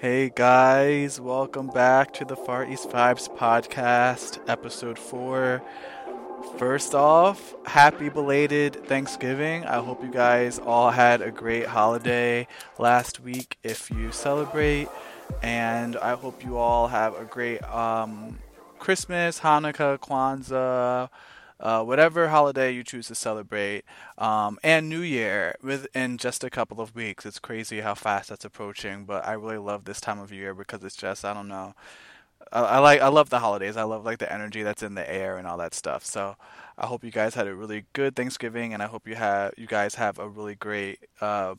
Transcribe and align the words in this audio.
Hey 0.00 0.30
guys, 0.32 1.20
welcome 1.20 1.66
back 1.66 2.14
to 2.14 2.24
the 2.24 2.36
Far 2.36 2.64
East 2.64 2.88
Vibes 2.88 3.28
podcast, 3.36 4.38
episode 4.48 4.96
4. 4.96 5.60
First 6.56 6.94
off, 6.94 7.56
happy 7.66 8.08
belated 8.08 8.86
Thanksgiving. 8.86 9.64
I 9.64 9.82
hope 9.82 10.00
you 10.04 10.12
guys 10.12 10.60
all 10.60 10.92
had 10.92 11.20
a 11.20 11.32
great 11.32 11.66
holiday 11.66 12.46
last 12.78 13.18
week 13.18 13.58
if 13.64 13.90
you 13.90 14.12
celebrate, 14.12 14.86
and 15.42 15.96
I 15.96 16.14
hope 16.14 16.44
you 16.44 16.58
all 16.58 16.86
have 16.86 17.16
a 17.16 17.24
great 17.24 17.64
um, 17.64 18.38
Christmas, 18.78 19.40
Hanukkah, 19.40 19.98
Kwanzaa, 19.98 21.10
uh, 21.60 21.82
whatever 21.82 22.28
holiday 22.28 22.72
you 22.72 22.84
choose 22.84 23.08
to 23.08 23.14
celebrate, 23.14 23.84
um, 24.16 24.58
and 24.62 24.88
New 24.88 25.00
Year 25.00 25.56
within 25.62 26.18
just 26.18 26.44
a 26.44 26.50
couple 26.50 26.80
of 26.80 26.94
weeks. 26.94 27.26
It's 27.26 27.38
crazy 27.38 27.80
how 27.80 27.94
fast 27.94 28.28
that's 28.28 28.44
approaching, 28.44 29.04
but 29.04 29.26
I 29.26 29.32
really 29.32 29.58
love 29.58 29.84
this 29.84 30.00
time 30.00 30.18
of 30.20 30.32
year 30.32 30.54
because 30.54 30.84
it's 30.84 30.96
just 30.96 31.24
I 31.24 31.34
don't 31.34 31.48
know. 31.48 31.74
I, 32.52 32.78
like 32.78 33.00
I 33.00 33.08
love 33.08 33.30
the 33.30 33.40
holidays. 33.40 33.76
I 33.76 33.82
love 33.82 34.04
like 34.04 34.18
the 34.18 34.32
energy 34.32 34.62
that's 34.62 34.82
in 34.82 34.94
the 34.94 35.10
air 35.10 35.36
and 35.36 35.46
all 35.46 35.58
that 35.58 35.74
stuff. 35.74 36.04
So 36.04 36.36
I 36.78 36.86
hope 36.86 37.04
you 37.04 37.10
guys 37.10 37.34
had 37.34 37.46
a 37.46 37.54
really 37.54 37.84
good 37.92 38.14
Thanksgiving, 38.16 38.72
and 38.72 38.82
I 38.82 38.86
hope 38.86 39.08
you 39.08 39.16
have 39.16 39.54
you 39.56 39.66
guys 39.66 39.96
have 39.96 40.18
a 40.18 40.28
really 40.28 40.54
great 40.54 41.00
uh, 41.20 41.56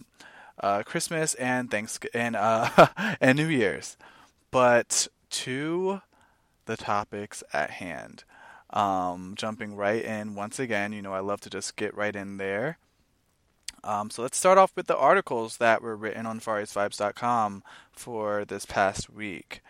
uh, 0.59 0.83
Christmas 0.83 1.33
and 1.35 1.69
thanks 1.69 1.99
and 2.13 2.35
uh, 2.35 2.87
and 3.21 3.37
New 3.37 3.47
Year's. 3.47 3.97
But 4.51 5.07
to 5.29 6.01
the 6.65 6.77
topics 6.77 7.43
at 7.51 7.71
hand. 7.71 8.23
Um, 8.71 9.33
jumping 9.35 9.75
right 9.75 10.03
in 10.03 10.35
once 10.35 10.59
again, 10.59 10.93
you 10.93 11.01
know, 11.01 11.13
I 11.13 11.19
love 11.19 11.41
to 11.41 11.49
just 11.49 11.75
get 11.75 11.95
right 11.95 12.15
in 12.15 12.37
there. 12.37 12.77
Um, 13.83 14.09
so 14.09 14.21
let's 14.21 14.37
start 14.37 14.57
off 14.57 14.75
with 14.75 14.87
the 14.87 14.97
articles 14.97 15.57
that 15.57 15.81
were 15.81 15.95
written 15.95 16.25
on 16.25 16.39
FarEastVibes.com 16.39 17.63
for 17.91 18.45
this 18.45 18.65
past 18.65 19.09
week. 19.09 19.61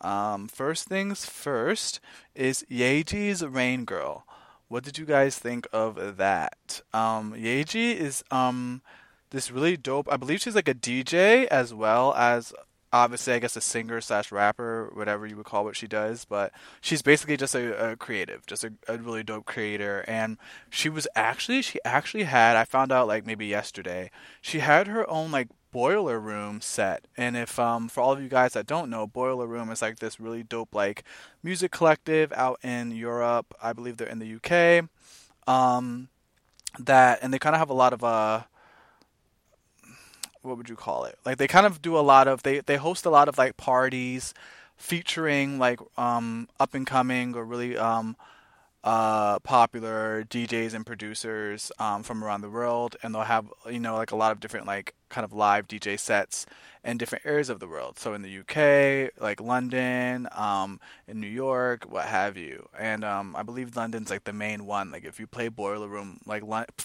Um, 0.00 0.46
first 0.48 0.86
things 0.86 1.24
first 1.24 2.00
is 2.34 2.64
Yaeji's 2.70 3.44
Rain 3.44 3.84
Girl. 3.84 4.24
What 4.68 4.84
did 4.84 4.98
you 4.98 5.04
guys 5.04 5.38
think 5.38 5.66
of 5.72 6.16
that? 6.16 6.80
Um, 6.92 7.32
Yaeji 7.32 7.94
is 7.94 8.24
um, 8.30 8.82
this 9.30 9.50
really 9.50 9.76
dope. 9.76 10.10
I 10.10 10.16
believe 10.16 10.40
she's 10.40 10.54
like 10.54 10.68
a 10.68 10.74
DJ 10.74 11.46
as 11.46 11.72
well 11.72 12.14
as 12.14 12.52
obviously 12.96 13.32
I 13.34 13.38
guess 13.38 13.56
a 13.56 13.60
singer 13.60 14.00
slash 14.00 14.32
rapper, 14.32 14.90
whatever 14.94 15.26
you 15.26 15.36
would 15.36 15.46
call 15.46 15.64
what 15.64 15.76
she 15.76 15.86
does, 15.86 16.24
but 16.24 16.52
she's 16.80 17.02
basically 17.02 17.36
just 17.36 17.54
a, 17.54 17.92
a 17.92 17.96
creative, 17.96 18.46
just 18.46 18.64
a, 18.64 18.72
a, 18.88 18.98
really 18.98 19.22
dope 19.22 19.44
creator. 19.44 20.04
And 20.08 20.38
she 20.70 20.88
was 20.88 21.06
actually 21.14 21.62
she 21.62 21.78
actually 21.84 22.24
had 22.24 22.56
I 22.56 22.64
found 22.64 22.92
out 22.92 23.06
like 23.06 23.26
maybe 23.26 23.46
yesterday 23.46 24.10
she 24.40 24.60
had 24.60 24.86
her 24.88 25.08
own 25.08 25.30
like 25.30 25.48
boiler 25.72 26.18
room 26.18 26.60
set. 26.60 27.06
And 27.16 27.36
if 27.36 27.58
um 27.58 27.88
for 27.88 28.00
all 28.00 28.12
of 28.12 28.22
you 28.22 28.28
guys 28.28 28.54
that 28.54 28.66
don't 28.66 28.90
know, 28.90 29.06
boiler 29.06 29.46
room 29.46 29.70
is 29.70 29.82
like 29.82 29.98
this 29.98 30.18
really 30.18 30.42
dope 30.42 30.74
like 30.74 31.04
music 31.42 31.70
collective 31.70 32.32
out 32.32 32.58
in 32.62 32.90
Europe. 32.90 33.54
I 33.62 33.72
believe 33.72 33.96
they're 33.96 34.08
in 34.08 34.18
the 34.18 34.36
UK. 34.36 34.88
Um, 35.46 36.08
that 36.78 37.20
and 37.22 37.32
they 37.32 37.38
kind 37.38 37.54
of 37.54 37.60
have 37.60 37.70
a 37.70 37.74
lot 37.74 37.92
of 37.92 38.02
uh 38.04 38.42
what 40.46 40.56
would 40.56 40.68
you 40.68 40.76
call 40.76 41.04
it? 41.04 41.18
Like 41.24 41.38
they 41.38 41.48
kind 41.48 41.66
of 41.66 41.82
do 41.82 41.96
a 41.96 42.00
lot 42.00 42.28
of 42.28 42.42
they 42.42 42.60
they 42.60 42.76
host 42.76 43.04
a 43.04 43.10
lot 43.10 43.28
of 43.28 43.38
like 43.38 43.56
parties 43.56 44.34
featuring 44.76 45.58
like 45.58 45.80
um 45.98 46.48
up 46.60 46.74
and 46.74 46.86
coming 46.86 47.34
or 47.34 47.44
really 47.44 47.76
um 47.76 48.16
uh 48.84 49.38
popular 49.40 50.24
DJs 50.24 50.74
and 50.74 50.86
producers 50.86 51.72
um 51.78 52.02
from 52.02 52.22
around 52.22 52.42
the 52.42 52.50
world 52.50 52.94
and 53.02 53.14
they'll 53.14 53.22
have 53.22 53.46
you 53.68 53.80
know 53.80 53.96
like 53.96 54.12
a 54.12 54.16
lot 54.16 54.32
of 54.32 54.38
different 54.38 54.66
like 54.66 54.94
kind 55.08 55.24
of 55.24 55.32
live 55.32 55.66
DJ 55.66 55.98
sets 55.98 56.46
in 56.84 56.98
different 56.98 57.26
areas 57.26 57.48
of 57.48 57.58
the 57.58 57.66
world. 57.66 57.98
So 57.98 58.14
in 58.14 58.22
the 58.22 58.38
UK, 58.38 59.10
like 59.20 59.40
London, 59.40 60.28
um 60.32 60.78
in 61.08 61.20
New 61.20 61.26
York, 61.26 61.84
what 61.90 62.04
have 62.06 62.36
you. 62.36 62.68
And 62.78 63.02
um 63.04 63.34
I 63.34 63.42
believe 63.42 63.76
London's 63.76 64.10
like 64.10 64.24
the 64.24 64.32
main 64.32 64.66
one. 64.66 64.90
Like 64.92 65.04
if 65.04 65.18
you 65.18 65.26
play 65.26 65.48
Boiler 65.48 65.88
Room 65.88 66.20
like 66.26 66.44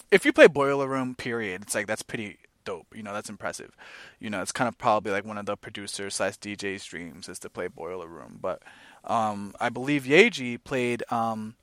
if 0.10 0.26
you 0.26 0.34
play 0.34 0.48
Boiler 0.48 0.88
Room 0.88 1.14
period, 1.14 1.62
it's 1.62 1.76
like 1.76 1.88
that's 1.88 2.04
pretty 2.04 2.40
dope. 2.64 2.88
You 2.96 3.04
know, 3.04 3.14
that's 3.14 3.30
impressive. 3.30 3.76
You 4.20 4.30
know, 4.30 4.42
it's 4.42 4.52
kind 4.52 4.68
of 4.68 4.78
probably 4.78 5.12
like 5.12 5.26
one 5.26 5.38
of 5.38 5.46
the 5.46 5.58
producers 5.58 6.16
slash 6.16 6.38
DJ's 6.38 6.86
dreams 6.86 7.30
is 7.30 7.40
to 7.40 7.50
play 7.50 7.68
Boiler 7.68 8.08
Room. 8.08 8.40
But 8.42 8.62
um, 9.04 9.54
I 9.60 9.70
believe 9.70 10.04
Yaeji 10.04 10.64
played 10.64 11.04
um, 11.12 11.56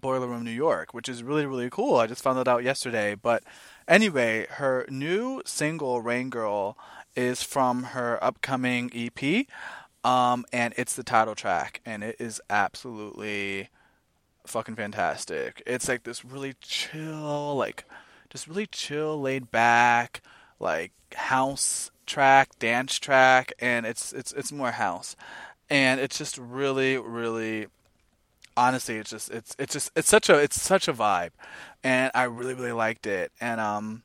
Boiler 0.00 0.26
Room 0.26 0.44
New 0.44 0.50
York, 0.50 0.94
which 0.94 1.08
is 1.08 1.22
really 1.22 1.46
really 1.46 1.70
cool. 1.70 1.96
I 1.96 2.06
just 2.06 2.22
found 2.22 2.38
that 2.38 2.48
out 2.48 2.64
yesterday. 2.64 3.14
But 3.14 3.42
anyway, 3.86 4.46
her 4.50 4.86
new 4.88 5.42
single 5.44 6.00
Rain 6.00 6.30
Girl 6.30 6.76
is 7.16 7.42
from 7.42 7.84
her 7.84 8.22
upcoming 8.22 8.90
EP. 8.94 9.46
Um, 10.04 10.44
and 10.52 10.74
it's 10.76 10.94
the 10.94 11.02
title 11.02 11.34
track, 11.34 11.80
and 11.86 12.04
it 12.04 12.16
is 12.18 12.38
absolutely 12.50 13.70
fucking 14.46 14.76
fantastic. 14.76 15.62
It's 15.66 15.88
like 15.88 16.04
this 16.04 16.24
really 16.24 16.54
chill, 16.60 17.56
like 17.56 17.86
just 18.34 18.48
really 18.48 18.66
chill, 18.66 19.20
laid 19.20 19.52
back, 19.52 20.20
like 20.58 20.90
house 21.14 21.92
track, 22.04 22.50
dance 22.58 22.98
track, 22.98 23.52
and 23.60 23.86
it's 23.86 24.12
it's 24.12 24.32
it's 24.32 24.50
more 24.50 24.72
house, 24.72 25.14
and 25.70 26.00
it's 26.00 26.18
just 26.18 26.36
really 26.36 26.98
really 26.98 27.68
honestly 28.56 28.96
it's 28.96 29.10
just 29.10 29.30
it's 29.30 29.54
it's 29.56 29.72
just 29.72 29.92
it's 29.94 30.08
such 30.08 30.28
a 30.28 30.36
it's 30.38 30.60
such 30.60 30.88
a 30.88 30.92
vibe. 30.92 31.30
And 31.84 32.10
i 32.14 32.24
really 32.24 32.54
really 32.54 32.72
liked 32.72 33.06
it. 33.06 33.30
And 33.40 33.60
um 33.60 34.02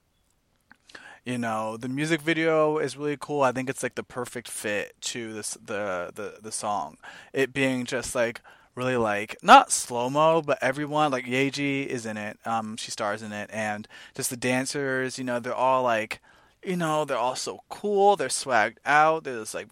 you 1.26 1.40
know 1.40 1.76
the 1.76 1.90
music 1.90 2.22
video 2.22 2.78
is 2.78 2.98
really 2.98 3.18
cool. 3.20 3.42
I 3.42 3.52
think 3.52 3.68
it's 3.68 3.82
like 3.82 3.96
the 3.96 4.04
perfect 4.04 4.48
fit 4.48 4.94
to 5.02 5.34
this 5.34 5.58
the 5.66 6.12
the 6.14 6.36
the 6.40 6.52
song. 6.52 6.98
It 7.34 7.52
being 7.52 7.86
just 7.86 8.14
like 8.14 8.42
really 8.76 8.98
like 8.98 9.38
not 9.44 9.72
slow 9.72 10.10
mo, 10.10 10.42
but 10.42 10.58
everyone 10.62 11.12
like 11.12 11.26
Yaeji 11.26 11.86
is 11.88 12.06
in 12.06 12.18
it. 12.18 12.38
Um, 12.46 12.78
she 12.78 12.92
stars 12.92 13.22
in 13.22 13.32
it, 13.32 13.50
and 13.52 13.88
just 14.16 14.30
the 14.30 14.38
dancers. 14.38 15.18
You 15.18 15.24
know, 15.24 15.40
they're 15.40 15.54
all 15.54 15.84
like, 15.84 16.22
you 16.64 16.76
know, 16.76 17.06
they're 17.06 17.18
all 17.18 17.36
so 17.36 17.62
cool. 17.70 18.16
They're 18.16 18.28
swagged 18.28 18.78
out. 18.86 19.24
They're 19.24 19.40
just 19.40 19.54
like, 19.54 19.68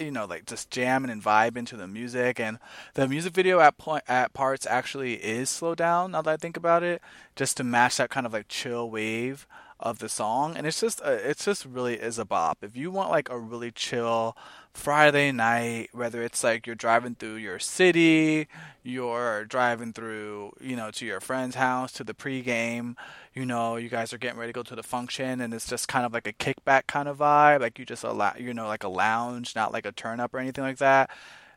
you 0.00 0.10
know, 0.10 0.26
like 0.26 0.46
just 0.46 0.70
jamming 0.70 1.10
and 1.10 1.22
vibing 1.22 1.66
to 1.66 1.76
the 1.76 1.86
music. 1.86 2.40
And 2.40 2.58
the 2.94 3.08
music 3.08 3.32
video 3.32 3.60
at 3.60 3.78
point 3.78 4.04
at 4.08 4.32
parts 4.32 4.66
actually 4.66 5.14
is 5.14 5.50
slowed 5.50 5.78
down. 5.78 6.12
Now 6.12 6.22
that 6.22 6.30
I 6.32 6.36
think 6.36 6.56
about 6.56 6.82
it, 6.82 7.00
just 7.36 7.56
to 7.58 7.64
match 7.64 7.96
that 7.96 8.10
kind 8.10 8.26
of 8.26 8.32
like 8.32 8.48
chill 8.48 8.90
wave 8.90 9.46
of 9.82 9.98
the 9.98 10.08
song. 10.08 10.56
And 10.56 10.66
it's 10.66 10.80
just, 10.80 11.02
uh, 11.02 11.10
it's 11.10 11.44
just 11.44 11.66
really 11.66 11.96
is 11.96 12.18
a 12.18 12.24
bop. 12.24 12.58
If 12.62 12.76
you 12.76 12.90
want 12.90 13.10
like 13.10 13.28
a 13.28 13.38
really 13.38 13.70
chill 13.70 14.36
Friday 14.72 15.32
night, 15.32 15.90
whether 15.92 16.22
it's 16.22 16.42
like 16.42 16.66
you're 16.66 16.76
driving 16.76 17.16
through 17.16 17.34
your 17.34 17.58
city, 17.58 18.46
you're 18.82 19.44
driving 19.44 19.92
through, 19.92 20.52
you 20.60 20.76
know, 20.76 20.90
to 20.92 21.04
your 21.04 21.20
friend's 21.20 21.56
house, 21.56 21.92
to 21.92 22.04
the 22.04 22.14
pregame, 22.14 22.94
you 23.34 23.44
know, 23.44 23.76
you 23.76 23.88
guys 23.88 24.12
are 24.12 24.18
getting 24.18 24.38
ready 24.38 24.52
to 24.52 24.56
go 24.56 24.62
to 24.62 24.76
the 24.76 24.82
function, 24.82 25.40
and 25.40 25.52
it's 25.52 25.68
just 25.68 25.88
kind 25.88 26.06
of 26.06 26.12
like 26.12 26.26
a 26.26 26.32
kickback 26.32 26.86
kind 26.86 27.08
of 27.08 27.18
vibe, 27.18 27.60
like 27.60 27.78
you 27.78 27.84
just 27.84 28.04
allow, 28.04 28.32
you 28.38 28.54
know, 28.54 28.66
like 28.66 28.84
a 28.84 28.88
lounge, 28.88 29.54
not 29.54 29.72
like 29.72 29.84
a 29.84 29.92
turn 29.92 30.20
up 30.20 30.32
or 30.32 30.38
anything 30.38 30.64
like 30.64 30.78
that. 30.78 31.10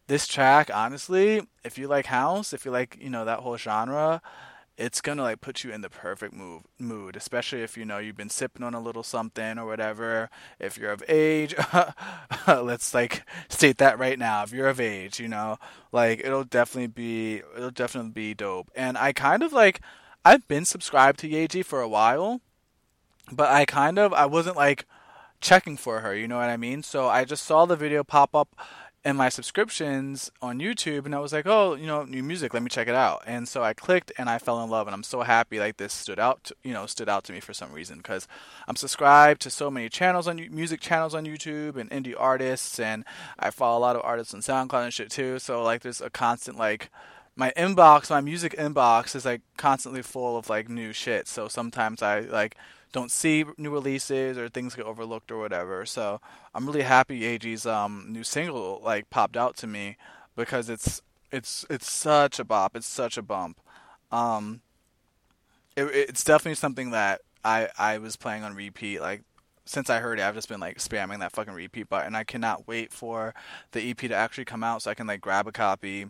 This 0.08 0.28
track, 0.28 0.70
honestly, 0.74 1.48
if 1.64 1.78
you 1.78 1.88
like 1.88 2.08
house, 2.08 2.54
if 2.54 2.66
you 2.66 2.72
like, 2.72 2.98
you 3.00 3.10
know, 3.10 3.26
that 3.26 3.40
whole 3.40 3.58
genre, 3.58 4.22
it's 4.78 5.00
gonna 5.02 5.22
like 5.22 5.42
put 5.42 5.64
you 5.64 5.72
in 5.72 5.82
the 5.82 5.90
perfect 5.90 6.34
move, 6.34 6.64
mood, 6.78 7.16
especially 7.16 7.62
if 7.62 7.78
you 7.78 7.86
know 7.86 7.98
you've 7.98 8.18
been 8.18 8.30
sipping 8.30 8.64
on 8.64 8.74
a 8.74 8.80
little 8.80 9.04
something 9.04 9.58
or 9.58 9.66
whatever. 9.66 10.30
If 10.60 10.78
you're 10.78 10.92
of 10.92 11.04
age, 11.08 11.56
let's 12.48 12.94
like 12.94 13.24
state 13.48 13.78
that 13.78 13.98
right 13.98 14.20
now. 14.20 14.44
If 14.44 14.52
you're 14.52 14.68
of 14.68 14.80
age, 14.80 15.20
you 15.20 15.28
know, 15.28 15.58
like 15.92 16.20
it'll 16.20 16.44
definitely 16.44 16.88
be 16.88 17.42
it'll 17.56 17.72
definitely 17.72 18.12
be 18.12 18.34
dope. 18.34 18.70
And 18.76 18.98
I 18.98 19.14
kind 19.14 19.44
of 19.44 19.54
like 19.54 19.82
I've 20.26 20.48
been 20.48 20.66
subscribed 20.66 21.20
to 21.20 21.30
Yaeji 21.30 21.64
for 21.64 21.82
a 21.82 21.90
while, 21.90 22.42
but 23.32 23.50
I 23.50 23.66
kind 23.66 23.98
of 23.98 24.12
I 24.14 24.26
wasn't 24.26 24.58
like 24.58 24.86
checking 25.40 25.78
for 25.78 26.00
her, 26.02 26.16
you 26.16 26.28
know 26.28 26.38
what 26.38 26.50
I 26.50 26.58
mean? 26.58 26.84
So 26.84 27.08
I 27.08 27.24
just 27.24 27.46
saw 27.46 27.66
the 27.66 27.76
video 27.76 28.04
pop 28.04 28.36
up 28.36 28.56
and 29.06 29.20
my 29.20 29.30
subscriptions 29.30 30.32
on 30.42 30.60
YouTube, 30.60 31.06
and 31.06 31.14
I 31.14 31.20
was 31.20 31.32
like, 31.32 31.46
oh, 31.46 31.76
you 31.76 31.86
know, 31.86 32.04
new 32.04 32.24
music, 32.24 32.56
let 32.56 32.64
me 32.64 32.70
check 32.70 32.88
it 32.88 32.96
out. 32.96 33.22
And 33.28 33.48
so 33.48 33.64
I 33.64 33.74
clicked, 33.76 34.12
and 34.18 34.28
I 34.28 34.40
fell 34.40 34.62
in 34.64 34.70
love, 34.72 34.88
and 34.88 34.96
I'm 34.96 35.04
so 35.04 35.22
happy 35.22 35.60
like 35.60 35.78
this 35.78 35.94
stood 35.94 36.20
out, 36.20 36.46
to, 36.46 36.56
you 36.64 36.74
know, 36.74 36.88
stood 36.88 37.08
out 37.08 37.24
to 37.26 37.32
me 37.32 37.40
for 37.40 37.54
some 37.54 37.72
reason 37.72 37.98
because 37.98 38.28
I'm 38.68 38.76
subscribed 38.76 39.42
to 39.44 39.52
so 39.52 39.70
many 39.70 39.90
channels 39.90 40.28
on 40.28 40.38
music 40.50 40.82
channels 40.82 41.14
on 41.14 41.26
YouTube 41.26 41.78
and 41.78 41.90
indie 41.92 42.16
artists, 42.18 42.80
and 42.80 43.06
I 43.38 43.52
follow 43.52 43.78
a 43.78 43.86
lot 43.86 43.96
of 43.96 44.02
artists 44.04 44.34
on 44.34 44.42
SoundCloud 44.42 44.84
and 44.86 44.94
shit 44.94 45.12
too. 45.12 45.38
So 45.38 45.62
like, 45.62 45.84
there's 45.84 46.02
a 46.02 46.10
constant 46.10 46.58
like 46.58 46.90
my 47.36 47.54
inbox, 47.56 48.10
my 48.10 48.22
music 48.22 48.56
inbox 48.58 49.16
is 49.16 49.26
like 49.26 49.42
constantly 49.56 50.02
full 50.02 50.36
of 50.36 50.50
like 50.50 50.68
new 50.68 50.94
shit. 50.94 51.28
So 51.28 51.48
sometimes 51.48 52.02
I 52.02 52.22
like 52.22 52.56
don't 52.92 53.12
see 53.12 53.46
new 53.58 53.72
releases 53.72 54.38
or 54.38 54.50
things 54.50 54.76
get 54.76 54.86
overlooked 54.86 55.32
or 55.32 55.38
whatever. 55.38 55.86
So 55.86 56.22
I'm 56.54 56.66
really 56.66 56.84
happy 56.84 57.22
Yaeji's 57.22 57.66
um, 57.66 58.06
new 58.10 58.24
single 58.24 58.82
like 58.84 59.10
popped 59.10 59.38
out 59.38 59.58
to 59.58 59.68
me 59.68 59.98
because 60.36 60.70
it's 60.70 61.02
it's 61.32 61.66
it's 61.70 61.92
such 61.92 62.40
a 62.40 62.44
bop. 62.44 62.76
It's 62.76 62.88
such 62.88 63.18
a 63.18 63.22
bump. 63.22 63.60
Um, 64.12 64.62
it, 65.76 65.84
it's 65.84 66.24
definitely 66.24 66.56
something 66.56 66.92
that 66.92 67.22
I 67.44 67.70
I 67.78 67.98
was 67.98 68.16
playing 68.16 68.44
on 68.44 68.56
repeat 68.56 69.02
like 69.02 69.24
since 69.66 69.90
I 69.90 70.00
heard 70.00 70.20
it, 70.20 70.24
I've 70.24 70.36
just 70.36 70.48
been 70.48 70.60
like 70.60 70.78
spamming 70.78 71.20
that 71.20 71.32
fucking 71.32 71.54
repeat 71.54 71.90
button. 71.90 72.16
I 72.16 72.24
cannot 72.24 72.68
wait 72.68 72.94
for 72.94 73.34
the 73.72 73.90
EP 73.90 73.98
to 73.98 74.14
actually 74.14 74.46
come 74.46 74.64
out 74.64 74.84
so 74.84 74.92
I 74.92 74.94
can 74.94 75.08
like 75.08 75.22
grab 75.22 75.48
a 75.48 75.52
copy. 75.52 76.08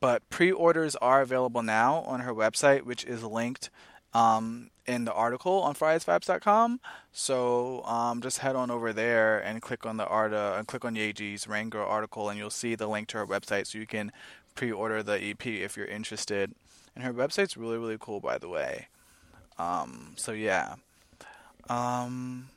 But 0.00 0.28
pre-orders 0.28 0.96
are 0.96 1.22
available 1.22 1.62
now 1.62 2.00
on 2.00 2.20
her 2.20 2.34
website, 2.34 2.82
which 2.82 3.04
is 3.04 3.22
linked 3.22 3.70
um, 4.16 4.70
in 4.86 5.04
the 5.04 5.12
article 5.12 5.60
on 5.62 5.74
FarEastVibes.com. 5.74 6.80
So 7.12 7.82
um, 7.84 8.22
just 8.22 8.38
head 8.38 8.56
on 8.56 8.70
over 8.70 8.92
there 8.92 9.38
and 9.38 9.60
click 9.60 9.84
on 9.84 9.98
the 9.98 10.06
Arta 10.06 10.54
and 10.56 10.66
click 10.66 10.84
on 10.84 10.94
Yaeji's 10.94 11.46
Rain 11.46 11.68
Girl 11.68 11.86
article, 11.86 12.30
and 12.30 12.38
you'll 12.38 12.50
see 12.50 12.74
the 12.74 12.86
link 12.86 13.08
to 13.08 13.18
her 13.18 13.26
website, 13.26 13.66
so 13.66 13.78
you 13.78 13.86
can 13.86 14.10
pre-order 14.54 15.02
the 15.02 15.22
EP 15.22 15.46
if 15.46 15.76
you're 15.76 15.86
interested. 15.86 16.54
And 16.94 17.04
her 17.04 17.12
website's 17.12 17.58
really 17.58 17.76
really 17.76 17.98
cool, 18.00 18.20
by 18.20 18.38
the 18.38 18.48
way. 18.48 18.88
Um, 19.58 20.14
so 20.16 20.32
yeah. 20.32 20.76
Um, 21.68 22.48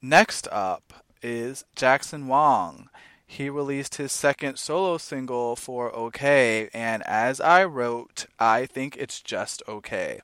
next 0.00 0.46
up 0.52 0.92
is 1.22 1.64
Jackson 1.74 2.28
Wang. 2.28 2.88
He 3.26 3.50
released 3.50 3.96
his 3.96 4.12
second 4.12 4.56
solo 4.56 4.98
single 4.98 5.56
for 5.56 5.94
OK, 5.94 6.70
and 6.72 7.02
as 7.06 7.40
I 7.40 7.64
wrote, 7.64 8.26
I 8.38 8.66
think 8.66 8.96
it's 8.96 9.20
just 9.20 9.62
okay. 9.68 10.20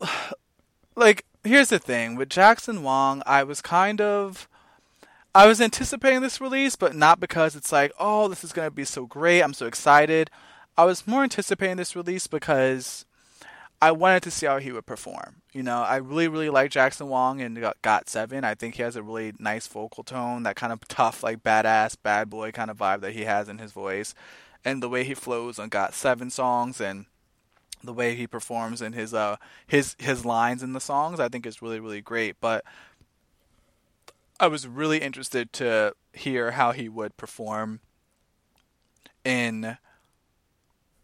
like, 0.96 1.24
here's 1.42 1.70
the 1.70 1.80
thing 1.80 2.14
with 2.14 2.28
Jackson 2.28 2.82
Wang, 2.82 3.22
I 3.26 3.42
was 3.42 3.60
kind 3.60 4.00
of. 4.00 4.48
I 5.36 5.48
was 5.48 5.60
anticipating 5.60 6.20
this 6.20 6.40
release, 6.40 6.76
but 6.76 6.94
not 6.94 7.18
because 7.18 7.56
it's 7.56 7.72
like, 7.72 7.90
oh, 7.98 8.28
this 8.28 8.44
is 8.44 8.52
going 8.52 8.68
to 8.68 8.70
be 8.70 8.84
so 8.84 9.04
great. 9.04 9.42
I'm 9.42 9.52
so 9.52 9.66
excited. 9.66 10.30
I 10.78 10.84
was 10.84 11.08
more 11.08 11.24
anticipating 11.24 11.76
this 11.76 11.96
release 11.96 12.28
because 12.28 13.04
I 13.84 13.90
wanted 13.90 14.22
to 14.22 14.30
see 14.30 14.46
how 14.46 14.60
he 14.60 14.72
would 14.72 14.86
perform. 14.86 15.42
You 15.52 15.62
know, 15.62 15.82
I 15.82 15.96
really, 15.96 16.26
really 16.26 16.48
like 16.48 16.70
Jackson 16.70 17.06
Wang 17.10 17.42
and 17.42 17.58
GOT7. 17.58 18.42
I 18.42 18.54
think 18.54 18.76
he 18.76 18.82
has 18.82 18.96
a 18.96 19.02
really 19.02 19.34
nice 19.38 19.66
vocal 19.66 20.02
tone, 20.02 20.42
that 20.44 20.56
kind 20.56 20.72
of 20.72 20.88
tough, 20.88 21.22
like 21.22 21.42
badass, 21.42 21.94
bad 22.02 22.30
boy 22.30 22.50
kind 22.50 22.70
of 22.70 22.78
vibe 22.78 23.02
that 23.02 23.12
he 23.12 23.24
has 23.24 23.46
in 23.46 23.58
his 23.58 23.72
voice, 23.72 24.14
and 24.64 24.82
the 24.82 24.88
way 24.88 25.04
he 25.04 25.12
flows 25.12 25.58
on 25.58 25.68
GOT7 25.68 26.32
songs 26.32 26.80
and 26.80 27.04
the 27.82 27.92
way 27.92 28.14
he 28.14 28.26
performs 28.26 28.80
in 28.80 28.94
his 28.94 29.12
uh 29.12 29.36
his 29.66 29.96
his 29.98 30.24
lines 30.24 30.62
in 30.62 30.72
the 30.72 30.80
songs, 30.80 31.20
I 31.20 31.28
think 31.28 31.44
is 31.44 31.60
really, 31.60 31.78
really 31.78 32.00
great. 32.00 32.36
But 32.40 32.64
I 34.40 34.46
was 34.46 34.66
really 34.66 34.96
interested 34.96 35.52
to 35.54 35.92
hear 36.14 36.52
how 36.52 36.72
he 36.72 36.88
would 36.88 37.18
perform 37.18 37.80
in 39.26 39.76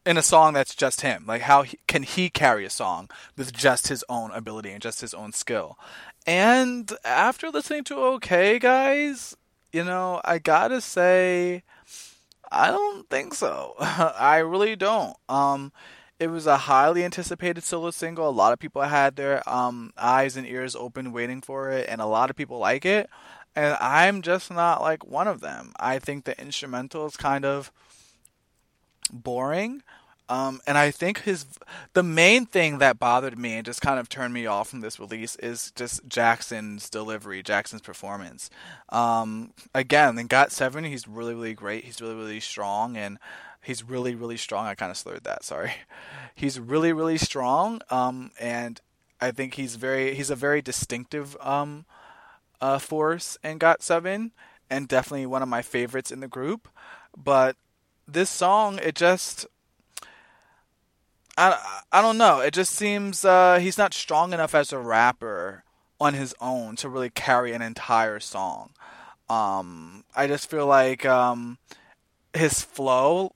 in 0.07 0.17
a 0.17 0.23
song 0.23 0.55
that's 0.55 0.75
just 0.75 1.03
him. 1.03 1.25
Like 1.27 1.43
how 1.43 1.63
he, 1.63 1.79
can 1.87 2.03
he 2.03 2.31
carry 2.31 2.65
a 2.65 2.71
song 2.71 3.09
with 3.37 3.53
just 3.53 3.89
his 3.89 4.05
own 4.09 4.31
ability 4.33 4.71
and 4.71 4.83
just 4.83 5.01
his 5.01 5.15
own 5.15 5.33
skill? 5.33 5.79
And 6.27 6.91
after 7.05 7.51
listening 7.51 7.85
to 7.85 7.97
OK 7.97 8.59
Guys, 8.59 9.37
you 9.73 9.85
know, 9.85 10.21
I 10.25 10.39
gotta 10.39 10.81
say, 10.81 11.63
I 12.51 12.69
don't 12.71 13.09
think 13.09 13.35
so. 13.35 13.75
I 13.81 14.39
really 14.39 14.77
don't. 14.77 15.17
Um, 15.29 15.73
it 16.19 16.29
was 16.29 16.47
a 16.47 16.59
highly 16.59 17.05
anticipated 17.05 17.65
solo 17.65 17.91
single. 17.91 18.29
A 18.29 18.31
lot 18.31 18.53
of 18.53 18.59
people 18.59 18.83
had 18.83 19.17
their 19.17 19.49
um, 19.49 19.93
eyes 19.97 20.37
and 20.37 20.47
ears 20.47 20.77
open 20.77 21.13
waiting 21.13 21.41
for 21.41 21.71
it, 21.71 21.87
and 21.89 22.01
a 22.01 22.07
lot 22.07 22.29
of 22.29 22.37
people 22.37 22.59
like 22.59 22.85
it. 22.85 23.09
And 23.57 23.77
I'm 23.81 24.23
just 24.23 24.51
not 24.51 24.83
like 24.83 25.05
one 25.07 25.27
of 25.27 25.41
them. 25.41 25.73
I 25.81 25.99
think 25.99 26.25
the 26.25 26.39
instrumental 26.41 27.07
is 27.07 27.17
kind 27.17 27.45
of 27.45 27.73
boring. 29.13 29.83
Um, 30.31 30.61
and 30.65 30.79
I 30.79 30.93
think 30.93 31.23
his 31.23 31.45
the 31.93 32.05
main 32.05 32.47
thing 32.47 32.79
that 32.79 33.01
bothered 33.01 33.37
me 33.37 33.55
and 33.55 33.67
just 33.67 33.81
kind 33.81 33.99
of 33.99 34.09
turned 34.09 34.33
me 34.33 34.47
off 34.47 34.69
from 34.69 34.81
this 34.81 35.01
release 35.01 35.35
is 35.37 35.73
just 35.75 36.07
Jackson's 36.07 36.89
delivery, 36.89 37.43
Jackson's 37.43 37.83
performance. 37.83 38.49
Um, 38.91 39.53
again, 39.75 40.17
in 40.19 40.29
GOT7, 40.29 40.87
he's 40.87 41.09
really 41.09 41.35
really 41.35 41.55
great. 41.55 41.85
He's 41.85 42.01
really 42.01 42.15
really 42.15 42.39
strong 42.39 42.97
and 42.97 43.19
he's 43.61 43.83
really 43.83 44.15
really 44.15 44.37
strong. 44.37 44.67
I 44.67 44.77
kind 44.77 44.93
of 44.93 44.97
slurred 44.97 45.25
that. 45.25 45.43
Sorry. 45.43 45.73
He's 46.37 46.59
really 46.59 46.93
really 46.93 47.19
strong. 47.19 47.83
Um, 47.91 48.31
and 48.41 48.81
I 49.21 49.33
think 49.33 49.55
he's 49.55 49.77
very 49.77 50.15
he's 50.15 50.31
a 50.31 50.37
very 50.37 50.63
distinctive 50.63 51.37
um, 51.41 51.85
uh, 52.61 52.79
force 52.79 53.37
in 53.45 53.59
GOT7, 53.59 54.31
and 54.71 54.89
definitely 54.89 55.27
one 55.27 55.43
of 55.43 55.49
my 55.49 55.61
favorites 55.61 56.11
in 56.11 56.21
the 56.21 56.29
group. 56.29 56.69
But 57.17 57.57
this 58.13 58.31
song, 58.31 58.79
it 58.83 58.95
just 58.95 59.47
I, 61.41 61.81
I 61.91 62.03
don't 62.03 62.19
know. 62.19 62.41
It 62.41 62.53
just 62.53 62.73
seems 62.73 63.25
uh, 63.25 63.59
he's 63.59 63.79
not 63.79 63.95
strong 63.95 64.35
enough 64.35 64.55
as 64.55 64.73
a 64.73 64.79
rapper 64.79 65.65
on 65.99 66.15
his 66.15 66.35
own 66.41 66.77
to 66.77 66.89
really 66.89 67.11
carry 67.11 67.53
an 67.53 67.63
entire 67.63 68.21
song. 68.21 68.71
Um, 69.29 70.05
I 70.15 70.27
just 70.27 70.51
feel 70.51 70.67
like 70.67 71.07
um, 71.07 71.57
his 72.35 72.61
flow 72.61 73.35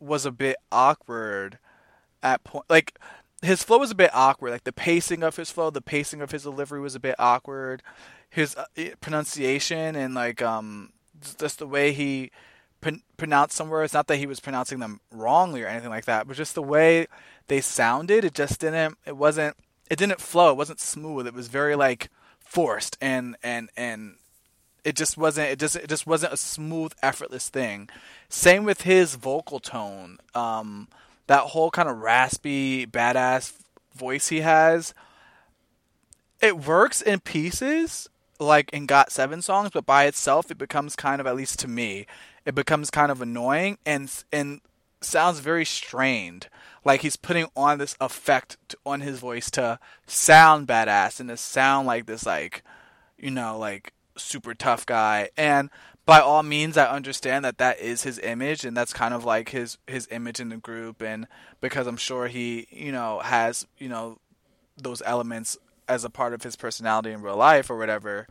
was 0.00 0.26
a 0.26 0.32
bit 0.32 0.56
awkward 0.72 1.58
at 2.22 2.42
point. 2.42 2.64
Like 2.68 2.98
his 3.42 3.62
flow 3.62 3.78
was 3.78 3.90
a 3.90 3.96
bit 3.96 4.10
awkward. 4.12 4.50
Like 4.50 4.64
the 4.64 4.72
pacing 4.72 5.22
of 5.22 5.36
his 5.36 5.50
flow, 5.50 5.70
the 5.70 5.80
pacing 5.80 6.20
of 6.22 6.30
his 6.32 6.42
delivery 6.42 6.80
was 6.80 6.94
a 6.94 7.00
bit 7.00 7.16
awkward. 7.18 7.82
His 8.28 8.56
uh, 8.56 8.64
pronunciation 9.00 9.94
and 9.94 10.14
like 10.14 10.42
um, 10.42 10.92
just 11.38 11.58
the 11.58 11.66
way 11.66 11.92
he 11.92 12.30
pronounce 13.16 13.54
some 13.54 13.68
words. 13.68 13.92
Not 13.92 14.06
that 14.06 14.16
he 14.16 14.26
was 14.26 14.40
pronouncing 14.40 14.78
them 14.78 15.00
wrongly 15.10 15.62
or 15.62 15.66
anything 15.66 15.90
like 15.90 16.04
that, 16.06 16.26
but 16.26 16.36
just 16.36 16.54
the 16.54 16.62
way 16.62 17.06
they 17.48 17.60
sounded. 17.60 18.24
It 18.24 18.34
just 18.34 18.60
didn't. 18.60 18.98
It 19.06 19.16
wasn't. 19.16 19.56
It 19.90 19.98
didn't 19.98 20.20
flow. 20.20 20.50
It 20.50 20.56
wasn't 20.56 20.80
smooth. 20.80 21.26
It 21.26 21.34
was 21.34 21.48
very 21.48 21.76
like 21.76 22.10
forced 22.40 22.96
and 23.00 23.36
and 23.42 23.70
and 23.76 24.16
it 24.84 24.94
just 24.94 25.16
wasn't. 25.16 25.50
It 25.50 25.58
just 25.58 25.76
it 25.76 25.88
just 25.88 26.06
wasn't 26.06 26.32
a 26.32 26.36
smooth, 26.36 26.92
effortless 27.02 27.48
thing. 27.48 27.88
Same 28.28 28.64
with 28.64 28.82
his 28.82 29.16
vocal 29.16 29.58
tone. 29.58 30.18
Um, 30.34 30.88
that 31.26 31.40
whole 31.40 31.70
kind 31.70 31.88
of 31.88 31.98
raspy, 31.98 32.86
badass 32.86 33.52
voice 33.94 34.28
he 34.28 34.40
has. 34.40 34.94
It 36.40 36.64
works 36.64 37.00
in 37.02 37.20
pieces, 37.20 38.08
like 38.38 38.70
in 38.72 38.86
GOT7 38.86 39.42
songs, 39.42 39.70
but 39.72 39.86
by 39.86 40.04
itself, 40.04 40.50
it 40.50 40.58
becomes 40.58 40.94
kind 40.94 41.20
of, 41.20 41.26
at 41.26 41.34
least 41.34 41.58
to 41.60 41.68
me, 41.68 42.06
it 42.46 42.54
becomes 42.54 42.90
kind 42.90 43.12
of 43.12 43.20
annoying 43.20 43.76
and 43.84 44.10
and 44.32 44.60
sounds 45.02 45.40
very 45.40 45.64
strained. 45.64 46.48
Like 46.84 47.02
he's 47.02 47.16
putting 47.16 47.48
on 47.56 47.78
this 47.78 47.96
effect 48.00 48.56
to, 48.68 48.78
on 48.86 49.00
his 49.00 49.18
voice 49.18 49.50
to 49.52 49.78
sound 50.06 50.66
badass 50.68 51.20
and 51.20 51.28
to 51.28 51.36
sound 51.36 51.86
like 51.86 52.06
this 52.06 52.24
like 52.24 52.62
you 53.18 53.30
know 53.30 53.58
like 53.58 53.92
super 54.16 54.54
tough 54.54 54.86
guy 54.86 55.28
and 55.36 55.68
by 56.06 56.20
all 56.20 56.42
means 56.42 56.78
I 56.78 56.86
understand 56.86 57.44
that 57.44 57.58
that 57.58 57.80
is 57.80 58.04
his 58.04 58.18
image 58.20 58.64
and 58.64 58.76
that's 58.76 58.92
kind 58.92 59.12
of 59.12 59.24
like 59.24 59.50
his 59.50 59.76
his 59.86 60.08
image 60.10 60.40
in 60.40 60.48
the 60.48 60.56
group 60.56 61.02
and 61.02 61.26
because 61.60 61.86
I'm 61.86 61.96
sure 61.96 62.28
he 62.28 62.68
you 62.70 62.92
know 62.92 63.18
has 63.18 63.66
you 63.78 63.88
know 63.88 64.18
those 64.76 65.02
elements 65.04 65.58
as 65.88 66.04
a 66.04 66.10
part 66.10 66.32
of 66.32 66.42
his 66.42 66.56
personality 66.56 67.10
in 67.10 67.22
real 67.22 67.36
life 67.36 67.68
or 67.68 67.76
whatever 67.76 68.26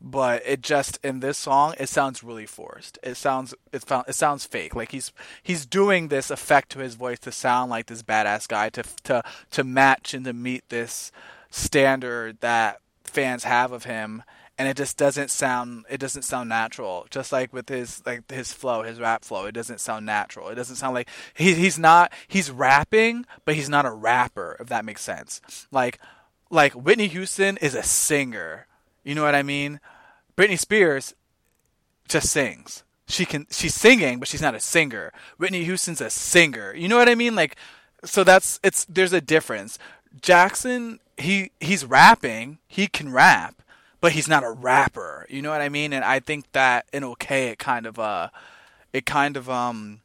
but 0.00 0.42
it 0.44 0.60
just 0.60 0.98
in 1.02 1.20
this 1.20 1.38
song 1.38 1.74
it 1.78 1.88
sounds 1.88 2.22
really 2.22 2.46
forced. 2.46 2.98
It 3.02 3.16
sounds 3.16 3.54
it 3.72 3.84
it 4.06 4.14
sounds 4.14 4.44
fake. 4.44 4.74
Like 4.74 4.92
he's 4.92 5.12
he's 5.42 5.66
doing 5.66 6.08
this 6.08 6.30
effect 6.30 6.70
to 6.72 6.80
his 6.80 6.94
voice 6.94 7.18
to 7.20 7.32
sound 7.32 7.70
like 7.70 7.86
this 7.86 8.02
badass 8.02 8.46
guy 8.46 8.68
to 8.70 8.82
to 9.04 9.22
to 9.52 9.64
match 9.64 10.14
and 10.14 10.24
to 10.26 10.32
meet 10.32 10.68
this 10.68 11.12
standard 11.50 12.40
that 12.40 12.80
fans 13.04 13.44
have 13.44 13.72
of 13.72 13.84
him. 13.84 14.22
And 14.58 14.66
it 14.68 14.76
just 14.76 14.96
doesn't 14.96 15.30
sound 15.30 15.84
it 15.88 15.98
doesn't 15.98 16.22
sound 16.22 16.48
natural. 16.48 17.06
Just 17.10 17.32
like 17.32 17.52
with 17.52 17.68
his 17.68 18.02
like 18.04 18.30
his 18.30 18.52
flow 18.52 18.82
his 18.82 19.00
rap 19.00 19.24
flow 19.24 19.46
it 19.46 19.52
doesn't 19.52 19.80
sound 19.80 20.04
natural. 20.04 20.48
It 20.48 20.56
doesn't 20.56 20.76
sound 20.76 20.94
like 20.94 21.08
he, 21.34 21.54
he's 21.54 21.78
not 21.78 22.12
he's 22.28 22.50
rapping 22.50 23.24
but 23.46 23.54
he's 23.54 23.68
not 23.68 23.86
a 23.86 23.90
rapper 23.90 24.56
if 24.60 24.68
that 24.68 24.84
makes 24.84 25.02
sense. 25.02 25.40
Like 25.70 25.98
like 26.50 26.72
whitney 26.74 27.08
houston 27.08 27.56
is 27.58 27.74
a 27.74 27.82
singer 27.82 28.66
you 29.06 29.14
know 29.14 29.22
what 29.22 29.36
I 29.36 29.44
mean? 29.44 29.78
Britney 30.36 30.58
Spears 30.58 31.14
just 32.08 32.28
sings. 32.28 32.82
She 33.06 33.24
can 33.24 33.46
she's 33.50 33.72
singing, 33.72 34.18
but 34.18 34.26
she's 34.26 34.42
not 34.42 34.56
a 34.56 34.60
singer. 34.60 35.12
Whitney 35.38 35.62
Houston's 35.62 36.00
a 36.00 36.10
singer. 36.10 36.74
You 36.74 36.88
know 36.88 36.96
what 36.96 37.08
I 37.08 37.14
mean? 37.14 37.36
Like 37.36 37.54
so 38.04 38.24
that's 38.24 38.58
it's 38.64 38.84
there's 38.86 39.12
a 39.12 39.20
difference. 39.20 39.78
Jackson 40.20 40.98
he 41.16 41.52
he's 41.60 41.84
rapping, 41.84 42.58
he 42.66 42.88
can 42.88 43.12
rap, 43.12 43.62
but 44.00 44.10
he's 44.10 44.26
not 44.26 44.42
a 44.42 44.50
rapper. 44.50 45.24
You 45.30 45.40
know 45.40 45.50
what 45.50 45.62
I 45.62 45.68
mean? 45.68 45.92
And 45.92 46.04
I 46.04 46.18
think 46.18 46.50
that 46.50 46.86
in 46.92 47.04
okay 47.04 47.50
it 47.50 47.60
kind 47.60 47.86
of 47.86 48.00
uh 48.00 48.30
it 48.92 49.06
kind 49.06 49.36
of 49.36 49.48
um 49.48 50.00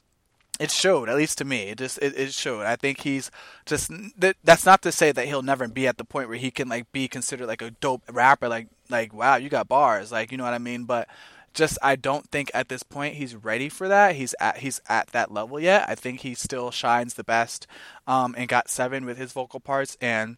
it 0.62 0.70
showed 0.70 1.10
at 1.10 1.16
least 1.16 1.40
to 1.40 1.44
me 1.44 1.70
it 1.70 1.80
just 1.80 1.98
it, 2.04 2.16
it 2.16 2.32
showed 2.32 2.62
i 2.68 2.76
think 2.76 3.02
he's 3.02 3.32
just 3.66 3.92
that, 4.16 4.36
that's 4.44 4.66
not 4.66 4.84
to 4.84 4.92
say 4.92 5.12
that 5.12 5.26
he'll 5.26 5.42
never 5.42 5.68
be 5.68 5.88
at 5.88 5.98
the 5.98 6.06
point 6.06 6.30
where 6.30 6.38
he 6.38 6.52
can 6.52 6.70
like 6.70 6.90
be 6.92 7.08
considered 7.08 7.48
like 7.48 7.64
a 7.64 7.72
dope 7.72 8.04
rapper 8.12 8.48
like 8.48 8.68
like 8.92 9.14
wow 9.14 9.36
you 9.36 9.50
got 9.50 9.68
bars 9.68 10.12
like 10.12 10.32
you 10.32 10.38
know 10.38 10.44
what 10.44 10.54
i 10.54 10.60
mean 10.60 10.84
but 10.84 11.08
just 11.54 11.78
i 11.82 11.96
don't 11.96 12.30
think 12.30 12.52
at 12.54 12.70
this 12.70 12.84
point 12.84 13.16
he's 13.16 13.36
ready 13.36 13.68
for 13.68 13.88
that 13.88 14.16
he's 14.16 14.36
at 14.40 14.58
he's 14.58 14.80
at 14.88 15.08
that 15.08 15.32
level 15.32 15.60
yet 15.60 15.86
i 15.88 15.96
think 15.96 16.22
he 16.22 16.34
still 16.34 16.72
shines 16.72 17.16
the 17.16 17.24
best 17.24 17.68
um 18.08 18.36
and 18.38 18.50
GOT7 18.50 19.06
with 19.06 19.18
his 19.18 19.32
vocal 19.32 19.60
parts 19.60 19.98
and 20.00 20.38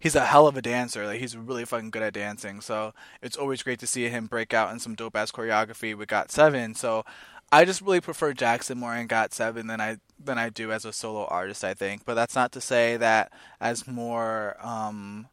he's 0.00 0.16
a 0.16 0.24
hell 0.26 0.48
of 0.48 0.56
a 0.56 0.62
dancer. 0.62 1.06
Like 1.06 1.20
he's 1.20 1.36
really 1.36 1.64
fucking 1.64 1.90
good 1.90 2.02
at 2.02 2.14
dancing. 2.14 2.60
So 2.60 2.92
it's 3.22 3.36
always 3.36 3.62
great 3.62 3.78
to 3.80 3.86
see 3.86 4.08
him 4.08 4.26
break 4.26 4.52
out 4.52 4.72
in 4.72 4.80
some 4.80 4.96
dope 4.96 5.14
ass 5.14 5.30
choreography 5.30 5.96
with 5.96 6.08
GOT7. 6.08 6.76
So 6.76 7.04
I 7.52 7.64
just 7.64 7.82
really 7.82 8.00
prefer 8.00 8.32
Jackson 8.32 8.78
more 8.78 8.96
in 8.96 9.06
GOT7 9.06 9.68
than 9.68 9.80
I 9.80 9.98
than 10.22 10.38
I 10.38 10.48
do 10.48 10.72
as 10.72 10.84
a 10.84 10.92
solo 10.92 11.26
artist. 11.26 11.62
I 11.62 11.74
think, 11.74 12.04
but 12.04 12.14
that's 12.14 12.34
not 12.34 12.52
to 12.52 12.60
say 12.60 12.96
that 12.96 13.32
as 13.60 13.86
more 13.86 14.56
um, 14.60 15.28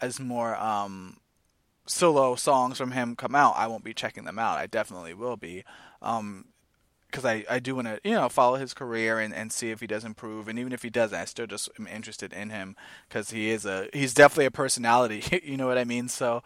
as 0.00 0.20
more 0.20 0.56
um, 0.56 1.18
solo 1.86 2.34
songs 2.34 2.78
from 2.78 2.92
him 2.92 3.16
come 3.16 3.34
out, 3.34 3.54
I 3.56 3.66
won't 3.66 3.84
be 3.84 3.94
checking 3.94 4.24
them 4.24 4.38
out. 4.38 4.58
I 4.58 4.66
definitely 4.66 5.14
will 5.14 5.36
be. 5.36 5.64
Um, 6.02 6.46
because 7.06 7.24
I, 7.24 7.44
I 7.48 7.60
do 7.60 7.76
want 7.76 7.86
to 7.86 8.00
you 8.04 8.14
know 8.14 8.28
follow 8.28 8.56
his 8.56 8.74
career 8.74 9.20
and, 9.20 9.32
and 9.32 9.52
see 9.52 9.70
if 9.70 9.80
he 9.80 9.86
does 9.86 10.04
improve 10.04 10.48
and 10.48 10.58
even 10.58 10.72
if 10.72 10.82
he 10.82 10.90
doesn't 10.90 11.18
I 11.18 11.24
still 11.24 11.46
just 11.46 11.70
am 11.78 11.86
interested 11.86 12.32
in 12.32 12.50
him 12.50 12.76
because 13.08 13.30
he 13.30 13.50
is 13.50 13.64
a 13.64 13.88
he's 13.92 14.12
definitely 14.12 14.46
a 14.46 14.50
personality 14.50 15.22
you 15.44 15.56
know 15.56 15.66
what 15.66 15.78
I 15.78 15.84
mean 15.84 16.08
so 16.08 16.42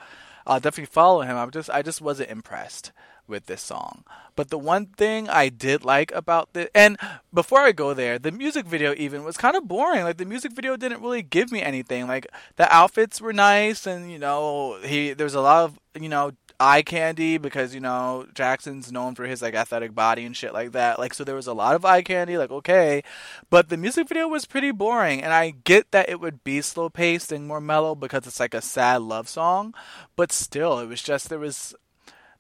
I'll 0.47 0.61
definitely 0.61 0.93
follow 0.93 1.23
him 1.23 1.37
I'm 1.37 1.51
just 1.51 1.71
I 1.71 1.83
just 1.83 2.01
wasn't 2.01 2.31
impressed 2.31 2.93
with 3.31 3.47
this 3.47 3.63
song. 3.63 4.05
But 4.37 4.51
the 4.51 4.59
one 4.59 4.87
thing 4.87 5.29
I 5.29 5.49
did 5.49 5.85
like 5.85 6.13
about 6.13 6.53
the 6.53 6.75
and 6.77 6.99
before 7.33 7.61
I 7.61 7.73
go 7.73 7.95
there, 7.95 8.19
the 8.19 8.33
music 8.33 8.67
video 8.67 8.95
even 8.97 9.25
was 9.25 9.37
kind 9.37 9.57
of 9.57 9.69
boring. 9.69 10.05
Like 10.05 10.19
the 10.19 10.25
music 10.25 10.53
video 10.53 10.77
didn't 10.77 11.03
really 11.03 11.23
give 11.23 11.53
me 11.53 11.63
anything. 11.63 12.07
Like 12.07 12.27
the 12.57 12.73
outfits 12.75 13.21
were 13.21 13.33
nice 13.33 13.87
and 13.87 14.11
you 14.11 14.19
know, 14.19 14.79
he 14.85 15.13
there's 15.13 15.35
a 15.35 15.41
lot 15.41 15.65
of, 15.65 15.79
you 16.01 16.09
know, 16.09 16.33
eye 16.61 16.83
candy 16.83 17.39
because 17.39 17.75
you 17.75 17.81
know 17.81 18.27
Jackson's 18.35 18.93
known 18.93 19.15
for 19.15 19.25
his 19.25 19.41
like 19.41 19.55
athletic 19.55 19.95
body 19.95 20.25
and 20.25 20.37
shit 20.37 20.53
like 20.53 20.73
that. 20.73 20.99
Like 20.99 21.15
so 21.15 21.25
there 21.25 21.35
was 21.35 21.47
a 21.47 21.55
lot 21.55 21.75
of 21.75 21.85
eye 21.85 22.03
candy 22.03 22.37
like 22.37 22.51
okay, 22.51 23.03
but 23.49 23.71
the 23.71 23.79
music 23.79 24.07
video 24.07 24.29
was 24.29 24.45
pretty 24.45 24.71
boring 24.71 25.23
and 25.23 25.33
I 25.33 25.55
get 25.65 25.91
that 25.93 26.11
it 26.11 26.21
would 26.21 26.45
be 26.45 26.61
slow 26.61 26.91
paced 26.91 27.33
and 27.33 27.49
more 27.49 27.61
mellow 27.61 27.95
because 27.95 28.27
it's 28.27 28.39
like 28.39 28.55
a 28.55 28.61
sad 28.61 29.01
love 29.03 29.29
song, 29.29 29.75
but 30.17 30.31
still 30.31 30.79
it 30.79 30.87
was 30.87 31.03
just 31.03 31.31
there 31.31 31.39
was 31.39 31.75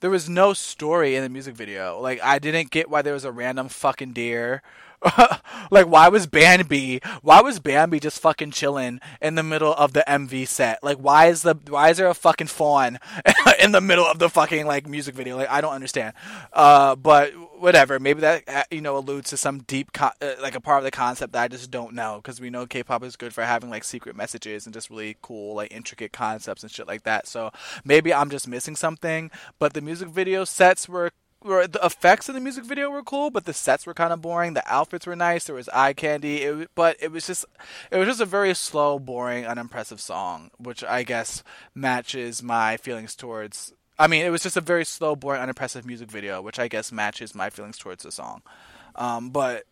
there 0.00 0.10
was 0.10 0.28
no 0.28 0.52
story 0.52 1.14
in 1.14 1.22
the 1.22 1.28
music 1.28 1.54
video. 1.54 2.00
Like 2.00 2.20
I 2.22 2.38
didn't 2.38 2.70
get 2.70 2.90
why 2.90 3.02
there 3.02 3.14
was 3.14 3.24
a 3.24 3.32
random 3.32 3.68
fucking 3.68 4.12
deer. 4.12 4.62
like 5.70 5.86
why 5.86 6.08
was 6.08 6.26
Bambi 6.26 7.00
why 7.22 7.40
was 7.40 7.58
Bambi 7.58 7.98
just 7.98 8.20
fucking 8.20 8.50
chilling 8.50 9.00
in 9.22 9.34
the 9.34 9.42
middle 9.42 9.72
of 9.72 9.92
the 9.92 10.04
MV 10.06 10.46
set? 10.48 10.82
Like 10.82 10.98
why 10.98 11.26
is 11.26 11.42
the 11.42 11.54
why 11.68 11.88
is 11.90 11.96
there 11.96 12.08
a 12.08 12.14
fucking 12.14 12.48
fawn 12.48 12.98
in 13.62 13.72
the 13.72 13.80
middle 13.80 14.04
of 14.04 14.18
the 14.18 14.28
fucking 14.28 14.66
like 14.66 14.86
music 14.86 15.14
video? 15.14 15.36
Like 15.36 15.50
I 15.50 15.60
don't 15.60 15.72
understand. 15.72 16.14
Uh 16.52 16.96
but 16.96 17.32
whatever. 17.60 17.98
Maybe 17.98 18.20
that 18.22 18.48
uh, 18.48 18.64
you 18.70 18.80
know 18.80 18.96
alludes 18.96 19.30
to 19.30 19.36
some 19.36 19.60
deep, 19.60 19.90
uh, 20.00 20.10
like 20.40 20.54
a 20.54 20.60
part 20.60 20.78
of 20.78 20.84
the 20.84 20.90
concept 20.90 21.32
that 21.32 21.42
I 21.42 21.48
just 21.48 21.70
don't 21.70 21.94
know 21.94 22.16
because 22.16 22.40
we 22.40 22.50
know 22.50 22.66
K-pop 22.66 23.04
is 23.04 23.16
good 23.16 23.34
for 23.34 23.44
having 23.44 23.70
like 23.70 23.84
secret 23.84 24.16
messages 24.16 24.66
and 24.66 24.74
just 24.74 24.90
really 24.90 25.16
cool, 25.22 25.54
like 25.54 25.72
intricate 25.72 26.12
concepts 26.12 26.62
and 26.62 26.70
shit 26.72 26.88
like 26.88 27.04
that. 27.04 27.26
So 27.26 27.50
maybe 27.84 28.12
I'm 28.12 28.30
just 28.30 28.48
missing 28.48 28.76
something. 28.76 29.30
But 29.58 29.74
the 29.74 29.80
music 29.80 30.08
video 30.08 30.44
sets 30.44 30.88
were 30.88 31.10
were 31.42 31.66
the 31.66 31.84
effects 31.84 32.28
in 32.28 32.34
the 32.34 32.40
music 32.40 32.64
video 32.64 32.90
were 32.90 33.02
cool, 33.02 33.30
but 33.30 33.44
the 33.44 33.52
sets 33.52 33.86
were 33.86 33.94
kind 33.94 34.12
of 34.12 34.20
boring. 34.20 34.54
The 34.54 34.72
outfits 34.72 35.06
were 35.06 35.16
nice. 35.16 35.44
There 35.44 35.54
was 35.54 35.68
eye 35.70 35.92
candy, 35.92 36.42
it, 36.42 36.70
but 36.74 36.96
it 37.00 37.12
was 37.12 37.26
just 37.26 37.44
it 37.90 37.96
was 37.96 38.08
just 38.08 38.20
a 38.20 38.26
very 38.26 38.54
slow, 38.54 38.98
boring, 38.98 39.46
unimpressive 39.46 40.00
song, 40.00 40.50
which 40.58 40.84
I 40.84 41.02
guess 41.02 41.42
matches 41.74 42.42
my 42.42 42.76
feelings 42.76 43.14
towards 43.14 43.72
I 44.00 44.06
mean, 44.06 44.24
it 44.24 44.30
was 44.30 44.42
just 44.42 44.56
a 44.56 44.62
very 44.62 44.86
slow, 44.86 45.14
boring, 45.14 45.42
unimpressive 45.42 45.84
music 45.84 46.10
video, 46.10 46.40
which 46.40 46.58
I 46.58 46.68
guess 46.68 46.90
matches 46.90 47.34
my 47.34 47.50
feelings 47.50 47.76
towards 47.76 48.02
the 48.02 48.10
song. 48.10 48.40
Um, 48.96 49.28
but 49.28 49.64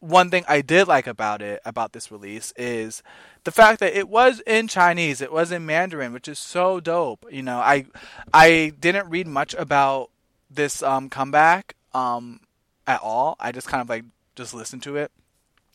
one 0.00 0.30
thing 0.30 0.42
I 0.48 0.62
did 0.62 0.88
like 0.88 1.06
about 1.06 1.42
it, 1.42 1.60
about 1.66 1.92
this 1.92 2.10
release, 2.10 2.54
is 2.56 3.02
the 3.44 3.50
fact 3.50 3.80
that 3.80 3.94
it 3.94 4.08
was 4.08 4.40
in 4.46 4.68
Chinese, 4.68 5.20
it 5.20 5.30
was 5.30 5.52
in 5.52 5.66
Mandarin, 5.66 6.14
which 6.14 6.28
is 6.28 6.38
so 6.38 6.80
dope. 6.80 7.26
You 7.30 7.42
know, 7.42 7.58
I 7.58 7.84
I 8.32 8.72
didn't 8.80 9.10
read 9.10 9.26
much 9.26 9.52
about 9.52 10.08
this 10.50 10.82
um, 10.82 11.10
comeback 11.10 11.76
um, 11.92 12.40
at 12.86 13.02
all. 13.02 13.36
I 13.38 13.52
just 13.52 13.68
kind 13.68 13.82
of 13.82 13.90
like 13.90 14.04
just 14.34 14.54
listened 14.54 14.82
to 14.84 14.96
it. 14.96 15.12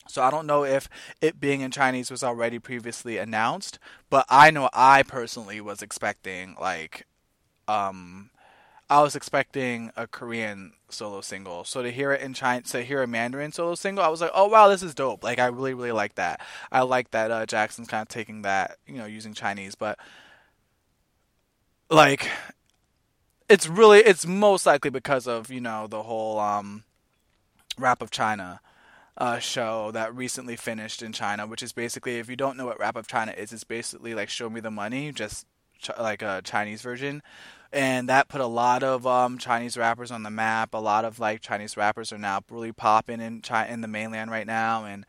So 0.08 0.24
I 0.24 0.32
don't 0.32 0.48
know 0.48 0.66
if 0.66 0.89
it 1.22 1.39
being 1.39 1.62
in 1.62 1.70
Chinese 1.70 2.10
was 2.10 2.24
already 2.24 2.58
previously 2.58 3.20
announced, 3.20 3.78
but 4.10 4.25
I 4.30 4.50
know 4.50 4.68
I 4.74 5.04
personally 5.04 5.62
was 5.62 5.84
expecting 5.84 6.56
like 6.60 7.06
um, 7.69 8.29
I 8.89 9.03
was 9.03 9.15
expecting 9.15 9.91
a 9.95 10.07
Korean 10.07 10.73
solo 10.89 11.21
single. 11.21 11.63
So 11.63 11.83
to 11.83 11.91
hear 11.91 12.11
it 12.11 12.21
in 12.21 12.33
China, 12.33 12.63
to 12.63 12.81
hear 12.81 13.03
a 13.03 13.07
Mandarin 13.07 13.51
solo 13.51 13.75
single, 13.75 14.03
I 14.03 14.07
was 14.07 14.19
like, 14.19 14.31
oh 14.33 14.47
wow, 14.47 14.67
this 14.67 14.81
is 14.81 14.95
dope. 14.95 15.23
Like 15.23 15.38
I 15.38 15.45
really, 15.47 15.75
really 15.75 15.91
like 15.91 16.15
that. 16.15 16.41
I 16.71 16.81
like 16.81 17.11
that 17.11 17.29
uh, 17.29 17.45
Jackson's 17.45 17.88
kind 17.88 18.01
of 18.01 18.07
taking 18.07 18.41
that, 18.41 18.77
you 18.88 18.95
know, 18.95 19.05
using 19.05 19.35
Chinese, 19.35 19.75
but 19.75 19.99
like 21.91 22.29
it's 23.47 23.67
really, 23.67 23.99
it's 23.99 24.25
most 24.25 24.65
likely 24.65 24.89
because 24.89 25.27
of 25.27 25.51
you 25.51 25.61
know 25.61 25.85
the 25.85 26.03
whole 26.03 26.39
um, 26.39 26.83
Rap 27.77 28.01
of 28.01 28.11
China. 28.11 28.61
Uh, 29.17 29.38
show 29.38 29.91
that 29.91 30.15
recently 30.15 30.55
finished 30.55 31.01
in 31.01 31.11
China, 31.11 31.45
which 31.45 31.61
is 31.61 31.73
basically, 31.73 32.19
if 32.19 32.29
you 32.29 32.38
don't 32.38 32.55
know 32.55 32.65
what 32.65 32.79
Rap 32.79 32.95
of 32.95 33.05
China 33.05 33.33
is, 33.33 33.51
it's 33.51 33.65
basically 33.65 34.15
like 34.15 34.29
Show 34.29 34.49
Me 34.49 34.61
the 34.61 34.71
Money, 34.71 35.11
just 35.11 35.45
ch- 35.77 35.89
like 35.99 36.21
a 36.21 36.41
Chinese 36.41 36.81
version 36.81 37.21
and 37.71 38.09
that 38.09 38.27
put 38.27 38.41
a 38.41 38.47
lot 38.47 38.83
of 38.83 39.05
um, 39.05 39.38
Chinese 39.38 39.77
rappers 39.77 40.11
on 40.11 40.23
the 40.23 40.29
map. 40.29 40.73
A 40.73 40.77
lot 40.77 41.05
of 41.05 41.19
like 41.19 41.41
Chinese 41.41 41.77
rappers 41.77 42.11
are 42.11 42.17
now 42.17 42.41
really 42.49 42.71
popping 42.71 43.21
in 43.21 43.41
China, 43.41 43.71
in 43.71 43.81
the 43.81 43.88
mainland 43.88 44.31
right 44.31 44.47
now, 44.47 44.85
and 44.85 45.05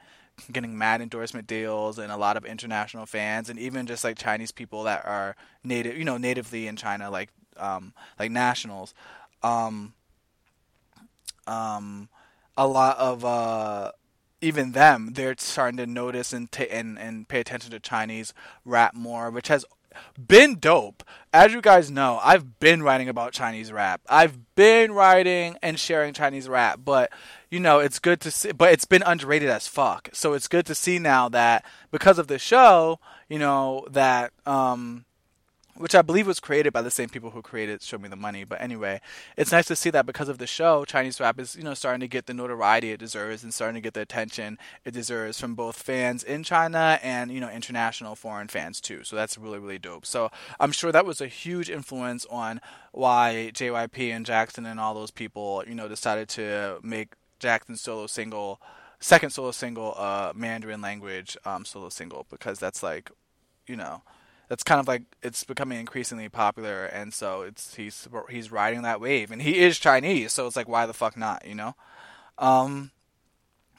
getting 0.53 0.77
mad 0.77 1.01
endorsement 1.01 1.47
deals, 1.47 1.99
and 1.99 2.13
a 2.13 2.17
lot 2.17 2.37
of 2.37 2.45
international 2.45 3.07
fans, 3.07 3.49
and 3.49 3.59
even 3.59 3.87
just 3.87 4.05
like 4.05 4.19
Chinese 4.19 4.53
people 4.53 4.85
that 4.85 5.05
are 5.07 5.37
native, 5.65 5.97
you 5.97 6.05
know, 6.05 6.19
natively 6.19 6.67
in 6.67 6.77
China, 6.77 7.11
like 7.11 7.31
um, 7.57 7.95
like 8.19 8.31
nationals. 8.31 8.95
Um, 9.43 9.95
um, 11.47 12.09
a 12.57 12.67
lot 12.67 12.99
of 12.99 13.25
uh, 13.25 13.93
even 14.41 14.73
them, 14.73 15.11
they're 15.15 15.35
starting 15.39 15.79
to 15.79 15.87
notice 15.87 16.33
and, 16.33 16.51
t- 16.51 16.69
and 16.69 16.99
and 16.99 17.29
pay 17.29 17.41
attention 17.41 17.71
to 17.71 17.81
Chinese 17.81 18.35
rap 18.65 18.95
more, 18.95 19.31
which 19.31 19.49
has 19.49 19.65
been 20.19 20.59
dope. 20.59 21.03
As 21.33 21.53
you 21.53 21.61
guys 21.61 21.91
know, 21.91 22.19
I've 22.23 22.59
been 22.59 22.83
writing 22.83 23.09
about 23.09 23.33
Chinese 23.33 23.73
rap. 23.73 24.01
I've 24.09 24.55
been 24.55 24.93
writing 24.93 25.57
and 25.63 25.79
sharing 25.79 26.13
Chinese 26.13 26.49
rap, 26.49 26.81
but 26.85 27.13
you 27.51 27.61
know, 27.61 27.79
it's 27.79 27.99
good 27.99 28.21
to 28.21 28.31
see 28.31 28.53
but 28.53 28.73
it's 28.73 28.85
been 28.85 29.03
underrated 29.05 29.49
as 29.49 29.67
fuck. 29.67 30.09
So 30.13 30.33
it's 30.33 30.49
good 30.49 30.67
to 30.67 30.75
see 30.75 30.99
now 30.99 31.29
that 31.29 31.65
because 31.91 32.19
of 32.19 32.27
the 32.27 32.39
show, 32.39 32.99
you 33.29 33.39
know, 33.39 33.87
that 33.91 34.33
um 34.47 35.05
which 35.81 35.95
I 35.95 36.03
believe 36.03 36.27
was 36.27 36.41
created 36.41 36.75
by 36.75 36.83
the 36.83 36.91
same 36.91 37.09
people 37.09 37.31
who 37.31 37.41
created 37.41 37.83
Show 37.83 37.97
Me 37.97 38.09
the 38.09 38.15
Money. 38.15 38.45
But 38.45 38.61
anyway, 38.61 39.01
it's 39.35 39.51
nice 39.51 39.67
to 39.69 39.77
see 39.77 39.89
that 39.91 40.05
because 40.05 40.29
of 40.29 40.37
the 40.37 40.47
show, 40.47 40.85
Chinese 40.85 41.19
rap 41.19 41.41
is 41.41 41.57
you 41.57 41.63
know 41.63 41.73
starting 41.73 42.01
to 42.01 42.09
get 42.09 42.27
the 42.27 42.35
notoriety 42.35 42.91
it 42.91 43.01
deserves 43.01 43.43
and 43.43 43.55
starting 43.55 43.77
to 43.77 43.81
get 43.81 43.95
the 43.95 44.03
attention 44.03 44.59
it 44.85 44.93
deserves 44.93 45.41
from 45.41 45.55
both 45.55 45.77
fans 45.77 46.23
in 46.23 46.43
China 46.43 46.99
and 47.03 47.31
you 47.31 47.41
know 47.41 47.49
international 47.49 48.15
foreign 48.15 48.49
fans 48.49 48.79
too. 48.79 49.03
So 49.05 49.17
that's 49.17 49.39
really 49.39 49.59
really 49.59 49.79
dope. 49.79 50.05
So 50.05 50.31
I'm 50.61 50.73
sure 50.73 50.93
that 50.93 51.07
was 51.07 51.23
a 51.23 51.29
huge 51.29 51.71
influence 51.71 52.27
on 52.27 52.61
why 52.93 53.51
JYP 53.55 54.15
and 54.15 54.27
Jackson 54.27 54.67
and 54.67 54.79
all 54.79 54.93
those 54.93 55.11
people 55.11 55.65
you 55.67 55.75
know 55.75 55.89
decided 55.89 56.29
to 56.31 56.79
make 56.83 57.15
Jackson's 57.39 57.81
solo 57.81 58.07
single 58.07 58.61
second 58.99 59.31
solo 59.31 59.51
single 59.51 59.95
uh 59.97 60.33
Mandarin 60.35 60.83
language 60.83 61.39
um 61.47 61.65
solo 61.65 61.89
single 61.89 62.27
because 62.29 62.59
that's 62.59 62.83
like 62.83 63.11
you 63.67 63.77
know 63.77 64.03
that's 64.51 64.65
kind 64.65 64.81
of 64.81 64.89
like 64.89 65.05
it's 65.23 65.45
becoming 65.45 65.79
increasingly 65.79 66.29
popular, 66.29 66.85
and 66.87 67.15
so 67.15 67.43
it's 67.43 67.77
he's 67.77 68.09
he's 68.29 68.51
riding 68.51 68.83
that 68.83 69.01
wave, 69.01 69.31
and 69.31 69.41
he 69.41 69.61
is 69.61 69.79
Chinese, 69.79 70.33
so 70.33 70.45
it's 70.49 70.57
like 70.57 70.69
why 70.69 70.87
the 70.87 70.93
fuck 70.93 71.17
not, 71.17 71.47
you 71.47 71.55
know? 71.55 71.77
Um, 72.37 72.91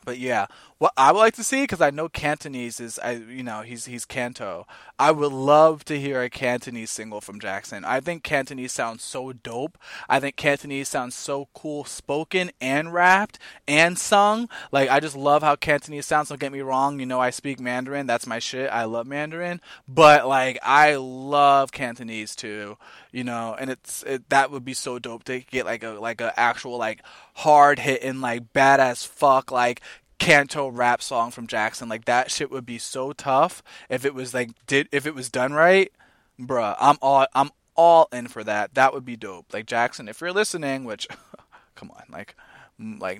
but 0.05 0.17
yeah, 0.17 0.47
what 0.81 0.93
I 0.97 1.11
would 1.11 1.19
like 1.19 1.35
to 1.35 1.43
see 1.43 1.61
because 1.61 1.79
I 1.79 1.91
know 1.91 2.09
Cantonese 2.09 2.79
is 2.79 2.97
I 2.97 3.11
you 3.11 3.43
know 3.43 3.61
he's 3.61 3.85
he's 3.85 4.03
Canto. 4.03 4.65
I 4.97 5.11
would 5.11 5.31
love 5.31 5.85
to 5.85 5.99
hear 5.99 6.23
a 6.23 6.29
Cantonese 6.29 6.89
single 6.89 7.21
from 7.21 7.39
Jackson. 7.39 7.85
I 7.85 7.99
think 7.99 8.23
Cantonese 8.23 8.71
sounds 8.71 9.03
so 9.03 9.31
dope. 9.31 9.77
I 10.09 10.19
think 10.19 10.37
Cantonese 10.37 10.89
sounds 10.89 11.13
so 11.13 11.49
cool 11.53 11.83
spoken 11.85 12.49
and 12.59 12.91
rapped 12.91 13.37
and 13.67 13.95
sung. 13.95 14.49
Like 14.71 14.89
I 14.89 14.99
just 14.99 15.15
love 15.15 15.43
how 15.43 15.55
Cantonese 15.55 16.07
sounds. 16.07 16.29
Don't 16.29 16.41
get 16.41 16.51
me 16.51 16.61
wrong. 16.61 16.99
You 16.99 17.05
know 17.05 17.19
I 17.19 17.29
speak 17.29 17.59
Mandarin. 17.59 18.07
That's 18.07 18.25
my 18.25 18.39
shit. 18.39 18.67
I 18.71 18.85
love 18.85 19.05
Mandarin. 19.05 19.61
But 19.87 20.27
like 20.27 20.57
I 20.63 20.95
love 20.95 21.71
Cantonese 21.71 22.35
too. 22.35 22.79
You 23.11 23.23
know, 23.23 23.55
and 23.59 23.69
it's 23.69 24.01
it, 24.01 24.27
that 24.29 24.49
would 24.49 24.65
be 24.65 24.73
so 24.73 24.97
dope 24.97 25.25
to 25.25 25.41
get 25.41 25.67
like 25.67 25.83
a 25.83 25.89
like 25.89 26.21
a 26.21 26.39
actual 26.39 26.79
like 26.79 27.03
hard 27.35 27.79
hitting 27.79 28.19
like 28.19 28.51
badass 28.53 29.05
fuck 29.07 29.51
like 29.51 29.81
canto 30.21 30.67
rap 30.67 31.01
song 31.01 31.31
from 31.31 31.47
Jackson. 31.47 31.89
Like 31.89 32.05
that 32.05 32.29
shit 32.29 32.51
would 32.51 32.65
be 32.65 32.77
so 32.77 33.11
tough 33.11 33.63
if 33.89 34.05
it 34.05 34.13
was 34.13 34.33
like 34.35 34.51
did 34.67 34.87
if 34.91 35.07
it 35.07 35.15
was 35.15 35.29
done 35.29 35.51
right, 35.51 35.91
bruh. 36.39 36.75
I'm 36.79 36.97
all 37.01 37.25
I'm 37.33 37.49
all 37.75 38.07
in 38.13 38.27
for 38.27 38.43
that. 38.43 38.75
That 38.75 38.93
would 38.93 39.03
be 39.03 39.15
dope. 39.15 39.51
Like 39.51 39.65
Jackson, 39.65 40.07
if 40.07 40.21
you're 40.21 40.31
listening, 40.31 40.83
which 40.83 41.07
come 41.75 41.89
on, 41.89 42.03
like 42.09 42.35
like 42.79 43.19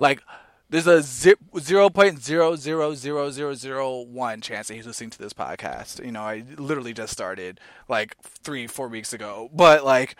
like 0.00 0.22
there's 0.68 0.88
a 0.88 1.00
zero 1.02 1.88
point 1.90 2.20
zero 2.20 2.56
zero 2.56 2.94
zero 2.96 3.30
zero 3.30 3.54
zero 3.54 4.00
one 4.00 4.40
chance 4.40 4.66
that 4.66 4.74
he's 4.74 4.86
listening 4.86 5.10
to 5.10 5.18
this 5.18 5.32
podcast. 5.32 6.04
You 6.04 6.10
know, 6.10 6.22
I 6.22 6.42
literally 6.56 6.92
just 6.92 7.12
started 7.12 7.60
like 7.88 8.16
three, 8.20 8.66
four 8.66 8.88
weeks 8.88 9.12
ago, 9.12 9.48
but 9.54 9.84
like, 9.84 10.16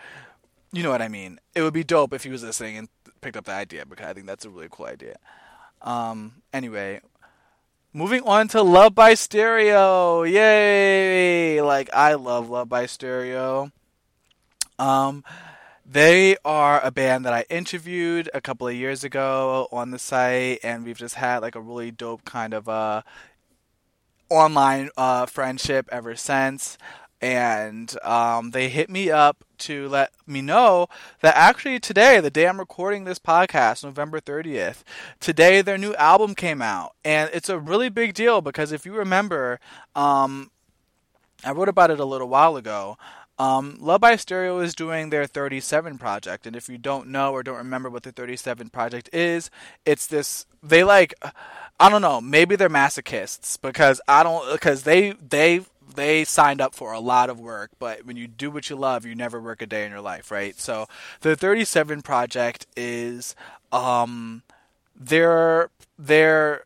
you 0.71 0.83
know 0.83 0.91
what 0.91 1.01
I 1.01 1.09
mean. 1.09 1.39
It 1.53 1.63
would 1.63 1.73
be 1.73 1.83
dope 1.83 2.13
if 2.13 2.23
he 2.23 2.29
was 2.29 2.43
listening 2.43 2.77
and 2.77 2.87
picked 3.19 3.35
up 3.35 3.45
the 3.45 3.51
idea 3.51 3.85
because 3.85 4.05
I 4.05 4.13
think 4.13 4.25
that's 4.25 4.45
a 4.45 4.49
really 4.49 4.69
cool 4.71 4.85
idea. 4.85 5.17
Um, 5.83 6.41
anyway, 6.53 7.01
moving 7.93 8.23
on 8.23 8.47
to 8.49 8.61
Love 8.61 8.95
by 8.95 9.13
Stereo. 9.13 10.23
Yay! 10.23 11.61
Like 11.61 11.89
I 11.93 12.13
love 12.13 12.49
Love 12.49 12.69
by 12.69 12.85
Stereo. 12.85 13.71
Um, 14.79 15.23
they 15.85 16.37
are 16.45 16.79
a 16.81 16.91
band 16.91 17.25
that 17.25 17.33
I 17.33 17.45
interviewed 17.49 18.29
a 18.33 18.41
couple 18.41 18.67
of 18.67 18.73
years 18.73 19.03
ago 19.03 19.67
on 19.71 19.91
the 19.91 19.99
site, 19.99 20.59
and 20.63 20.85
we've 20.85 20.97
just 20.97 21.15
had 21.15 21.39
like 21.39 21.55
a 21.55 21.61
really 21.61 21.91
dope 21.91 22.23
kind 22.23 22.53
of 22.53 22.69
uh, 22.69 23.01
online 24.29 24.89
uh, 24.97 25.25
friendship 25.25 25.87
ever 25.91 26.15
since. 26.15 26.77
And 27.21 27.95
um, 28.03 28.51
they 28.51 28.69
hit 28.69 28.89
me 28.89 29.11
up 29.11 29.43
to 29.65 29.87
let 29.89 30.11
me 30.25 30.41
know 30.41 30.87
that 31.21 31.35
actually 31.35 31.79
today, 31.79 32.19
the 32.19 32.29
day 32.29 32.47
I'm 32.47 32.59
recording 32.59 33.03
this 33.03 33.19
podcast, 33.19 33.83
November 33.83 34.19
30th, 34.19 34.83
today 35.19 35.61
their 35.61 35.77
new 35.77 35.93
album 35.95 36.35
came 36.35 36.61
out. 36.61 36.95
And 37.03 37.29
it's 37.33 37.49
a 37.49 37.59
really 37.59 37.89
big 37.89 38.13
deal 38.13 38.41
because 38.41 38.71
if 38.71 38.85
you 38.85 38.93
remember, 38.93 39.59
um, 39.95 40.51
I 41.43 41.51
wrote 41.51 41.69
about 41.69 41.91
it 41.91 41.99
a 41.99 42.05
little 42.05 42.29
while 42.29 42.55
ago. 42.55 42.97
Um, 43.39 43.77
Love 43.79 44.01
by 44.01 44.15
Stereo 44.15 44.59
is 44.59 44.75
doing 44.75 45.09
their 45.09 45.25
37 45.25 45.97
project, 45.97 46.45
and 46.45 46.55
if 46.55 46.69
you 46.69 46.77
don't 46.77 47.07
know 47.07 47.31
or 47.31 47.41
don't 47.41 47.57
remember 47.57 47.89
what 47.89 48.03
the 48.03 48.11
37 48.11 48.69
project 48.69 49.09
is, 49.11 49.49
it's 49.85 50.05
this. 50.05 50.45
They 50.61 50.83
like, 50.83 51.15
I 51.79 51.89
don't 51.89 52.03
know, 52.03 52.21
maybe 52.21 52.55
they're 52.55 52.69
masochists 52.69 53.59
because 53.59 53.99
I 54.07 54.21
don't 54.21 54.51
because 54.53 54.83
they 54.83 55.13
they 55.13 55.61
they 55.95 56.23
signed 56.23 56.61
up 56.61 56.75
for 56.75 56.91
a 56.91 56.99
lot 56.99 57.29
of 57.29 57.39
work, 57.39 57.71
but 57.79 58.05
when 58.05 58.17
you 58.17 58.27
do 58.27 58.49
what 58.51 58.69
you 58.69 58.75
love, 58.75 59.05
you 59.05 59.15
never 59.15 59.39
work 59.39 59.61
a 59.61 59.65
day 59.65 59.85
in 59.85 59.91
your 59.91 60.01
life, 60.01 60.31
right? 60.31 60.59
So 60.59 60.87
the 61.21 61.35
37 61.35 62.01
project 62.01 62.67
is 62.75 63.35
um 63.71 64.43
their 64.95 65.69
their 65.97 66.65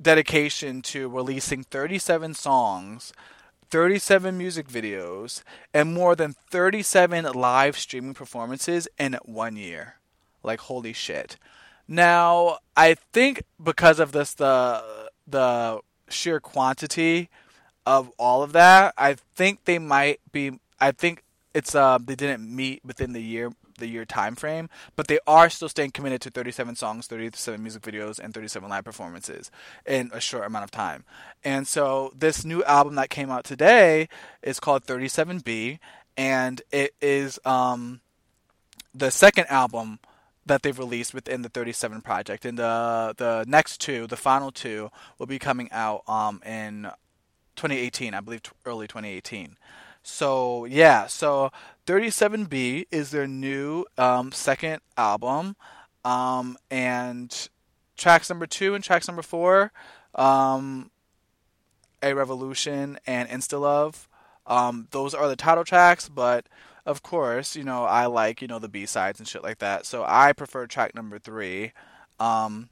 dedication 0.00 0.82
to 0.82 1.08
releasing 1.08 1.62
37 1.62 2.34
songs 2.34 3.12
37 3.72 4.36
music 4.36 4.68
videos, 4.68 5.42
and 5.72 5.94
more 5.94 6.14
than 6.14 6.34
37 6.50 7.24
live 7.32 7.78
streaming 7.78 8.12
performances 8.12 8.86
in 8.98 9.16
one 9.24 9.56
year. 9.56 9.96
Like 10.42 10.60
holy 10.60 10.92
shit. 10.92 11.38
Now, 11.88 12.58
I 12.76 12.96
think 13.14 13.44
because 13.62 13.98
of 13.98 14.12
this 14.12 14.34
the 14.34 15.10
the 15.26 15.80
sheer 16.10 16.38
quantity 16.38 17.30
of 17.86 18.10
all 18.18 18.42
of 18.42 18.52
that, 18.52 18.94
I 18.96 19.16
think 19.34 19.64
they 19.64 19.78
might 19.78 20.20
be 20.30 20.58
I 20.80 20.92
think 20.92 21.22
it's 21.54 21.74
uh 21.74 21.98
they 21.98 22.14
didn't 22.14 22.54
meet 22.54 22.84
within 22.84 23.12
the 23.12 23.22
year 23.22 23.52
the 23.78 23.86
year 23.86 24.04
time 24.04 24.36
frame, 24.36 24.68
but 24.96 25.08
they 25.08 25.18
are 25.26 25.50
still 25.50 25.68
staying 25.68 25.90
committed 25.90 26.20
to 26.22 26.30
37 26.30 26.76
songs, 26.76 27.06
37 27.06 27.60
music 27.60 27.82
videos, 27.82 28.18
and 28.18 28.32
37 28.32 28.68
live 28.68 28.84
performances 28.84 29.50
in 29.86 30.10
a 30.12 30.20
short 30.20 30.46
amount 30.46 30.64
of 30.64 30.70
time. 30.70 31.04
And 31.44 31.66
so 31.66 32.12
this 32.16 32.44
new 32.44 32.62
album 32.64 32.94
that 32.94 33.10
came 33.10 33.30
out 33.30 33.44
today 33.44 34.08
is 34.42 34.60
called 34.60 34.84
37B, 34.84 35.78
and 36.16 36.62
it 36.70 36.94
is 37.00 37.38
um, 37.44 38.00
the 38.94 39.10
second 39.10 39.46
album 39.48 39.98
that 40.44 40.62
they've 40.62 40.78
released 40.78 41.14
within 41.14 41.42
the 41.42 41.48
37 41.48 42.00
project. 42.02 42.44
And 42.44 42.58
the 42.58 43.14
the 43.16 43.44
next 43.46 43.80
two, 43.80 44.06
the 44.06 44.16
final 44.16 44.50
two, 44.50 44.90
will 45.18 45.26
be 45.26 45.38
coming 45.38 45.70
out 45.72 46.02
um, 46.08 46.40
in 46.44 46.90
2018, 47.56 48.14
I 48.14 48.20
believe, 48.20 48.42
early 48.64 48.86
2018. 48.86 49.56
So 50.02 50.64
yeah, 50.64 51.06
so 51.06 51.52
37B 51.86 52.86
is 52.90 53.10
their 53.10 53.26
new 53.26 53.84
um, 53.96 54.32
second 54.32 54.80
album, 54.96 55.56
um, 56.04 56.56
and 56.70 57.48
tracks 57.96 58.28
number 58.28 58.46
two 58.46 58.74
and 58.74 58.82
tracks 58.82 59.06
number 59.06 59.22
four, 59.22 59.72
um, 60.14 60.90
A 62.02 62.14
Revolution 62.14 62.98
and 63.06 63.28
Insta 63.28 63.60
Love. 63.60 64.08
Um, 64.46 64.88
those 64.90 65.14
are 65.14 65.28
the 65.28 65.36
title 65.36 65.64
tracks, 65.64 66.08
but 66.08 66.48
of 66.84 67.02
course, 67.02 67.54
you 67.54 67.62
know 67.62 67.84
I 67.84 68.06
like 68.06 68.42
you 68.42 68.48
know 68.48 68.58
the 68.58 68.68
B 68.68 68.86
sides 68.86 69.20
and 69.20 69.28
shit 69.28 69.44
like 69.44 69.58
that. 69.58 69.86
So 69.86 70.04
I 70.06 70.32
prefer 70.32 70.66
track 70.66 70.96
number 70.96 71.20
three. 71.20 71.72
Um, 72.18 72.70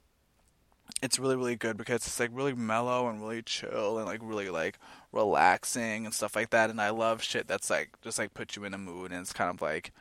it's 1.01 1.19
really 1.19 1.35
really 1.35 1.55
good 1.55 1.77
because 1.77 2.07
it's 2.07 2.19
like 2.19 2.29
really 2.33 2.53
mellow 2.53 3.07
and 3.09 3.21
really 3.21 3.41
chill 3.41 3.97
and 3.97 4.07
like 4.07 4.19
really 4.23 4.49
like 4.49 4.77
relaxing 5.11 6.05
and 6.05 6.13
stuff 6.13 6.35
like 6.35 6.51
that. 6.51 6.69
And 6.69 6.79
I 6.79 6.89
love 6.91 7.23
shit 7.23 7.47
that's 7.47 7.69
like 7.69 7.89
just 8.01 8.19
like 8.19 8.33
put 8.33 8.55
you 8.55 8.63
in 8.63 8.73
a 8.73 8.77
mood 8.77 9.11
and 9.11 9.21
it's 9.21 9.33
kind 9.33 9.49
of 9.49 9.61
like 9.61 9.91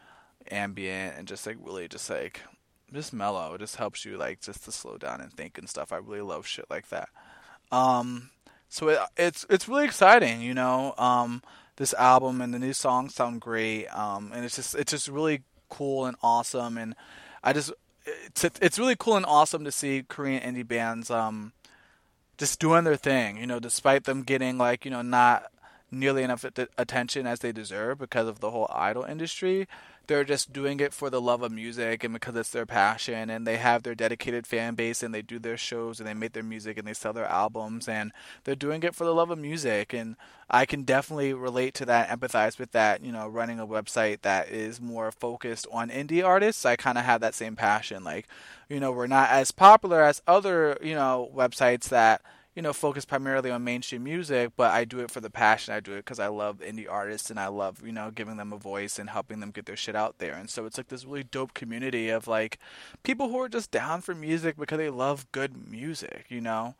ambient 0.50 1.16
and 1.16 1.26
just 1.26 1.46
like 1.46 1.56
really 1.60 1.88
just 1.88 2.10
like 2.10 2.42
just 2.92 3.12
mellow. 3.12 3.54
It 3.54 3.60
just 3.60 3.76
helps 3.76 4.04
you 4.04 4.16
like 4.16 4.40
just 4.40 4.64
to 4.64 4.72
slow 4.72 4.98
down 4.98 5.20
and 5.20 5.32
think 5.32 5.58
and 5.58 5.68
stuff. 5.68 5.92
I 5.92 5.96
really 5.96 6.22
love 6.22 6.46
shit 6.46 6.66
like 6.70 6.88
that. 6.88 7.08
Um, 7.72 8.30
so 8.68 8.88
it, 8.88 8.98
it's 9.16 9.46
it's 9.48 9.68
really 9.68 9.84
exciting, 9.84 10.40
you 10.42 10.54
know. 10.54 10.94
Um, 10.98 11.42
this 11.76 11.94
album 11.94 12.40
and 12.40 12.52
the 12.52 12.58
new 12.58 12.72
songs 12.72 13.14
sound 13.14 13.40
great. 13.40 13.86
Um, 13.86 14.32
and 14.34 14.44
it's 14.44 14.56
just 14.56 14.74
it's 14.74 14.92
just 14.92 15.08
really 15.08 15.42
cool 15.68 16.06
and 16.06 16.16
awesome. 16.22 16.76
And 16.76 16.94
I 17.42 17.52
just 17.52 17.72
it's 18.26 18.44
it's 18.44 18.78
really 18.78 18.96
cool 18.96 19.16
and 19.16 19.26
awesome 19.26 19.64
to 19.64 19.72
see 19.72 20.04
Korean 20.08 20.42
indie 20.42 20.66
bands 20.66 21.10
um 21.10 21.52
just 22.38 22.58
doing 22.58 22.84
their 22.84 22.96
thing, 22.96 23.36
you 23.36 23.46
know, 23.46 23.60
despite 23.60 24.04
them 24.04 24.22
getting 24.22 24.56
like, 24.56 24.86
you 24.86 24.90
know, 24.90 25.02
not 25.02 25.52
nearly 25.90 26.22
enough 26.22 26.44
attention 26.78 27.26
as 27.26 27.40
they 27.40 27.52
deserve 27.52 27.98
because 27.98 28.26
of 28.26 28.40
the 28.40 28.50
whole 28.50 28.66
idol 28.72 29.02
industry. 29.04 29.68
They're 30.10 30.24
just 30.24 30.52
doing 30.52 30.80
it 30.80 30.92
for 30.92 31.08
the 31.08 31.20
love 31.20 31.40
of 31.42 31.52
music 31.52 32.02
and 32.02 32.12
because 32.12 32.34
it's 32.34 32.50
their 32.50 32.66
passion 32.66 33.30
and 33.30 33.46
they 33.46 33.58
have 33.58 33.84
their 33.84 33.94
dedicated 33.94 34.44
fan 34.44 34.74
base 34.74 35.04
and 35.04 35.14
they 35.14 35.22
do 35.22 35.38
their 35.38 35.56
shows 35.56 36.00
and 36.00 36.08
they 36.08 36.14
make 36.14 36.32
their 36.32 36.42
music 36.42 36.76
and 36.76 36.88
they 36.88 36.94
sell 36.94 37.12
their 37.12 37.26
albums 37.26 37.86
and 37.86 38.10
they're 38.42 38.56
doing 38.56 38.82
it 38.82 38.96
for 38.96 39.04
the 39.04 39.14
love 39.14 39.30
of 39.30 39.38
music 39.38 39.92
and 39.92 40.16
I 40.50 40.66
can 40.66 40.82
definitely 40.82 41.32
relate 41.32 41.74
to 41.74 41.86
that, 41.86 42.08
empathize 42.08 42.58
with 42.58 42.72
that, 42.72 43.04
you 43.04 43.12
know, 43.12 43.28
running 43.28 43.60
a 43.60 43.66
website 43.68 44.22
that 44.22 44.48
is 44.48 44.80
more 44.80 45.12
focused 45.12 45.68
on 45.70 45.90
indie 45.90 46.26
artists. 46.26 46.66
I 46.66 46.74
kind 46.74 46.98
of 46.98 47.04
have 47.04 47.20
that 47.20 47.36
same 47.36 47.54
passion 47.54 48.02
like 48.02 48.26
you 48.70 48.78
know, 48.78 48.92
we're 48.92 49.08
not 49.08 49.30
as 49.30 49.50
popular 49.50 50.02
as 50.02 50.22
other, 50.26 50.78
you 50.80 50.94
know, 50.94 51.30
websites 51.34 51.88
that, 51.88 52.22
you 52.54 52.62
know, 52.62 52.72
focus 52.72 53.04
primarily 53.04 53.50
on 53.50 53.62
mainstream 53.62 54.02
music, 54.02 54.52
but 54.56 54.72
I 54.72 54.84
do 54.84 54.98
it 55.00 55.10
for 55.10 55.20
the 55.20 55.30
passion. 55.30 55.72
I 55.72 55.80
do 55.80 55.92
it 55.92 56.04
because 56.04 56.18
I 56.18 56.26
love 56.26 56.58
indie 56.58 56.90
artists 56.90 57.30
and 57.30 57.38
I 57.38 57.46
love, 57.46 57.82
you 57.84 57.92
know, 57.92 58.10
giving 58.10 58.36
them 58.36 58.52
a 58.52 58.58
voice 58.58 58.98
and 58.98 59.10
helping 59.10 59.40
them 59.40 59.52
get 59.52 59.66
their 59.66 59.76
shit 59.76 59.94
out 59.94 60.18
there. 60.18 60.34
And 60.34 60.50
so 60.50 60.66
it's 60.66 60.76
like 60.76 60.88
this 60.88 61.04
really 61.04 61.22
dope 61.22 61.54
community 61.54 62.08
of 62.08 62.26
like 62.26 62.58
people 63.02 63.28
who 63.28 63.38
are 63.38 63.48
just 63.48 63.70
down 63.70 64.00
for 64.00 64.14
music 64.14 64.56
because 64.56 64.78
they 64.78 64.90
love 64.90 65.30
good 65.30 65.70
music, 65.70 66.26
you 66.28 66.40
know? 66.40 66.74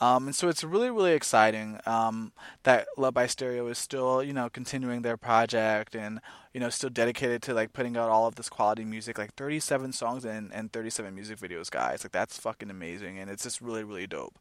Um, 0.00 0.26
and 0.26 0.34
so 0.34 0.48
it's 0.48 0.64
really, 0.64 0.90
really 0.90 1.12
exciting 1.12 1.78
um, 1.86 2.32
that 2.62 2.88
Love 2.96 3.14
by 3.14 3.26
Stereo 3.26 3.66
is 3.68 3.78
still, 3.78 4.22
you 4.22 4.32
know, 4.32 4.48
continuing 4.48 5.02
their 5.02 5.16
project 5.18 5.94
and, 5.94 6.20
you 6.54 6.60
know, 6.60 6.70
still 6.70 6.90
dedicated 6.90 7.42
to 7.42 7.54
like 7.54 7.72
putting 7.72 7.96
out 7.96 8.08
all 8.08 8.26
of 8.26 8.36
this 8.36 8.48
quality 8.48 8.84
music, 8.84 9.18
like 9.18 9.34
37 9.34 9.92
songs 9.92 10.24
and, 10.24 10.52
and 10.52 10.72
37 10.72 11.14
music 11.14 11.38
videos, 11.38 11.70
guys. 11.70 12.04
Like 12.04 12.12
that's 12.12 12.38
fucking 12.38 12.70
amazing, 12.70 13.18
and 13.18 13.30
it's 13.30 13.42
just 13.42 13.60
really, 13.60 13.84
really 13.84 14.06
dope. 14.06 14.38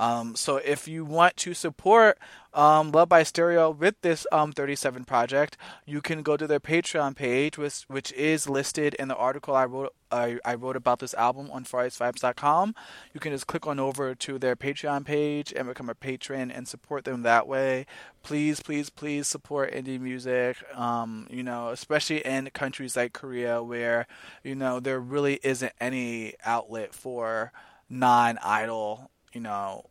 Um, 0.00 0.34
so 0.34 0.56
if 0.56 0.88
you 0.88 1.04
want 1.04 1.36
to 1.36 1.52
support 1.52 2.18
um, 2.54 2.90
Love 2.90 3.10
by 3.10 3.22
Stereo 3.22 3.70
with 3.70 4.00
this 4.00 4.26
um, 4.32 4.50
37 4.50 5.04
project, 5.04 5.58
you 5.84 6.00
can 6.00 6.22
go 6.22 6.38
to 6.38 6.46
their 6.46 6.58
Patreon 6.58 7.14
page, 7.14 7.58
which, 7.58 7.82
which 7.86 8.10
is 8.12 8.48
listed 8.48 8.94
in 8.94 9.08
the 9.08 9.16
article 9.16 9.54
I 9.54 9.66
wrote 9.66 9.94
I, 10.12 10.54
wrote 10.58 10.74
about 10.74 10.98
this 10.98 11.14
album 11.14 11.50
on 11.52 11.64
FarEastVibes.com. 11.64 12.74
You 13.14 13.20
can 13.20 13.30
just 13.30 13.46
click 13.46 13.68
on 13.68 13.78
over 13.78 14.14
to 14.16 14.38
their 14.40 14.56
Patreon 14.56 15.04
page 15.04 15.52
and 15.54 15.68
become 15.68 15.88
a 15.88 15.94
patron 15.94 16.50
and 16.50 16.66
support 16.66 17.04
them 17.04 17.22
that 17.22 17.46
way. 17.46 17.86
Please, 18.24 18.60
please, 18.60 18.90
please 18.90 19.28
support 19.28 19.72
indie 19.72 20.00
music. 20.00 20.56
Um, 20.74 21.28
you 21.30 21.44
know, 21.44 21.68
especially 21.68 22.26
in 22.26 22.50
countries 22.50 22.96
like 22.96 23.12
Korea 23.12 23.62
where 23.62 24.08
you 24.42 24.56
know 24.56 24.80
there 24.80 24.98
really 24.98 25.38
isn't 25.44 25.74
any 25.80 26.34
outlet 26.44 26.92
for 26.92 27.52
non-idol 27.88 29.10
you 29.32 29.40
know, 29.40 29.86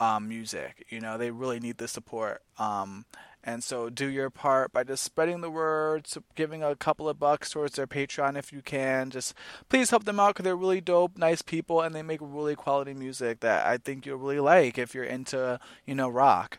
um, 0.00 0.28
music. 0.28 0.86
You 0.88 1.00
know, 1.00 1.18
they 1.18 1.30
really 1.30 1.60
need 1.60 1.78
the 1.78 1.88
support. 1.88 2.42
Um, 2.58 3.04
and 3.46 3.62
so 3.62 3.90
do 3.90 4.08
your 4.08 4.30
part 4.30 4.72
by 4.72 4.84
just 4.84 5.04
spreading 5.04 5.42
the 5.42 5.50
word, 5.50 6.06
giving 6.34 6.62
a 6.62 6.74
couple 6.74 7.08
of 7.08 7.18
bucks 7.18 7.50
towards 7.50 7.76
their 7.76 7.86
Patreon 7.86 8.38
if 8.38 8.52
you 8.52 8.62
can. 8.62 9.10
Just 9.10 9.34
please 9.68 9.90
help 9.90 10.04
them 10.04 10.18
out 10.18 10.34
because 10.34 10.44
they're 10.44 10.56
really 10.56 10.80
dope, 10.80 11.18
nice 11.18 11.42
people, 11.42 11.82
and 11.82 11.94
they 11.94 12.02
make 12.02 12.20
really 12.22 12.56
quality 12.56 12.94
music 12.94 13.40
that 13.40 13.66
I 13.66 13.76
think 13.76 14.06
you'll 14.06 14.18
really 14.18 14.40
like 14.40 14.78
if 14.78 14.94
you're 14.94 15.04
into, 15.04 15.60
you 15.84 15.94
know, 15.94 16.08
rock. 16.08 16.58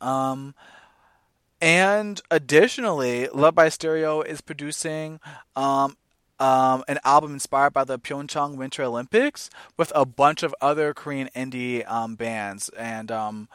Um, 0.00 0.54
and 1.60 2.20
additionally, 2.30 3.26
Love 3.28 3.56
by 3.56 3.68
Stereo 3.68 4.20
is 4.20 4.40
producing 4.40 5.18
um, 5.56 5.96
um, 6.38 6.84
an 6.88 6.98
album 7.04 7.32
inspired 7.32 7.72
by 7.72 7.84
the 7.84 7.98
Pyeongchang 7.98 8.56
Winter 8.56 8.82
Olympics 8.82 9.50
with 9.76 9.92
a 9.94 10.04
bunch 10.04 10.42
of 10.42 10.54
other 10.60 10.94
Korean 10.94 11.28
indie 11.34 11.88
um, 11.90 12.16
bands 12.16 12.68
and. 12.70 13.10
Um, 13.10 13.48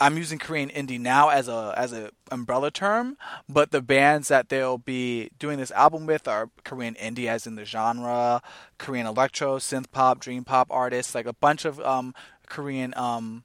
I'm 0.00 0.18
using 0.18 0.40
Korean 0.40 0.70
indie 0.70 0.98
now 0.98 1.28
as 1.28 1.46
a 1.46 1.72
as 1.76 1.92
a 1.92 2.10
umbrella 2.30 2.72
term, 2.72 3.16
but 3.48 3.70
the 3.70 3.80
bands 3.80 4.26
that 4.26 4.48
they'll 4.48 4.76
be 4.76 5.30
doing 5.38 5.56
this 5.56 5.70
album 5.70 6.06
with 6.06 6.26
are 6.26 6.50
Korean 6.64 6.94
indie 6.94 7.28
as 7.28 7.46
in 7.46 7.54
the 7.54 7.64
genre, 7.64 8.42
Korean 8.76 9.06
electro, 9.06 9.58
synth 9.58 9.90
pop, 9.92 10.18
dream 10.18 10.42
pop 10.42 10.66
artists, 10.70 11.14
like 11.14 11.26
a 11.26 11.32
bunch 11.32 11.64
of 11.64 11.78
um, 11.80 12.12
Korean 12.48 12.92
um, 12.96 13.44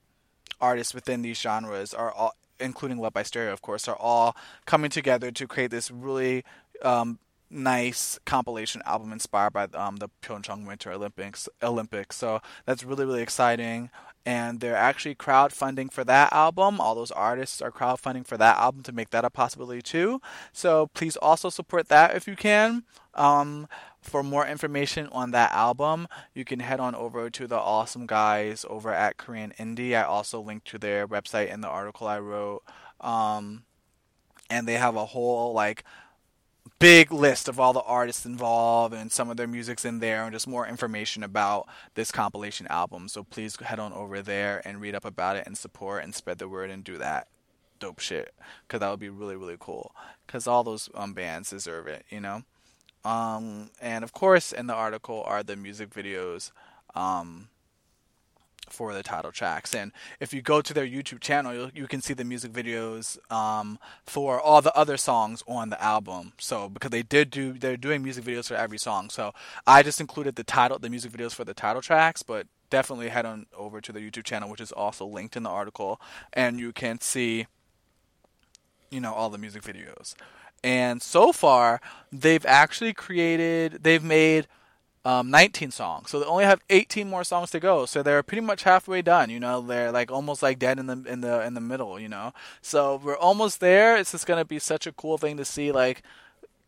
artists 0.59 0.93
within 0.93 1.21
these 1.21 1.39
genres 1.39 1.93
are 1.93 2.11
all, 2.11 2.35
including 2.59 2.97
Love 2.97 3.13
by 3.13 3.23
Stereo, 3.23 3.53
of 3.53 3.61
course, 3.61 3.87
are 3.87 3.95
all 3.95 4.35
coming 4.65 4.89
together 4.89 5.31
to 5.31 5.47
create 5.47 5.71
this 5.71 5.91
really 5.91 6.43
um, 6.81 7.19
nice 7.49 8.19
compilation 8.25 8.81
album 8.85 9.11
inspired 9.11 9.53
by 9.53 9.63
um, 9.73 9.97
the 9.97 10.09
Pyeongchang 10.21 10.67
Winter 10.67 10.91
Olympics. 10.91 11.49
Olympics. 11.63 12.15
So 12.15 12.41
that's 12.65 12.83
really 12.83 13.05
really 13.05 13.21
exciting 13.21 13.89
and 14.25 14.59
they're 14.59 14.75
actually 14.75 15.15
crowdfunding 15.15 15.91
for 15.91 16.03
that 16.03 16.31
album. 16.33 16.79
All 16.79 16.93
those 16.93 17.11
artists 17.11 17.61
are 17.61 17.71
crowdfunding 17.71 18.27
for 18.27 18.37
that 18.37 18.57
album 18.57 18.83
to 18.83 18.91
make 18.91 19.09
that 19.11 19.25
a 19.25 19.29
possibility 19.29 19.81
too. 19.81 20.21
So 20.51 20.87
please 20.93 21.15
also 21.17 21.49
support 21.49 21.87
that 21.87 22.15
if 22.15 22.27
you 22.27 22.35
can. 22.35 22.83
Um, 23.15 23.67
for 24.01 24.23
more 24.23 24.45
information 24.45 25.07
on 25.11 25.31
that 25.31 25.51
album, 25.51 26.07
you 26.33 26.45
can 26.45 26.59
head 26.59 26.79
on 26.79 26.95
over 26.95 27.29
to 27.29 27.47
the 27.47 27.57
awesome 27.57 28.05
guys 28.05 28.65
over 28.69 28.93
at 28.93 29.17
Korean 29.17 29.53
Indie. 29.57 29.97
I 29.97 30.03
also 30.03 30.39
linked 30.39 30.67
to 30.67 30.77
their 30.77 31.07
website 31.07 31.51
in 31.51 31.61
the 31.61 31.67
article 31.67 32.07
I 32.07 32.19
wrote. 32.19 32.63
Um, 33.01 33.63
and 34.49 34.67
they 34.67 34.75
have 34.75 34.95
a 34.95 35.05
whole 35.07 35.53
like 35.53 35.83
big 36.79 37.11
list 37.11 37.49
of 37.49 37.59
all 37.59 37.73
the 37.73 37.81
artists 37.81 38.25
involved 38.25 38.93
and 38.93 39.11
some 39.11 39.29
of 39.29 39.37
their 39.37 39.47
music's 39.47 39.83
in 39.85 39.99
there 39.99 40.23
and 40.23 40.33
just 40.33 40.47
more 40.47 40.65
information 40.65 41.23
about 41.23 41.67
this 41.95 42.11
compilation 42.11 42.65
album. 42.67 43.09
So 43.09 43.23
please 43.23 43.57
head 43.57 43.79
on 43.79 43.91
over 43.93 44.21
there 44.21 44.61
and 44.65 44.79
read 44.79 44.95
up 44.95 45.05
about 45.05 45.35
it 45.35 45.45
and 45.45 45.57
support 45.57 46.03
and 46.03 46.15
spread 46.15 46.37
the 46.37 46.47
word 46.47 46.69
and 46.69 46.83
do 46.83 46.97
that 46.97 47.27
dope 47.79 47.99
shit 47.99 48.33
because 48.67 48.81
that 48.81 48.89
would 48.89 48.99
be 48.99 49.09
really 49.09 49.37
really 49.37 49.55
cool 49.57 49.95
because 50.25 50.47
all 50.47 50.63
those 50.63 50.89
um, 50.95 51.13
bands 51.13 51.49
deserve 51.49 51.87
it, 51.87 52.05
you 52.09 52.19
know. 52.19 52.43
Um, 53.05 53.69
and 53.81 54.03
of 54.03 54.11
course, 54.11 54.51
in 54.51 54.67
the 54.67 54.73
article 54.73 55.23
are 55.25 55.43
the 55.43 55.55
music 55.55 55.89
videos. 55.89 56.51
Um, 56.95 57.49
for 58.71 58.93
the 58.93 59.03
title 59.03 59.31
tracks. 59.31 59.73
And 59.73 59.91
if 60.19 60.33
you 60.33 60.41
go 60.41 60.61
to 60.61 60.73
their 60.73 60.85
YouTube 60.85 61.19
channel, 61.19 61.69
you, 61.73 61.87
can 61.87 62.01
see 62.01 62.13
the 62.13 62.23
music 62.23 62.51
videos 62.51 63.17
um, 63.31 63.79
for 64.05 64.39
all 64.39 64.61
the 64.61 64.75
other 64.75 64.97
songs 64.97 65.43
on 65.47 65.69
the 65.69 65.81
album. 65.83 66.33
So 66.39 66.69
because 66.69 66.91
they 66.91 67.03
did 67.03 67.29
do, 67.29 67.53
they're 67.53 67.77
doing 67.77 68.03
music 68.03 68.23
videos 68.23 68.47
for 68.47 68.55
every 68.55 68.77
song. 68.77 69.09
So 69.09 69.33
I 69.65 69.83
just 69.83 69.99
included 69.99 70.35
the 70.35 70.43
title, 70.43 70.79
the 70.79 70.89
music 70.89 71.11
videos 71.11 71.33
for 71.33 71.43
the 71.43 71.53
title 71.53 71.81
tracks, 71.81 72.23
but 72.23 72.47
definitely 72.69 73.09
head 73.09 73.25
on 73.25 73.47
over 73.55 73.81
to 73.81 73.91
the 73.91 73.99
YouTube 73.99 74.23
channel, 74.23 74.49
which 74.49 74.61
is 74.61 74.71
also 74.71 75.05
linked 75.05 75.35
in 75.35 75.43
the 75.43 75.49
article, 75.49 75.99
and 76.33 76.59
you 76.59 76.71
can 76.71 76.99
see, 77.01 77.47
you 78.89 78.99
know, 78.99 79.13
all 79.13 79.29
the 79.29 79.37
music 79.37 79.63
videos. 79.63 80.15
And 80.63 81.01
so 81.01 81.31
far, 81.31 81.81
they've 82.11 82.45
actually 82.45 82.93
created, 82.93 83.79
they've 83.83 84.03
made 84.03 84.47
um, 85.09 85.31
19 85.31 85.71
songs. 85.71 86.11
So 86.11 86.19
they 86.19 86.25
only 86.25 86.43
have 86.43 86.61
18 86.69 87.09
more 87.09 87.23
songs 87.23 87.49
to 87.51 87.59
go. 87.59 87.85
So 87.87 88.03
they're 88.03 88.21
pretty 88.21 88.41
much 88.41 88.63
halfway 88.63 89.01
done. 89.01 89.29
You 89.31 89.39
know, 89.39 89.59
they're 89.59 89.91
like 89.91 90.11
almost 90.11 90.43
like 90.43 90.59
dead 90.59 90.77
in 90.77 90.85
the 90.85 91.03
in 91.07 91.21
the 91.21 91.43
in 91.43 91.55
the 91.55 91.61
middle. 91.61 91.99
You 91.99 92.09
know, 92.09 92.33
so 92.61 93.01
we're 93.03 93.17
almost 93.17 93.59
there. 93.59 93.97
It's 93.97 94.11
just 94.11 94.27
gonna 94.27 94.45
be 94.45 94.59
such 94.59 94.85
a 94.85 94.91
cool 94.91 95.17
thing 95.17 95.37
to 95.37 95.45
see. 95.45 95.71
Like 95.71 96.03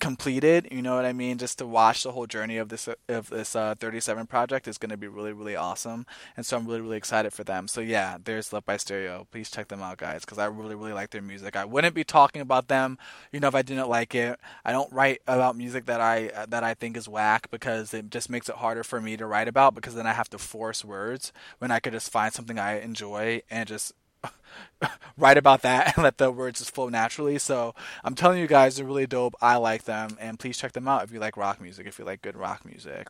completed. 0.01 0.67
You 0.71 0.81
know 0.81 0.95
what 0.95 1.05
I 1.05 1.13
mean? 1.13 1.37
Just 1.37 1.59
to 1.59 1.65
watch 1.65 2.03
the 2.03 2.11
whole 2.11 2.27
journey 2.27 2.57
of 2.57 2.67
this 2.67 2.89
of 3.07 3.29
this 3.29 3.55
uh, 3.55 3.75
37 3.79 4.27
project 4.27 4.67
is 4.67 4.77
going 4.77 4.89
to 4.89 4.97
be 4.97 5.07
really 5.07 5.31
really 5.31 5.55
awesome, 5.55 6.05
and 6.35 6.45
so 6.45 6.57
I'm 6.57 6.65
really 6.65 6.81
really 6.81 6.97
excited 6.97 7.31
for 7.31 7.45
them. 7.45 7.69
So 7.69 7.79
yeah, 7.79 8.17
there's 8.21 8.51
Love 8.51 8.65
by 8.65 8.75
Stereo. 8.77 9.27
Please 9.31 9.49
check 9.49 9.69
them 9.69 9.81
out, 9.81 9.97
guys, 9.97 10.25
because 10.25 10.39
I 10.39 10.47
really 10.47 10.75
really 10.75 10.91
like 10.91 11.11
their 11.11 11.21
music. 11.21 11.55
I 11.55 11.63
wouldn't 11.63 11.95
be 11.95 12.03
talking 12.03 12.41
about 12.41 12.67
them, 12.67 12.97
you 13.31 13.39
know, 13.39 13.47
if 13.47 13.55
I 13.55 13.61
didn't 13.61 13.87
like 13.87 14.13
it. 14.13 14.39
I 14.65 14.73
don't 14.73 14.91
write 14.91 15.21
about 15.27 15.55
music 15.55 15.85
that 15.85 16.01
I 16.01 16.45
that 16.49 16.63
I 16.63 16.73
think 16.73 16.97
is 16.97 17.07
whack 17.07 17.49
because 17.51 17.93
it 17.93 18.09
just 18.09 18.29
makes 18.29 18.49
it 18.49 18.55
harder 18.55 18.83
for 18.83 18.99
me 18.99 19.15
to 19.15 19.25
write 19.25 19.47
about 19.47 19.75
because 19.75 19.95
then 19.95 20.07
I 20.07 20.13
have 20.13 20.29
to 20.31 20.37
force 20.37 20.83
words 20.83 21.31
when 21.59 21.71
I 21.71 21.79
could 21.79 21.93
just 21.93 22.11
find 22.11 22.33
something 22.33 22.57
I 22.57 22.81
enjoy 22.81 23.43
and 23.49 23.69
just 23.69 23.93
write 25.17 25.38
about 25.38 25.62
that 25.62 25.95
and 25.95 26.03
let 26.03 26.17
the 26.17 26.31
words 26.31 26.60
just 26.60 26.73
flow 26.73 26.89
naturally. 26.89 27.38
So 27.38 27.75
I'm 28.03 28.15
telling 28.15 28.39
you 28.39 28.47
guys, 28.47 28.77
they're 28.77 28.86
really 28.86 29.07
dope. 29.07 29.36
I 29.41 29.57
like 29.57 29.84
them, 29.84 30.17
and 30.19 30.39
please 30.39 30.57
check 30.57 30.73
them 30.73 30.88
out 30.88 31.03
if 31.03 31.12
you 31.12 31.19
like 31.19 31.38
rock 31.38 31.62
music. 31.62 31.88
If 31.88 31.99
you 31.99 32.05
like 32.05 32.21
good 32.21 32.36
rock 32.36 32.65
music. 32.65 33.10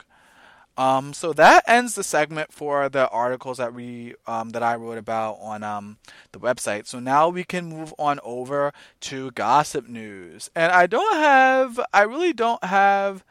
Um, 0.78 1.13
so 1.13 1.34
that 1.34 1.63
ends 1.67 1.95
the 1.95 2.04
segment 2.04 2.54
for 2.54 2.88
the 2.88 3.10
articles 3.10 3.58
that 3.58 3.74
we 3.74 4.15
um, 4.26 4.52
that 4.52 4.63
I 4.63 4.76
wrote 4.76 4.97
about 4.97 5.38
on 5.41 5.63
um, 5.63 5.97
the 6.32 6.39
website. 6.39 6.88
So 6.88 7.00
now 7.00 7.28
we 7.30 7.43
can 7.43 7.65
move 7.65 7.93
on 8.00 8.19
over 8.24 8.74
to 9.02 9.32
gossip 9.32 9.88
news, 9.88 10.50
and 10.56 10.71
I 10.71 10.88
don't 10.88 11.15
have, 11.15 11.80
I 11.93 12.04
really 12.04 12.34
don't 12.34 12.63
have 12.63 13.24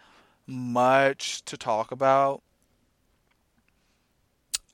much 0.47 1.45
to 1.47 1.57
talk 1.57 1.91
about 1.91 2.43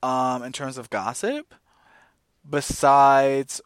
um, 0.03 0.43
in 0.43 0.53
terms 0.53 0.77
of 0.77 0.91
gossip 0.91 1.55
besides 2.49 3.61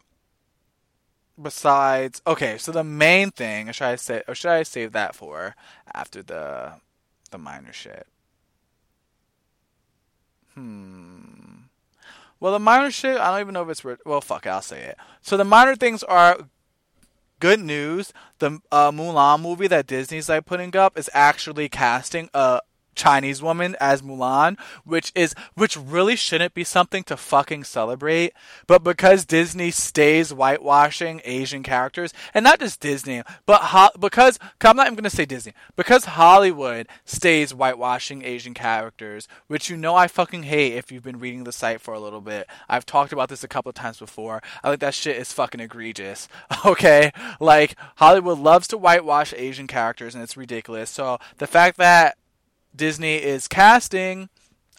besides 1.41 2.21
okay 2.27 2.57
so 2.57 2.71
the 2.71 2.83
main 2.83 3.31
thing 3.31 3.69
or 3.69 3.73
should 3.73 3.85
i 3.85 3.95
say 3.95 4.21
or 4.27 4.35
should 4.35 4.51
i 4.51 4.63
save 4.63 4.91
that 4.91 5.15
for 5.15 5.55
after 5.93 6.21
the 6.21 6.73
the 7.31 7.37
minor 7.37 7.71
shit? 7.71 8.05
Hmm. 10.53 11.61
Well 12.41 12.51
the 12.51 12.59
minor 12.59 12.91
shit 12.91 13.17
i 13.17 13.31
don't 13.31 13.41
even 13.41 13.53
know 13.53 13.63
if 13.63 13.69
it's 13.69 13.99
well 14.05 14.21
fuck 14.21 14.45
it, 14.45 14.49
i'll 14.49 14.61
say 14.61 14.83
it. 14.83 14.97
So 15.21 15.37
the 15.37 15.45
minor 15.45 15.75
things 15.75 16.03
are 16.03 16.37
good 17.39 17.59
news. 17.59 18.13
The 18.39 18.59
uh, 18.71 18.91
mulan 18.91 19.41
movie 19.41 19.67
that 19.67 19.87
disney's 19.87 20.29
like 20.29 20.45
putting 20.45 20.75
up 20.75 20.97
is 20.97 21.09
actually 21.13 21.69
casting 21.69 22.29
a 22.33 22.61
Chinese 22.95 23.41
woman 23.41 23.75
as 23.79 24.01
Mulan, 24.01 24.59
which 24.85 25.11
is 25.15 25.33
which 25.55 25.77
really 25.77 26.15
shouldn't 26.15 26.53
be 26.53 26.63
something 26.63 27.03
to 27.03 27.17
fucking 27.17 27.63
celebrate, 27.63 28.33
but 28.67 28.83
because 28.83 29.25
Disney 29.25 29.71
stays 29.71 30.31
whitewashing 30.31 31.21
Asian 31.23 31.63
characters, 31.63 32.13
and 32.33 32.43
not 32.43 32.59
just 32.59 32.79
Disney, 32.79 33.23
but 33.45 33.61
ho- 33.61 33.89
because 33.99 34.39
I'm 34.61 34.75
not 34.75 34.87
even 34.87 34.95
gonna 34.95 35.09
say 35.09 35.25
Disney, 35.25 35.53
because 35.75 36.05
Hollywood 36.05 36.87
stays 37.05 37.51
whitewashing 37.51 38.23
Asian 38.23 38.53
characters, 38.53 39.27
which 39.47 39.69
you 39.69 39.77
know 39.77 39.95
I 39.95 40.07
fucking 40.07 40.43
hate 40.43 40.73
if 40.73 40.91
you've 40.91 41.03
been 41.03 41.19
reading 41.19 41.43
the 41.43 41.51
site 41.51 41.81
for 41.81 41.93
a 41.93 41.99
little 41.99 42.21
bit. 42.21 42.47
I've 42.69 42.85
talked 42.85 43.13
about 43.13 43.29
this 43.29 43.43
a 43.43 43.47
couple 43.47 43.69
of 43.69 43.75
times 43.75 43.99
before. 43.99 44.41
I 44.63 44.69
think 44.69 44.81
that 44.81 44.93
shit 44.93 45.17
is 45.17 45.33
fucking 45.33 45.61
egregious. 45.61 46.27
Okay, 46.63 47.11
like 47.39 47.75
Hollywood 47.95 48.37
loves 48.37 48.67
to 48.67 48.77
whitewash 48.77 49.33
Asian 49.35 49.65
characters, 49.67 50.13
and 50.13 50.23
it's 50.23 50.37
ridiculous. 50.37 50.89
So 50.91 51.17
the 51.39 51.47
fact 51.47 51.77
that 51.77 52.17
Disney 52.75 53.15
is 53.15 53.47
casting 53.47 54.29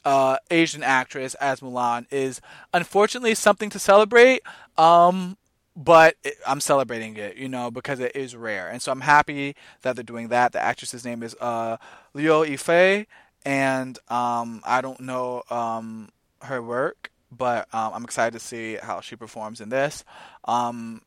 uh, 0.04 0.36
Asian 0.50 0.82
actress 0.82 1.34
as 1.34 1.60
Mulan 1.60 2.06
is 2.10 2.40
unfortunately 2.74 3.34
something 3.34 3.70
to 3.70 3.78
celebrate. 3.78 4.42
Um, 4.76 5.36
but 5.76 6.16
it, 6.22 6.34
I'm 6.46 6.60
celebrating 6.60 7.16
it, 7.16 7.36
you 7.36 7.48
know, 7.48 7.70
because 7.70 8.00
it 8.00 8.14
is 8.14 8.36
rare, 8.36 8.68
and 8.68 8.82
so 8.82 8.92
I'm 8.92 9.00
happy 9.00 9.56
that 9.82 9.96
they're 9.96 10.02
doing 10.02 10.28
that. 10.28 10.52
The 10.52 10.60
actress's 10.60 11.04
name 11.04 11.22
is 11.22 11.34
uh, 11.40 11.78
Liu 12.12 12.30
Yifei, 12.30 13.06
and 13.44 13.98
um, 14.08 14.60
I 14.64 14.82
don't 14.82 15.00
know 15.00 15.42
um, 15.50 16.10
her 16.42 16.60
work, 16.60 17.10
but 17.30 17.72
um, 17.74 17.92
I'm 17.94 18.04
excited 18.04 18.38
to 18.38 18.44
see 18.44 18.76
how 18.82 19.00
she 19.00 19.16
performs 19.16 19.60
in 19.60 19.70
this. 19.70 20.04
Um, 20.44 21.02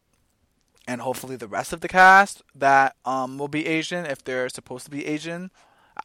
and 0.88 1.02
hopefully 1.02 1.36
the 1.36 1.48
rest 1.48 1.74
of 1.74 1.82
the 1.82 1.88
cast 1.88 2.42
that 2.54 2.96
um, 3.06 3.38
will 3.38 3.48
be 3.48 3.66
Asian 3.66 4.06
if 4.06 4.24
they're 4.24 4.50
supposed 4.50 4.86
to 4.86 4.92
be 4.92 5.06
Asian 5.06 5.52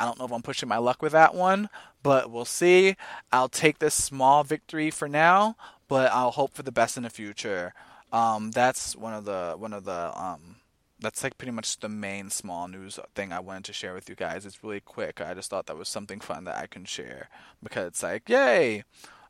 I 0.01 0.07
don't 0.07 0.19
know 0.19 0.25
if 0.25 0.33
I'm 0.33 0.41
pushing 0.41 0.69
my 0.69 0.79
luck 0.79 1.03
with 1.03 1.13
that 1.13 1.35
one, 1.35 1.69
but 2.03 2.31
we'll 2.31 2.47
see. 2.47 2.97
I'll 3.31 3.51
take 3.51 3.81
this 3.81 3.95
small 3.95 4.45
victory 4.45 4.91
for 4.91 5.09
now, 5.09 5.57
but 5.89 6.11
I'll 6.11 6.31
hope 6.31 6.55
for 6.55 6.63
the 6.63 6.73
best 6.73 6.97
in 6.97 7.03
the 7.03 7.11
future. 7.11 7.75
Um, 8.11 8.51
that's 8.51 8.97
one 8.97 9.13
of 9.13 9.27
the 9.27 9.57
one 9.59 9.75
of 9.75 9.85
the 9.85 10.19
um, 10.19 10.57
that's 11.01 11.23
like 11.23 11.37
pretty 11.37 11.53
much 11.53 11.81
the 11.81 11.91
main 11.91 12.31
small 12.31 12.67
news 12.67 12.99
thing 13.15 13.31
I 13.31 13.41
wanted 13.41 13.65
to 13.65 13.73
share 13.75 13.93
with 13.93 14.09
you 14.09 14.15
guys. 14.15 14.47
It's 14.47 14.65
really 14.65 14.81
quick. 14.81 15.21
I 15.21 15.35
just 15.35 15.51
thought 15.51 15.67
that 15.67 15.77
was 15.77 15.89
something 15.91 16.21
fun 16.21 16.45
that 16.45 16.57
I 16.57 16.67
can 16.67 16.87
share 16.87 17.29
because 17.63 17.89
it's 17.89 18.03
like, 18.03 18.27
yay. 18.27 18.85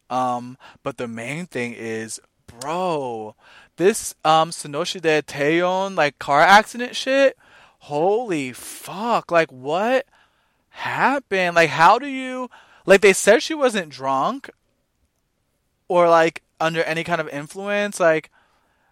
Um, 0.08 0.56
but 0.84 0.98
the 0.98 1.08
main 1.08 1.46
thing 1.46 1.72
is, 1.72 2.20
bro, 2.46 3.34
this 3.74 4.14
um 4.24 4.50
Sonyeo 4.50 4.84
Sidae 4.84 5.22
Taeyeon 5.22 5.96
like 5.96 6.20
car 6.20 6.42
accident 6.42 6.94
shit. 6.94 7.36
Holy 7.84 8.52
fuck! 8.52 9.32
Like 9.32 9.50
what? 9.50 10.06
Happened? 10.70 11.56
Like, 11.56 11.70
how 11.70 11.98
do 11.98 12.06
you 12.06 12.50
like? 12.86 13.00
They 13.00 13.12
said 13.12 13.42
she 13.42 13.54
wasn't 13.54 13.90
drunk 13.90 14.50
or 15.88 16.08
like 16.08 16.42
under 16.60 16.82
any 16.84 17.04
kind 17.04 17.20
of 17.20 17.28
influence. 17.28 18.00
Like, 18.00 18.30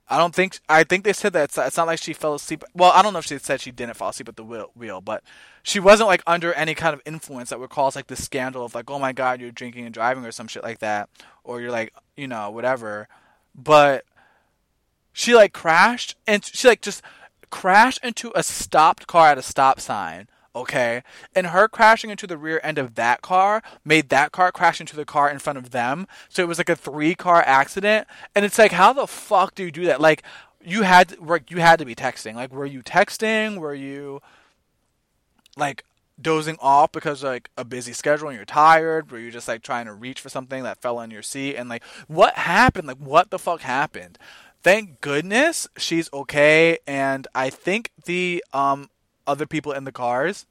I 0.08 0.18
don't 0.18 0.34
think 0.34 0.58
I 0.68 0.84
think 0.84 1.04
they 1.04 1.12
said 1.12 1.32
that 1.34 1.44
it's, 1.44 1.58
it's 1.58 1.76
not 1.76 1.86
like 1.86 2.00
she 2.00 2.12
fell 2.12 2.34
asleep. 2.34 2.64
Well, 2.74 2.92
I 2.92 3.02
don't 3.02 3.12
know 3.12 3.18
if 3.18 3.26
she 3.26 3.38
said 3.38 3.60
she 3.60 3.70
didn't 3.70 3.96
fall 3.96 4.10
asleep 4.10 4.28
at 4.28 4.36
the 4.36 4.44
wheel, 4.44 4.70
wheel, 4.74 5.00
but 5.00 5.22
she 5.62 5.80
wasn't 5.80 6.08
like 6.08 6.22
under 6.26 6.52
any 6.54 6.74
kind 6.74 6.94
of 6.94 7.02
influence 7.04 7.50
that 7.50 7.60
would 7.60 7.70
cause 7.70 7.94
like 7.94 8.06
the 8.06 8.16
scandal 8.16 8.64
of 8.64 8.74
like, 8.74 8.90
oh 8.90 8.98
my 8.98 9.12
god, 9.12 9.40
you're 9.40 9.50
drinking 9.50 9.84
and 9.84 9.94
driving 9.94 10.24
or 10.24 10.32
some 10.32 10.48
shit 10.48 10.62
like 10.62 10.78
that, 10.78 11.08
or 11.44 11.60
you're 11.60 11.70
like, 11.70 11.92
you 12.16 12.26
know, 12.26 12.50
whatever. 12.50 13.08
But 13.54 14.04
she 15.12 15.34
like 15.34 15.52
crashed 15.52 16.16
and 16.26 16.44
she 16.44 16.68
like 16.68 16.80
just 16.80 17.02
crashed 17.50 18.02
into 18.02 18.32
a 18.34 18.42
stopped 18.42 19.06
car 19.06 19.28
at 19.28 19.38
a 19.38 19.42
stop 19.42 19.80
sign 19.80 20.28
okay? 20.58 21.02
And 21.34 21.48
her 21.48 21.68
crashing 21.68 22.10
into 22.10 22.26
the 22.26 22.38
rear 22.38 22.60
end 22.62 22.78
of 22.78 22.94
that 22.96 23.22
car 23.22 23.62
made 23.84 24.08
that 24.10 24.32
car 24.32 24.52
crash 24.52 24.80
into 24.80 24.96
the 24.96 25.04
car 25.04 25.30
in 25.30 25.38
front 25.38 25.58
of 25.58 25.70
them. 25.70 26.06
So 26.28 26.42
it 26.42 26.48
was 26.48 26.58
like 26.58 26.68
a 26.68 26.76
three 26.76 27.14
car 27.14 27.42
accident. 27.46 28.06
And 28.34 28.44
it's 28.44 28.58
like, 28.58 28.72
how 28.72 28.92
the 28.92 29.06
fuck 29.06 29.54
do 29.54 29.64
you 29.64 29.70
do 29.70 29.86
that? 29.86 30.00
Like, 30.00 30.22
you 30.62 30.82
had 30.82 31.10
to, 31.10 31.40
you 31.48 31.58
had 31.58 31.78
to 31.78 31.84
be 31.84 31.94
texting. 31.94 32.34
Like, 32.34 32.52
were 32.52 32.66
you 32.66 32.82
texting? 32.82 33.58
Were 33.58 33.74
you 33.74 34.20
like 35.56 35.84
dozing 36.20 36.56
off 36.60 36.90
because 36.92 37.22
like 37.22 37.48
a 37.56 37.64
busy 37.64 37.92
schedule 37.92 38.28
and 38.28 38.36
you're 38.36 38.44
tired? 38.44 39.10
Were 39.10 39.18
you 39.18 39.30
just 39.30 39.48
like 39.48 39.62
trying 39.62 39.86
to 39.86 39.92
reach 39.92 40.20
for 40.20 40.28
something 40.28 40.62
that 40.62 40.80
fell 40.80 40.98
on 40.98 41.10
your 41.10 41.22
seat? 41.22 41.56
And 41.56 41.68
like, 41.68 41.84
what 42.06 42.34
happened? 42.34 42.88
Like, 42.88 42.98
what 42.98 43.30
the 43.30 43.38
fuck 43.38 43.60
happened? 43.60 44.18
Thank 44.60 45.00
goodness 45.00 45.68
she's 45.76 46.12
okay, 46.12 46.78
and 46.84 47.28
I 47.32 47.48
think 47.48 47.92
the 48.06 48.44
um 48.52 48.90
other 49.28 49.46
people 49.46 49.72
in 49.72 49.84
the 49.84 49.92
cars 49.92 50.46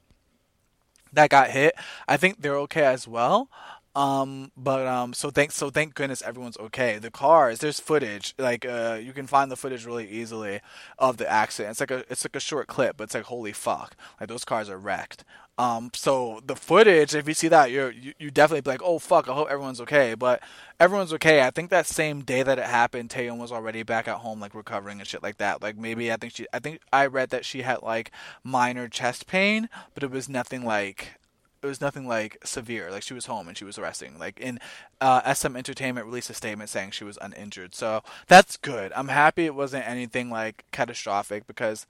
that 1.12 1.30
got 1.30 1.50
hit, 1.50 1.74
I 2.06 2.16
think 2.16 2.40
they're 2.40 2.56
okay 2.58 2.84
as 2.84 3.06
well. 3.08 3.48
Um, 3.94 4.52
but 4.56 4.86
um, 4.86 5.12
so 5.12 5.30
thanks, 5.30 5.56
so 5.56 5.70
thank 5.70 5.94
goodness 5.94 6.22
everyone's 6.22 6.56
okay. 6.58 6.98
The 6.98 7.10
cars, 7.10 7.58
there's 7.58 7.80
footage, 7.80 8.34
like 8.38 8.64
uh, 8.64 9.00
you 9.02 9.12
can 9.12 9.26
find 9.26 9.50
the 9.50 9.56
footage 9.56 9.84
really 9.84 10.08
easily 10.08 10.60
of 10.98 11.16
the 11.16 11.28
accident. 11.28 11.72
It's 11.72 11.80
like 11.80 11.90
a, 11.90 12.04
it's 12.08 12.24
like 12.24 12.36
a 12.36 12.40
short 12.40 12.68
clip, 12.68 12.96
but 12.96 13.04
it's 13.04 13.14
like 13.14 13.24
holy 13.24 13.52
fuck, 13.52 13.96
like 14.20 14.28
those 14.28 14.44
cars 14.44 14.70
are 14.70 14.78
wrecked. 14.78 15.24
Um, 15.58 15.90
so 15.92 16.40
the 16.46 16.54
footage, 16.54 17.16
if 17.16 17.26
you 17.26 17.34
see 17.34 17.48
that, 17.48 17.72
you're 17.72 17.90
you, 17.90 18.14
you 18.18 18.30
definitely 18.30 18.60
be 18.60 18.70
like, 18.70 18.82
oh 18.82 19.00
fuck, 19.00 19.28
I 19.28 19.34
hope 19.34 19.50
everyone's 19.50 19.80
okay. 19.80 20.14
But 20.14 20.40
everyone's 20.78 21.12
okay. 21.14 21.42
I 21.42 21.50
think 21.50 21.70
that 21.70 21.86
same 21.86 22.22
day 22.22 22.44
that 22.44 22.58
it 22.60 22.66
happened, 22.66 23.10
Taeyeon 23.10 23.38
was 23.38 23.50
already 23.50 23.82
back 23.82 24.06
at 24.06 24.18
home, 24.18 24.38
like 24.40 24.54
recovering 24.54 25.00
and 25.00 25.08
shit 25.08 25.22
like 25.22 25.38
that. 25.38 25.60
Like 25.60 25.76
maybe 25.76 26.12
I 26.12 26.16
think 26.16 26.34
she, 26.34 26.46
I 26.52 26.60
think 26.60 26.80
I 26.92 27.06
read 27.06 27.30
that 27.30 27.44
she 27.44 27.62
had 27.62 27.82
like 27.82 28.12
minor 28.44 28.88
chest 28.88 29.26
pain, 29.26 29.68
but 29.94 30.04
it 30.04 30.12
was 30.12 30.28
nothing 30.28 30.64
like 30.64 31.18
it 31.60 31.66
was 31.66 31.80
nothing 31.80 32.06
like 32.06 32.38
severe. 32.44 32.90
Like 32.90 33.02
she 33.02 33.14
was 33.14 33.26
home 33.26 33.48
and 33.48 33.58
she 33.58 33.64
was 33.64 33.78
resting. 33.78 34.16
Like 34.16 34.38
in 34.38 34.60
uh, 35.00 35.34
SM 35.34 35.56
Entertainment 35.56 36.06
released 36.06 36.30
a 36.30 36.34
statement 36.34 36.70
saying 36.70 36.92
she 36.92 37.04
was 37.04 37.18
uninjured. 37.20 37.74
So 37.74 38.02
that's 38.28 38.56
good. 38.56 38.92
I'm 38.94 39.08
happy 39.08 39.44
it 39.44 39.56
wasn't 39.56 39.88
anything 39.88 40.30
like 40.30 40.64
catastrophic 40.70 41.46
because 41.46 41.86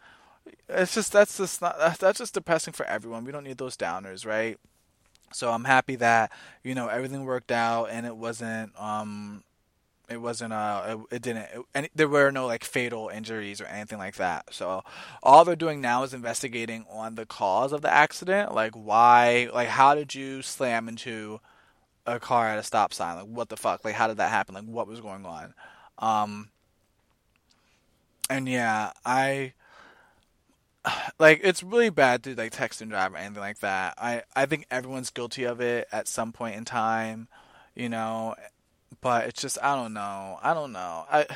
it's 0.69 0.95
just 0.95 1.13
that's 1.13 1.39
just 1.39 1.61
not 1.63 1.99
that's 1.99 2.19
just 2.19 2.35
depressing 2.35 2.73
for 2.73 2.87
everyone. 2.87 3.25
We 3.25 3.33
don't 3.33 3.45
need 3.45 3.59
those 3.59 3.77
downers, 3.77 4.27
right? 4.27 4.59
So 5.33 5.53
I'm 5.53 5.65
happy 5.65 5.97
that 5.97 6.33
you 6.65 6.75
know 6.75 6.89
everything 6.89 7.25
worked 7.25 7.53
out 7.53 7.87
and 7.87 8.07
it 8.07 8.17
wasn't 8.17 8.79
um 8.81 9.45
it 10.09 10.21
wasn't 10.21 10.53
uh 10.53 10.97
it, 11.11 11.17
it 11.17 11.23
didn't 11.23 11.47
it, 11.75 11.91
there 11.95 12.09
were 12.09 12.31
no 12.31 12.47
like 12.47 12.65
fatal 12.65 13.09
injuries 13.11 13.61
or 13.61 13.67
anything 13.67 13.99
like 13.99 14.17
that. 14.17 14.55
So 14.55 14.83
all 15.23 15.45
they're 15.45 15.57
doing 15.57 15.81
now 15.81 16.03
is 16.03 16.15
investigating 16.15 16.87
on 16.91 17.15
the 17.15 17.27
cause 17.27 17.73
of 17.73 17.83
the 17.83 17.93
accident, 17.93 18.55
like 18.55 18.75
why 18.75 19.51
like 19.53 19.69
how 19.69 19.95
did 19.95 20.15
you 20.15 20.43
slam 20.43 20.89
into 20.89 21.41
a 22.07 22.21
car 22.21 22.49
at 22.49 22.59
a 22.59 22.63
stop 22.63 22.95
sign? 22.95 23.17
Like 23.17 23.27
what 23.27 23.49
the 23.51 23.57
fuck? 23.57 23.85
Like 23.85 23.95
how 23.95 24.09
did 24.09 24.19
that 24.19 24.31
happen? 24.31 24.55
Like 24.55 24.65
what 24.65 24.89
was 24.89 25.01
going 25.01 25.27
on? 25.27 25.55
Um 25.99 26.51
and 28.31 28.49
yeah, 28.49 28.93
I 29.05 29.55
like 31.19 31.41
it's 31.43 31.63
really 31.63 31.91
bad 31.91 32.23
to 32.25 32.35
like 32.35 32.53
text 32.53 32.81
and 32.81 32.91
drive 32.91 33.15
or 33.15 33.17
anything 33.17 33.41
like 33.41 33.61
that. 33.61 33.95
I 33.99 34.23
I 34.35 34.47
think 34.47 34.67
everyone's 34.71 35.11
guilty 35.11 35.45
of 35.45 35.61
it 35.61 35.89
at 35.93 36.09
some 36.09 36.33
point 36.33 36.57
in 36.57 36.65
time, 36.65 37.29
you 37.75 37.89
know. 37.89 38.35
But 39.01 39.27
it's 39.27 39.41
just 39.41 39.59
I 39.63 39.75
don't 39.75 39.93
know. 39.93 40.39
I 40.43 40.55
don't 40.55 40.73
know. 40.73 41.05
I 41.11 41.27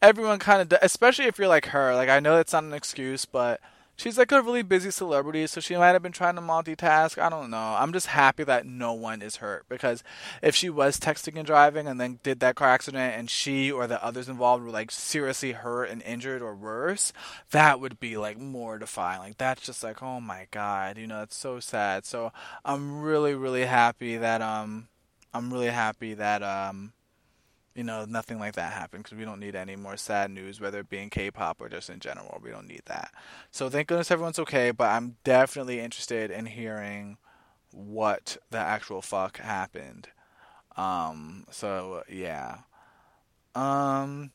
everyone 0.00 0.38
kind 0.38 0.72
of 0.72 0.78
especially 0.82 1.26
if 1.26 1.38
you're 1.38 1.48
like 1.48 1.66
her. 1.66 1.94
Like 1.94 2.08
I 2.08 2.20
know 2.20 2.38
it's 2.38 2.52
not 2.52 2.64
an 2.64 2.72
excuse, 2.72 3.24
but 3.24 3.60
she's 3.96 4.18
like 4.18 4.32
a 4.32 4.42
really 4.42 4.62
busy 4.62 4.90
celebrity, 4.90 5.46
so 5.46 5.60
she 5.60 5.76
might 5.76 5.88
have 5.90 6.02
been 6.02 6.12
trying 6.12 6.34
to 6.36 6.40
multitask. 6.40 7.20
I 7.20 7.28
don't 7.28 7.50
know. 7.50 7.76
I'm 7.78 7.92
just 7.92 8.08
happy 8.08 8.44
that 8.44 8.66
no 8.66 8.92
one 8.92 9.22
is 9.22 9.36
hurt 9.36 9.66
because 9.68 10.02
if 10.42 10.54
she 10.54 10.70
was 10.70 10.98
texting 10.98 11.36
and 11.36 11.46
driving 11.46 11.86
and 11.86 12.00
then 12.00 12.20
did 12.22 12.40
that 12.40 12.56
car 12.56 12.68
accident 12.68 13.14
and 13.16 13.30
she 13.30 13.70
or 13.70 13.86
the 13.86 14.02
others 14.04 14.28
involved 14.28 14.64
were 14.64 14.70
like 14.70 14.90
seriously 14.90 15.52
hurt 15.52 15.90
and 15.90 16.02
injured 16.02 16.42
or 16.42 16.54
worse, 16.54 17.12
that 17.50 17.80
would 17.80 18.00
be 18.00 18.16
like 18.16 18.38
mortifying. 18.38 19.20
Like 19.20 19.38
that's 19.38 19.62
just 19.62 19.82
like, 19.82 20.02
oh 20.02 20.20
my 20.20 20.46
god, 20.50 20.98
you 20.98 21.06
know, 21.06 21.22
it's 21.22 21.36
so 21.36 21.60
sad. 21.60 22.04
So 22.04 22.32
I'm 22.64 23.00
really, 23.02 23.34
really 23.34 23.66
happy 23.66 24.16
that 24.16 24.42
um 24.42 24.88
I'm 25.34 25.52
really 25.52 25.68
happy 25.68 26.14
that 26.14 26.42
um 26.42 26.92
you 27.74 27.84
know, 27.84 28.04
nothing 28.04 28.38
like 28.38 28.54
that 28.54 28.72
happened 28.72 29.04
because 29.04 29.18
we 29.18 29.24
don't 29.24 29.40
need 29.40 29.56
any 29.56 29.76
more 29.76 29.96
sad 29.96 30.30
news, 30.30 30.60
whether 30.60 30.80
it 30.80 30.90
be 30.90 30.98
in 30.98 31.10
K-pop 31.10 31.60
or 31.60 31.68
just 31.68 31.90
in 31.90 32.00
general. 32.00 32.40
We 32.42 32.50
don't 32.50 32.68
need 32.68 32.82
that. 32.86 33.12
So 33.50 33.68
thank 33.68 33.88
goodness 33.88 34.10
everyone's 34.10 34.38
okay, 34.38 34.70
but 34.70 34.90
I'm 34.90 35.16
definitely 35.24 35.80
interested 35.80 36.30
in 36.30 36.46
hearing 36.46 37.16
what 37.72 38.36
the 38.50 38.58
actual 38.58 39.00
fuck 39.00 39.38
happened. 39.38 40.08
Um, 40.76 41.44
so 41.50 42.02
yeah. 42.08 42.58
Um, 43.54 44.32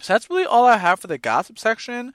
so 0.00 0.14
that's 0.14 0.28
really 0.30 0.44
all 0.44 0.66
I 0.66 0.78
have 0.78 1.00
for 1.00 1.06
the 1.06 1.18
gossip 1.18 1.58
section. 1.58 2.12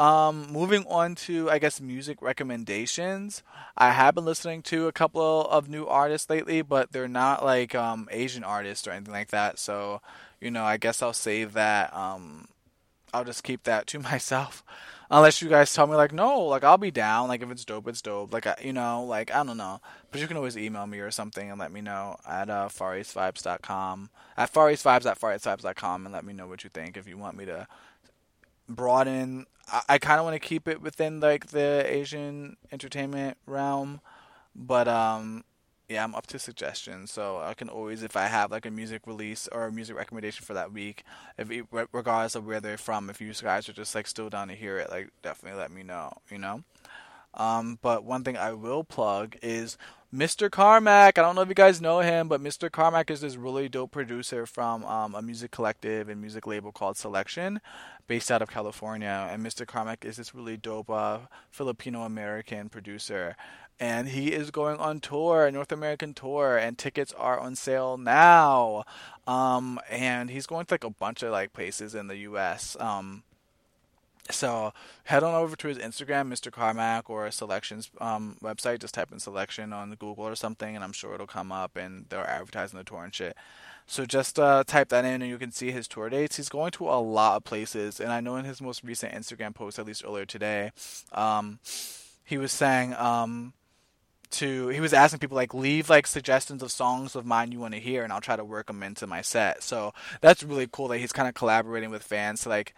Um, 0.00 0.50
moving 0.50 0.86
on 0.88 1.14
to, 1.26 1.50
I 1.50 1.58
guess, 1.58 1.78
music 1.78 2.22
recommendations. 2.22 3.42
I 3.76 3.90
have 3.90 4.14
been 4.14 4.24
listening 4.24 4.62
to 4.62 4.88
a 4.88 4.92
couple 4.92 5.46
of 5.50 5.68
new 5.68 5.86
artists 5.86 6.30
lately, 6.30 6.62
but 6.62 6.90
they're 6.90 7.06
not 7.06 7.44
like 7.44 7.74
um, 7.74 8.08
Asian 8.10 8.42
artists 8.42 8.88
or 8.88 8.92
anything 8.92 9.12
like 9.12 9.28
that. 9.28 9.58
So, 9.58 10.00
you 10.40 10.50
know, 10.50 10.64
I 10.64 10.78
guess 10.78 11.02
I'll 11.02 11.12
save 11.12 11.52
that. 11.52 11.94
Um, 11.94 12.48
I'll 13.12 13.26
just 13.26 13.44
keep 13.44 13.64
that 13.64 13.86
to 13.88 13.98
myself. 14.10 14.64
Unless 15.10 15.42
you 15.42 15.50
guys 15.50 15.74
tell 15.74 15.86
me 15.86 15.96
like 15.96 16.12
no, 16.12 16.44
like 16.44 16.64
I'll 16.64 16.78
be 16.78 16.92
down. 16.92 17.28
Like 17.28 17.42
if 17.42 17.50
it's 17.50 17.66
dope, 17.66 17.86
it's 17.86 18.00
dope. 18.00 18.32
Like 18.32 18.46
you 18.62 18.72
know, 18.72 19.04
like 19.04 19.30
I 19.34 19.44
don't 19.44 19.58
know. 19.58 19.82
But 20.10 20.22
you 20.22 20.28
can 20.28 20.38
always 20.38 20.56
email 20.56 20.86
me 20.86 21.00
or 21.00 21.10
something 21.10 21.50
and 21.50 21.58
let 21.58 21.72
me 21.72 21.82
know 21.82 22.16
at 22.26 22.48
uh, 22.48 22.68
fareastvibes.com 22.68 24.08
at 24.36 24.54
fareastvibes 24.54 25.04
at 25.04 25.20
fareastvibes.com 25.20 26.06
and 26.06 26.14
let 26.14 26.24
me 26.24 26.32
know 26.32 26.46
what 26.46 26.64
you 26.64 26.70
think. 26.70 26.96
If 26.96 27.06
you 27.06 27.18
want 27.18 27.36
me 27.36 27.44
to 27.44 27.66
broaden 28.70 29.46
I, 29.70 29.82
I 29.90 29.98
kind 29.98 30.18
of 30.18 30.24
want 30.24 30.40
to 30.40 30.46
keep 30.46 30.68
it 30.68 30.80
within 30.80 31.20
like 31.20 31.48
the 31.48 31.84
Asian 31.86 32.56
entertainment 32.72 33.36
realm, 33.46 34.00
but 34.54 34.88
um, 34.88 35.44
yeah, 35.88 36.04
I'm 36.04 36.14
up 36.14 36.26
to 36.28 36.38
suggestions. 36.38 37.10
So 37.10 37.38
I 37.38 37.54
can 37.54 37.68
always, 37.68 38.02
if 38.02 38.16
I 38.16 38.26
have 38.26 38.50
like 38.50 38.66
a 38.66 38.70
music 38.70 39.02
release 39.06 39.48
or 39.50 39.66
a 39.66 39.72
music 39.72 39.96
recommendation 39.96 40.44
for 40.44 40.54
that 40.54 40.72
week, 40.72 41.04
if 41.38 41.50
it, 41.50 41.66
regardless 41.92 42.34
of 42.34 42.46
where 42.46 42.60
they're 42.60 42.78
from, 42.78 43.10
if 43.10 43.20
you 43.20 43.32
guys 43.34 43.68
are 43.68 43.72
just 43.72 43.94
like 43.94 44.06
still 44.06 44.30
down 44.30 44.48
to 44.48 44.54
hear 44.54 44.78
it, 44.78 44.90
like 44.90 45.10
definitely 45.22 45.58
let 45.58 45.70
me 45.70 45.82
know. 45.82 46.12
You 46.30 46.38
know. 46.38 46.64
Um, 47.34 47.78
but 47.80 48.02
one 48.04 48.24
thing 48.24 48.36
I 48.36 48.52
will 48.54 48.82
plug 48.82 49.36
is 49.40 49.78
Mr. 50.12 50.50
Carmack. 50.50 51.18
I 51.18 51.22
don't 51.22 51.36
know 51.36 51.42
if 51.42 51.48
you 51.48 51.54
guys 51.54 51.80
know 51.80 52.00
him, 52.00 52.26
but 52.26 52.42
Mr. 52.42 52.70
Carmack 52.70 53.12
is 53.12 53.20
this 53.20 53.36
really 53.36 53.68
dope 53.68 53.92
producer 53.92 54.44
from 54.44 54.84
um, 54.84 55.14
a 55.14 55.22
music 55.22 55.52
collective 55.52 56.08
and 56.08 56.20
music 56.20 56.48
label 56.48 56.72
called 56.72 56.96
Soulection 56.96 57.58
based 58.08 58.28
out 58.28 58.42
of 58.42 58.50
California, 58.50 59.28
and 59.30 59.46
Mr. 59.46 59.64
Carmack 59.64 60.04
is 60.04 60.16
this 60.16 60.34
really 60.34 60.56
dope 60.56 60.90
uh, 60.90 61.18
Filipino 61.48 62.02
American 62.02 62.68
producer. 62.68 63.36
And 63.78 64.08
he 64.08 64.32
is 64.32 64.50
going 64.50 64.78
on 64.78 64.98
tour, 64.98 65.46
a 65.46 65.52
North 65.52 65.70
American 65.70 66.12
tour, 66.12 66.58
and 66.58 66.76
tickets 66.76 67.12
are 67.12 67.38
on 67.38 67.54
sale 67.54 67.96
now. 67.96 68.82
Um, 69.28 69.78
and 69.88 70.28
he's 70.28 70.46
going 70.46 70.66
to 70.66 70.74
like 70.74 70.84
a 70.84 70.90
bunch 70.90 71.22
of 71.22 71.30
like 71.30 71.52
places 71.52 71.94
in 71.94 72.08
the 72.08 72.16
U.S. 72.16 72.76
Um, 72.80 73.22
so 74.30 74.72
head 75.04 75.22
on 75.22 75.34
over 75.34 75.56
to 75.56 75.68
his 75.68 75.78
Instagram, 75.78 76.28
Mr. 76.28 76.50
Carmack, 76.50 77.10
or 77.10 77.30
Soulection's 77.30 77.90
um, 78.00 78.36
website. 78.42 78.80
Just 78.80 78.94
type 78.94 79.12
in 79.12 79.18
Soulection 79.18 79.72
on 79.74 79.90
Google 79.90 80.26
or 80.26 80.34
something, 80.34 80.74
and 80.74 80.84
I'm 80.84 80.92
sure 80.92 81.14
it'll 81.14 81.26
come 81.26 81.52
up. 81.52 81.76
And 81.76 82.06
they're 82.08 82.28
advertising 82.28 82.78
the 82.78 82.84
tour 82.84 83.04
and 83.04 83.14
shit. 83.14 83.36
So 83.90 84.06
just 84.06 84.38
uh, 84.38 84.62
type 84.64 84.88
that 84.90 85.04
in 85.04 85.20
and 85.20 85.28
you 85.28 85.36
can 85.36 85.50
see 85.50 85.72
his 85.72 85.88
tour 85.88 86.08
dates. 86.08 86.36
He's 86.36 86.48
going 86.48 86.70
to 86.72 86.88
a 86.88 87.00
lot 87.00 87.36
of 87.36 87.44
places, 87.44 87.98
and 87.98 88.12
I 88.12 88.20
know 88.20 88.36
in 88.36 88.44
his 88.44 88.62
most 88.62 88.84
recent 88.84 89.12
Instagram 89.12 89.52
post, 89.52 89.80
at 89.80 89.86
least 89.86 90.04
earlier 90.06 90.24
today, 90.24 90.70
um, 91.10 91.58
he 92.24 92.38
was 92.38 92.52
saying 92.52 92.94
um, 92.94 93.52
to 94.30 94.68
he 94.68 94.80
was 94.80 94.92
asking 94.92 95.18
people 95.18 95.34
like 95.34 95.52
leave 95.52 95.90
like 95.90 96.06
suggestions 96.06 96.62
of 96.62 96.70
songs 96.70 97.16
of 97.16 97.26
mine 97.26 97.50
you 97.50 97.58
want 97.58 97.74
to 97.74 97.80
hear, 97.80 98.04
and 98.04 98.12
I'll 98.12 98.20
try 98.20 98.36
to 98.36 98.44
work 98.44 98.68
them 98.68 98.84
into 98.84 99.08
my 99.08 99.22
set. 99.22 99.64
So 99.64 99.92
that's 100.20 100.44
really 100.44 100.68
cool 100.70 100.86
that 100.88 100.98
he's 100.98 101.12
kind 101.12 101.28
of 101.28 101.34
collaborating 101.34 101.90
with 101.90 102.04
fans 102.04 102.42
to 102.42 102.48
like 102.48 102.74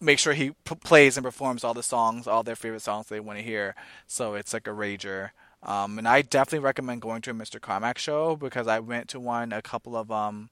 make 0.00 0.18
sure 0.18 0.34
he 0.34 0.50
p- 0.64 0.74
plays 0.74 1.16
and 1.16 1.24
performs 1.24 1.64
all 1.64 1.74
the 1.74 1.82
songs, 1.82 2.26
all 2.26 2.42
their 2.42 2.56
favorite 2.56 2.82
songs 2.82 3.06
they 3.06 3.20
want 3.20 3.38
to 3.38 3.44
hear. 3.44 3.74
So 4.06 4.34
it's 4.34 4.52
like 4.52 4.66
a 4.66 4.70
rager. 4.70 5.30
Um, 5.62 5.98
and 5.98 6.06
I 6.06 6.22
definitely 6.22 6.64
recommend 6.64 7.02
going 7.02 7.22
to 7.22 7.30
a 7.30 7.34
Mr. 7.34 7.60
Carmack 7.60 7.98
show 7.98 8.36
because 8.36 8.66
I 8.66 8.78
went 8.78 9.08
to 9.08 9.20
one 9.20 9.52
a 9.52 9.62
couple 9.62 9.96
of 9.96 10.10
um, 10.12 10.50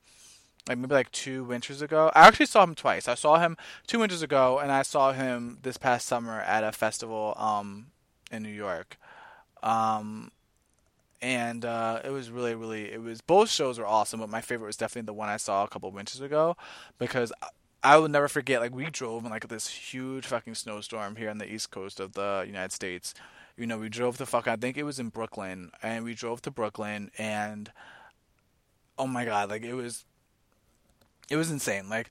like 0.68 0.78
maybe 0.78 0.94
like 0.94 1.12
two 1.12 1.44
winters 1.44 1.82
ago. 1.82 2.10
I 2.14 2.26
actually 2.26 2.46
saw 2.46 2.64
him 2.64 2.74
twice. 2.74 3.06
I 3.06 3.14
saw 3.14 3.38
him 3.38 3.56
two 3.86 3.98
winters 3.98 4.22
ago, 4.22 4.58
and 4.58 4.72
I 4.72 4.82
saw 4.82 5.12
him 5.12 5.58
this 5.62 5.76
past 5.76 6.06
summer 6.08 6.40
at 6.40 6.64
a 6.64 6.72
festival 6.72 7.34
um, 7.36 7.86
in 8.30 8.42
New 8.42 8.48
York. 8.48 8.96
Um, 9.62 10.30
and 11.20 11.64
uh, 11.64 12.00
it 12.04 12.10
was 12.10 12.30
really, 12.30 12.54
really, 12.54 12.92
it 12.92 13.00
was 13.00 13.20
both 13.20 13.50
shows 13.50 13.78
were 13.78 13.86
awesome, 13.86 14.20
but 14.20 14.28
my 14.28 14.40
favorite 14.40 14.66
was 14.66 14.76
definitely 14.76 15.06
the 15.06 15.14
one 15.14 15.28
I 15.28 15.36
saw 15.36 15.64
a 15.64 15.68
couple 15.68 15.90
winters 15.90 16.20
ago 16.20 16.56
because 16.98 17.32
I 17.84 17.98
will 17.98 18.08
never 18.08 18.28
forget. 18.28 18.60
Like 18.60 18.74
we 18.74 18.86
drove 18.86 19.24
in 19.24 19.30
like 19.30 19.46
this 19.48 19.68
huge 19.68 20.26
fucking 20.26 20.54
snowstorm 20.54 21.16
here 21.16 21.28
on 21.28 21.36
the 21.38 21.52
east 21.52 21.70
coast 21.70 22.00
of 22.00 22.14
the 22.14 22.42
United 22.46 22.72
States. 22.72 23.12
You 23.56 23.66
know, 23.66 23.78
we 23.78 23.90
drove 23.90 24.16
to 24.16 24.26
fuck. 24.26 24.48
I 24.48 24.56
think 24.56 24.78
it 24.78 24.84
was 24.84 24.98
in 24.98 25.10
Brooklyn, 25.10 25.70
and 25.82 26.02
we 26.02 26.14
drove 26.14 26.42
to 26.42 26.50
Brooklyn, 26.50 27.10
and 27.18 27.70
oh 28.98 29.06
my 29.06 29.24
god, 29.26 29.50
like 29.50 29.62
it 29.62 29.74
was, 29.74 30.06
it 31.30 31.36
was 31.36 31.50
insane. 31.50 31.88
Like 31.88 32.10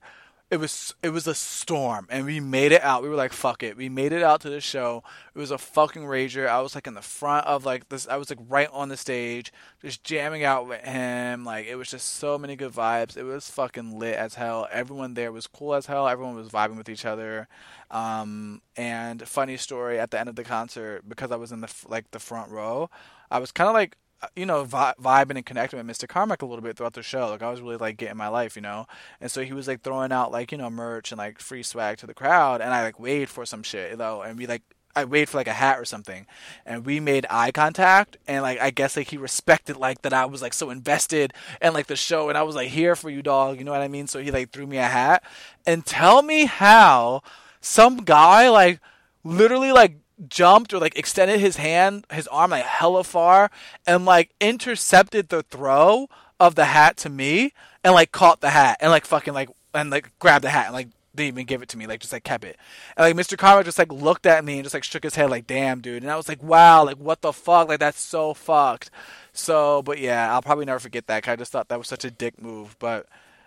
it 0.54 0.60
was 0.60 0.94
it 1.02 1.08
was 1.08 1.26
a 1.26 1.34
storm 1.34 2.06
and 2.10 2.24
we 2.24 2.38
made 2.38 2.70
it 2.70 2.80
out. 2.82 3.02
We 3.02 3.08
were 3.08 3.16
like 3.16 3.32
fuck 3.32 3.64
it. 3.64 3.76
We 3.76 3.88
made 3.88 4.12
it 4.12 4.22
out 4.22 4.40
to 4.42 4.50
the 4.50 4.60
show. 4.60 5.02
It 5.34 5.38
was 5.40 5.50
a 5.50 5.58
fucking 5.58 6.02
rager. 6.02 6.46
I 6.46 6.60
was 6.60 6.76
like 6.76 6.86
in 6.86 6.94
the 6.94 7.02
front 7.02 7.44
of 7.48 7.64
like 7.64 7.88
this 7.88 8.06
i 8.06 8.16
was 8.16 8.30
like 8.30 8.38
right 8.48 8.68
on 8.72 8.88
the 8.88 8.96
stage 8.96 9.52
just 9.82 10.04
jamming 10.04 10.44
out 10.44 10.68
with 10.68 10.80
him. 10.82 11.44
Like 11.44 11.66
it 11.66 11.74
was 11.74 11.90
just 11.90 12.08
so 12.08 12.38
many 12.38 12.54
good 12.54 12.72
vibes. 12.72 13.16
It 13.16 13.24
was 13.24 13.50
fucking 13.50 13.98
lit 13.98 14.14
as 14.14 14.36
hell. 14.36 14.68
Everyone 14.70 15.14
there 15.14 15.32
was 15.32 15.48
cool 15.48 15.74
as 15.74 15.86
hell. 15.86 16.06
Everyone 16.06 16.36
was 16.36 16.50
vibing 16.50 16.76
with 16.76 16.88
each 16.88 17.04
other. 17.04 17.48
Um, 17.90 18.62
and 18.76 19.26
funny 19.26 19.56
story 19.56 19.98
at 19.98 20.12
the 20.12 20.20
end 20.20 20.28
of 20.28 20.36
the 20.36 20.44
concert 20.44 21.02
because 21.08 21.30
i 21.30 21.36
was 21.36 21.52
in 21.52 21.60
the 21.60 21.72
like 21.88 22.10
the 22.10 22.18
front 22.18 22.50
row 22.50 22.90
i 23.30 23.38
was 23.38 23.52
kind 23.52 23.68
of 23.68 23.74
like 23.74 23.96
you 24.36 24.46
know, 24.46 24.64
vi- 24.64 24.94
vibing 25.00 25.36
and 25.36 25.46
connecting 25.46 25.84
with 25.84 25.86
Mr. 25.86 26.08
Carmack 26.08 26.42
a 26.42 26.46
little 26.46 26.62
bit 26.62 26.76
throughout 26.76 26.94
the 26.94 27.02
show. 27.02 27.28
Like 27.28 27.42
I 27.42 27.50
was 27.50 27.60
really 27.60 27.76
like 27.76 27.96
getting 27.96 28.16
my 28.16 28.28
life, 28.28 28.56
you 28.56 28.62
know. 28.62 28.86
And 29.20 29.30
so 29.30 29.42
he 29.42 29.52
was 29.52 29.68
like 29.68 29.82
throwing 29.82 30.12
out 30.12 30.32
like 30.32 30.52
you 30.52 30.58
know 30.58 30.70
merch 30.70 31.12
and 31.12 31.18
like 31.18 31.38
free 31.40 31.62
swag 31.62 31.98
to 31.98 32.06
the 32.06 32.14
crowd, 32.14 32.60
and 32.60 32.72
I 32.72 32.82
like 32.82 33.00
waited 33.00 33.28
for 33.28 33.46
some 33.46 33.62
shit, 33.62 33.92
you 33.92 33.96
know, 33.96 34.22
and 34.22 34.38
we 34.38 34.46
like 34.46 34.62
I 34.96 35.04
waited 35.04 35.28
for 35.28 35.38
like 35.38 35.48
a 35.48 35.52
hat 35.52 35.78
or 35.78 35.84
something, 35.84 36.26
and 36.64 36.86
we 36.86 37.00
made 37.00 37.26
eye 37.28 37.50
contact, 37.50 38.16
and 38.26 38.42
like 38.42 38.60
I 38.60 38.70
guess 38.70 38.96
like 38.96 39.08
he 39.10 39.16
respected 39.16 39.76
like 39.76 40.02
that 40.02 40.12
I 40.12 40.26
was 40.26 40.40
like 40.42 40.54
so 40.54 40.70
invested 40.70 41.32
in 41.60 41.72
like 41.72 41.86
the 41.86 41.96
show, 41.96 42.28
and 42.28 42.38
I 42.38 42.42
was 42.42 42.54
like 42.54 42.68
here 42.68 42.94
for 42.94 43.10
you, 43.10 43.22
dog. 43.22 43.58
You 43.58 43.64
know 43.64 43.72
what 43.72 43.80
I 43.80 43.88
mean? 43.88 44.06
So 44.06 44.20
he 44.20 44.30
like 44.30 44.50
threw 44.50 44.66
me 44.66 44.78
a 44.78 44.84
hat, 44.84 45.24
and 45.66 45.84
tell 45.84 46.22
me 46.22 46.44
how 46.46 47.22
some 47.60 47.98
guy 47.98 48.48
like 48.48 48.80
literally 49.24 49.72
like 49.72 49.96
jumped 50.28 50.72
or 50.72 50.78
like 50.78 50.96
extended 50.98 51.40
his 51.40 51.56
hand, 51.56 52.06
his 52.12 52.28
arm 52.28 52.50
like 52.50 52.64
hella 52.64 53.04
far, 53.04 53.50
and 53.86 54.04
like 54.04 54.30
intercepted 54.40 55.28
the 55.28 55.42
throw 55.42 56.08
of 56.40 56.54
the 56.54 56.66
hat 56.66 56.96
to 56.98 57.08
me, 57.08 57.52
and 57.82 57.94
like 57.94 58.12
caught 58.12 58.40
the 58.40 58.50
hat 58.50 58.78
and 58.80 58.90
like 58.90 59.04
fucking 59.04 59.34
like 59.34 59.48
and 59.74 59.90
like 59.90 60.10
grabbed 60.18 60.44
the 60.44 60.50
hat 60.50 60.66
and 60.66 60.74
like 60.74 60.88
didn't 61.14 61.28
even 61.28 61.46
give 61.46 61.62
it 61.62 61.68
to 61.68 61.78
me, 61.78 61.86
like 61.86 62.00
just 62.00 62.12
like 62.12 62.24
kept 62.24 62.44
it. 62.44 62.58
And 62.96 63.04
like 63.04 63.26
Mr. 63.26 63.38
Carmack 63.38 63.64
just 63.64 63.78
like 63.78 63.92
looked 63.92 64.26
at 64.26 64.44
me 64.44 64.54
and 64.54 64.64
just 64.64 64.74
like 64.74 64.84
shook 64.84 65.04
his 65.04 65.14
head 65.14 65.30
like, 65.30 65.46
damn 65.46 65.80
dude. 65.80 66.02
And 66.02 66.10
I 66.10 66.16
was 66.16 66.28
like, 66.28 66.42
wow, 66.42 66.84
like 66.84 66.96
what 66.96 67.22
the 67.22 67.32
fuck? 67.32 67.68
Like 67.68 67.80
that's 67.80 68.00
so 68.00 68.34
fucked. 68.34 68.90
So 69.32 69.82
but 69.82 69.98
yeah, 69.98 70.32
I'll 70.32 70.42
probably 70.42 70.64
never 70.64 70.80
forget 70.80 71.06
that. 71.06 71.22
Cause 71.22 71.32
I 71.32 71.36
just 71.36 71.52
thought 71.52 71.68
that 71.68 71.78
was 71.78 71.88
such 71.88 72.04
a 72.04 72.10
dick 72.10 72.40
move. 72.42 72.76
But 72.78 73.06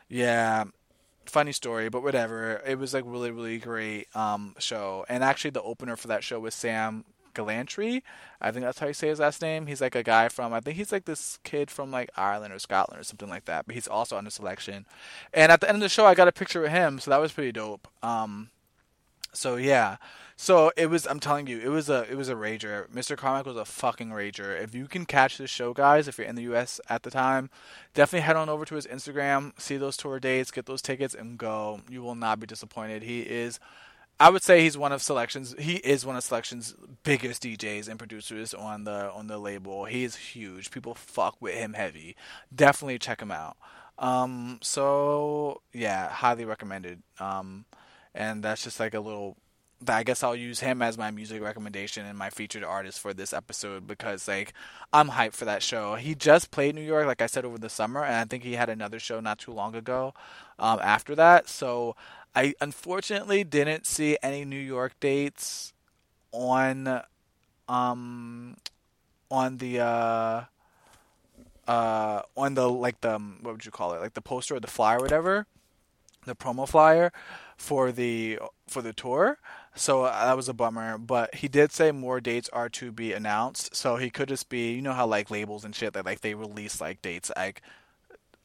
yeah, 0.09 0.65
funny 1.29 1.51
story, 1.51 1.89
but 1.89 2.03
whatever. 2.03 2.61
It 2.65 2.77
was 2.79 2.93
like 2.93 3.03
really, 3.05 3.31
really 3.31 3.57
great 3.57 4.07
um, 4.15 4.55
show. 4.59 5.05
And 5.09 5.23
actually, 5.23 5.51
the 5.51 5.61
opener 5.61 5.95
for 5.95 6.07
that 6.07 6.23
show 6.23 6.39
was 6.39 6.55
Sam 6.55 7.05
Gellaitry. 7.33 8.01
I 8.41 8.51
think 8.51 8.65
that's 8.65 8.79
how 8.79 8.87
you 8.87 8.93
say 8.93 9.07
his 9.09 9.19
last 9.19 9.41
name. 9.41 9.67
He's 9.67 9.81
like 9.81 9.95
a 9.95 10.03
guy 10.03 10.27
from 10.27 10.53
I 10.53 10.59
think 10.59 10.77
he's 10.77 10.91
like 10.91 11.05
this 11.05 11.39
kid 11.43 11.71
from 11.71 11.91
like 11.91 12.09
Ireland 12.17 12.53
or 12.53 12.59
Scotland 12.59 12.99
or 12.99 13.03
something 13.03 13.29
like 13.29 13.45
that. 13.45 13.65
But 13.65 13.75
he's 13.75 13.87
also 13.87 14.17
on 14.17 14.25
the 14.25 14.31
Soulection. 14.31 14.85
And 15.33 15.51
at 15.51 15.61
the 15.61 15.69
end 15.69 15.77
of 15.77 15.81
the 15.81 15.89
show, 15.89 16.05
I 16.05 16.15
got 16.15 16.27
a 16.27 16.31
picture 16.31 16.61
with 16.61 16.71
him, 16.71 16.99
so 16.99 17.11
that 17.11 17.21
was 17.21 17.31
pretty 17.31 17.51
dope. 17.51 17.87
Um, 18.01 18.49
so 19.33 19.55
yeah. 19.55 19.97
So 20.39 20.71
it 20.77 20.85
was. 20.85 21.07
I'm 21.07 21.19
telling 21.19 21.47
you, 21.47 21.59
it 21.59 21.69
was 21.69 21.89
a 21.89 22.05
it 22.09 22.15
was 22.15 22.29
a 22.29 22.35
rager. 22.35 22.87
Mr. 22.89 23.17
Carmack 23.17 23.47
was 23.47 23.57
a 23.57 23.65
fucking 23.65 24.09
rager. 24.09 24.61
If 24.61 24.75
you 24.75 24.87
can 24.87 25.05
catch 25.07 25.39
this 25.39 25.49
show, 25.49 25.73
guys, 25.73 26.07
if 26.07 26.19
you're 26.19 26.27
in 26.27 26.35
the 26.35 26.43
U.S. 26.43 26.79
at 26.87 27.01
the 27.01 27.09
time, 27.09 27.49
definitely 27.95 28.23
head 28.23 28.35
on 28.35 28.47
over 28.47 28.63
to 28.63 28.75
his 28.75 28.85
Instagram, 28.85 29.59
see 29.59 29.77
those 29.77 29.97
tour 29.97 30.19
dates, 30.19 30.51
get 30.51 30.67
those 30.67 30.83
tickets, 30.83 31.15
and 31.15 31.39
go. 31.39 31.81
You 31.89 32.03
will 32.03 32.13
not 32.13 32.39
be 32.39 32.45
disappointed. 32.45 33.01
He 33.01 33.21
is. 33.21 33.59
I 34.19 34.29
would 34.29 34.43
say 34.43 34.61
he's 34.61 34.77
one 34.77 34.91
of 34.91 35.01
Soulection's. 35.01 35.55
He 35.57 35.77
is 35.77 36.05
one 36.05 36.15
of 36.15 36.23
Soulection's 36.23 36.75
biggest 37.03 37.41
DJs 37.41 37.87
and 37.87 37.97
producers 37.97 38.53
on 38.53 38.83
the 38.83 39.11
on 39.11 39.25
the 39.25 39.39
label. 39.39 39.85
He 39.85 40.03
is 40.03 40.15
huge. 40.17 40.69
People 40.69 40.93
fuck 40.93 41.35
with 41.39 41.55
him 41.55 41.73
heavy. 41.73 42.15
Definitely 42.53 42.99
check 42.99 43.23
him 43.23 43.31
out. 43.31 43.57
Um, 43.97 44.59
so 44.61 45.63
yeah, 45.73 46.09
highly 46.09 46.45
recommended. 46.45 47.01
Um, 47.19 47.65
and 48.13 48.43
that's 48.43 48.63
just 48.63 48.79
like 48.79 48.93
a 48.93 48.99
little 48.99 49.35
I 49.85 50.03
guess 50.03 50.23
I'll 50.23 50.35
use 50.35 50.59
him 50.59 50.81
as 50.81 50.97
my 50.97 51.11
music 51.11 51.41
recommendation 51.41 52.05
and 52.05 52.17
my 52.17 52.29
featured 52.29 52.63
artist 52.63 52.99
for 52.99 53.13
this 53.13 53.31
episode 53.31 53.85
because 53.85 54.27
like 54.27 54.53
I'm 54.91 55.09
hyped 55.09 55.33
for 55.33 55.45
that 55.45 55.61
show. 55.61 55.95
He 55.95 56.15
just 56.15 56.49
played 56.49 56.73
New 56.75 56.81
York, 56.81 57.05
like 57.05 57.21
I 57.21 57.27
said, 57.27 57.45
over 57.45 57.57
the 57.57 57.69
summer, 57.69 58.03
and 58.03 58.15
I 58.15 58.25
think 58.25 58.43
he 58.43 58.53
had 58.53 58.69
another 58.69 58.99
show 58.99 59.19
not 59.19 59.37
too 59.37 59.51
long 59.51 59.75
ago 59.75 60.13
um, 60.57 60.79
after 60.81 61.13
that. 61.15 61.47
So 61.47 61.95
I 62.35 62.55
unfortunately 62.59 63.43
didn't 63.43 63.85
see 63.85 64.17
any 64.23 64.45
New 64.45 64.59
York 64.59 64.99
dates 64.99 65.73
on 66.31 67.01
um 67.69 68.57
on 69.29 69.57
the 69.57 69.79
uh 69.79 70.43
uh 71.67 72.21
on 72.35 72.53
the 72.53 72.69
like 72.69 73.01
the 73.01 73.17
what 73.41 73.53
would 73.53 73.65
you 73.65 73.71
call 73.71 73.93
it 73.93 74.01
like 74.01 74.13
the 74.13 74.21
poster 74.21 74.55
or 74.55 74.59
the 74.59 74.67
flyer 74.67 74.97
or 74.97 75.01
whatever 75.01 75.47
the 76.27 76.35
promo 76.35 76.67
flyer 76.67 77.11
for 77.57 77.91
the 77.91 78.37
for 78.67 78.83
the 78.83 78.93
tour. 78.93 79.39
So 79.77 80.05
uh, 80.05 80.25
that 80.25 80.35
was 80.35 80.49
a 80.49 80.53
bummer, 80.53 80.97
but 80.97 81.35
he 81.35 81.47
did 81.47 81.71
say 81.71 81.91
more 81.91 82.19
dates 82.19 82.49
are 82.49 82.69
to 82.69 82.91
be 82.91 83.13
announced. 83.13 83.75
So 83.75 83.97
he 83.97 84.09
could 84.09 84.27
just 84.27 84.49
be, 84.49 84.73
you 84.73 84.81
know 84.81 84.93
how 84.93 85.05
like 85.05 85.31
labels 85.31 85.63
and 85.63 85.75
shit 85.75 85.93
that 85.93 86.05
like 86.05 86.21
they 86.21 86.33
release 86.33 86.81
like 86.81 87.01
dates 87.01 87.31
like 87.37 87.61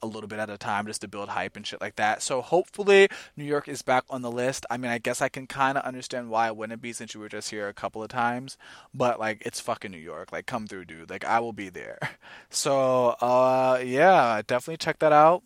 a 0.03 0.07
little 0.07 0.29
bit 0.29 0.41
at 0.41 0.51
a 0.51 0.59
time 0.59 0.87
just 0.87 1.01
to 1.01 1.09
build 1.09 1.31
hype 1.31 1.57
and 1.57 1.67
shit 1.67 1.81
like 1.81 1.97
that. 1.97 2.23
So 2.23 2.43
hopefully 2.43 3.09
New 3.37 3.45
York 3.45 3.69
is 3.69 3.83
back 3.83 4.05
on 4.11 4.23
the 4.23 4.31
list. 4.31 4.67
I 4.69 4.77
mean, 4.77 4.91
I 4.91 4.99
guess 4.99 5.23
I 5.23 5.29
can 5.29 5.47
kind 5.47 5.79
of 5.79 5.85
understand 5.85 6.29
why 6.29 6.49
it 6.49 6.57
wouldn't 6.57 6.83
be 6.83 6.93
since 6.93 7.15
you 7.15 7.21
were 7.21 7.29
just 7.29 7.51
here 7.51 7.69
a 7.69 7.75
couple 7.75 8.03
of 8.03 8.09
times, 8.09 8.59
but 8.93 9.19
like 9.19 9.43
it's 9.47 9.61
fucking 9.61 9.91
New 9.93 9.99
York. 9.99 10.33
Like 10.33 10.47
come 10.47 10.67
through, 10.67 10.87
dude. 10.87 11.09
Like 11.09 11.25
I 11.25 11.41
will 11.41 11.53
be 11.53 11.69
there. 11.69 11.99
So, 12.51 13.17
uh 13.21 13.81
yeah, 13.83 14.43
definitely 14.47 14.77
check 14.77 14.99
that 14.99 15.13
out. 15.13 15.43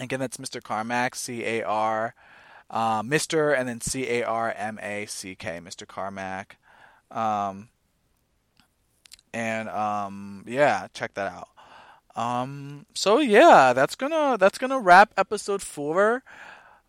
Again, 0.00 0.18
that's 0.18 0.38
Mr. 0.38 0.60
Carmack, 0.60 1.14
C 1.14 1.44
A 1.44 1.62
R 1.62 2.14
uh, 2.70 3.02
Mr. 3.02 3.56
and 3.56 3.68
then 3.68 3.80
C 3.80 4.08
A 4.08 4.22
R 4.24 4.52
M 4.56 4.78
A 4.82 5.06
C 5.06 5.34
K, 5.34 5.60
Mr. 5.60 5.86
Carmack. 5.86 6.58
Um, 7.10 7.68
and 9.32 9.68
um, 9.68 10.44
yeah, 10.46 10.88
check 10.94 11.14
that 11.14 11.32
out. 11.32 11.48
Um, 12.16 12.86
so 12.94 13.18
yeah, 13.18 13.72
that's 13.72 13.96
gonna 13.96 14.36
that's 14.38 14.58
gonna 14.58 14.78
wrap 14.78 15.12
episode 15.16 15.62
four 15.62 16.22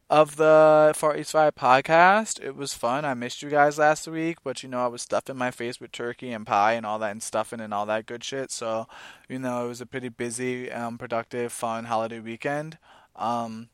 of 0.07 0.35
the 0.35 0.93
Far 0.95 1.17
East 1.17 1.33
Vibes 1.33 1.53
podcast. 1.53 2.43
It 2.43 2.55
was 2.55 2.75
fun. 2.75 3.05
I 3.05 3.15
missed 3.15 3.41
you 3.41 3.49
guys 3.49 3.79
last 3.79 4.07
week, 4.07 4.37
but 4.43 4.61
you 4.61 4.69
know 4.69 4.83
I 4.83 4.87
was 4.87 5.01
stuffing 5.01 5.35
my 5.35 5.49
face 5.49 5.81
with 5.81 5.91
turkey 5.91 6.31
and 6.31 6.45
pie 6.45 6.73
and 6.73 6.85
all 6.85 6.99
that 6.99 7.11
and 7.11 7.23
stuffing 7.23 7.59
and 7.59 7.73
all 7.73 7.87
that 7.87 8.05
good 8.05 8.23
shit. 8.23 8.51
So 8.51 8.87
you 9.27 9.39
know 9.39 9.65
it 9.65 9.69
was 9.69 9.81
a 9.81 9.87
pretty 9.87 10.09
busy, 10.09 10.71
um, 10.71 10.97
productive, 10.99 11.51
fun 11.51 11.85
holiday 11.85 12.19
weekend. 12.19 12.77
Um, 13.15 13.69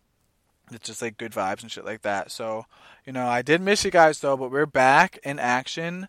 it's 0.75 0.88
just 0.88 1.01
like 1.01 1.17
good 1.17 1.31
vibes 1.31 1.62
and 1.62 1.71
shit 1.71 1.86
like 1.86 2.01
that. 2.01 2.31
So, 2.31 2.65
you 3.05 3.13
know, 3.13 3.27
I 3.27 3.41
did 3.41 3.62
miss 3.62 3.84
you 3.84 3.91
guys 3.91 4.19
though, 4.19 4.38
but 4.38 4.51
we're 4.51 4.65
back 4.65 5.19
in 5.23 5.39
action. 5.39 6.07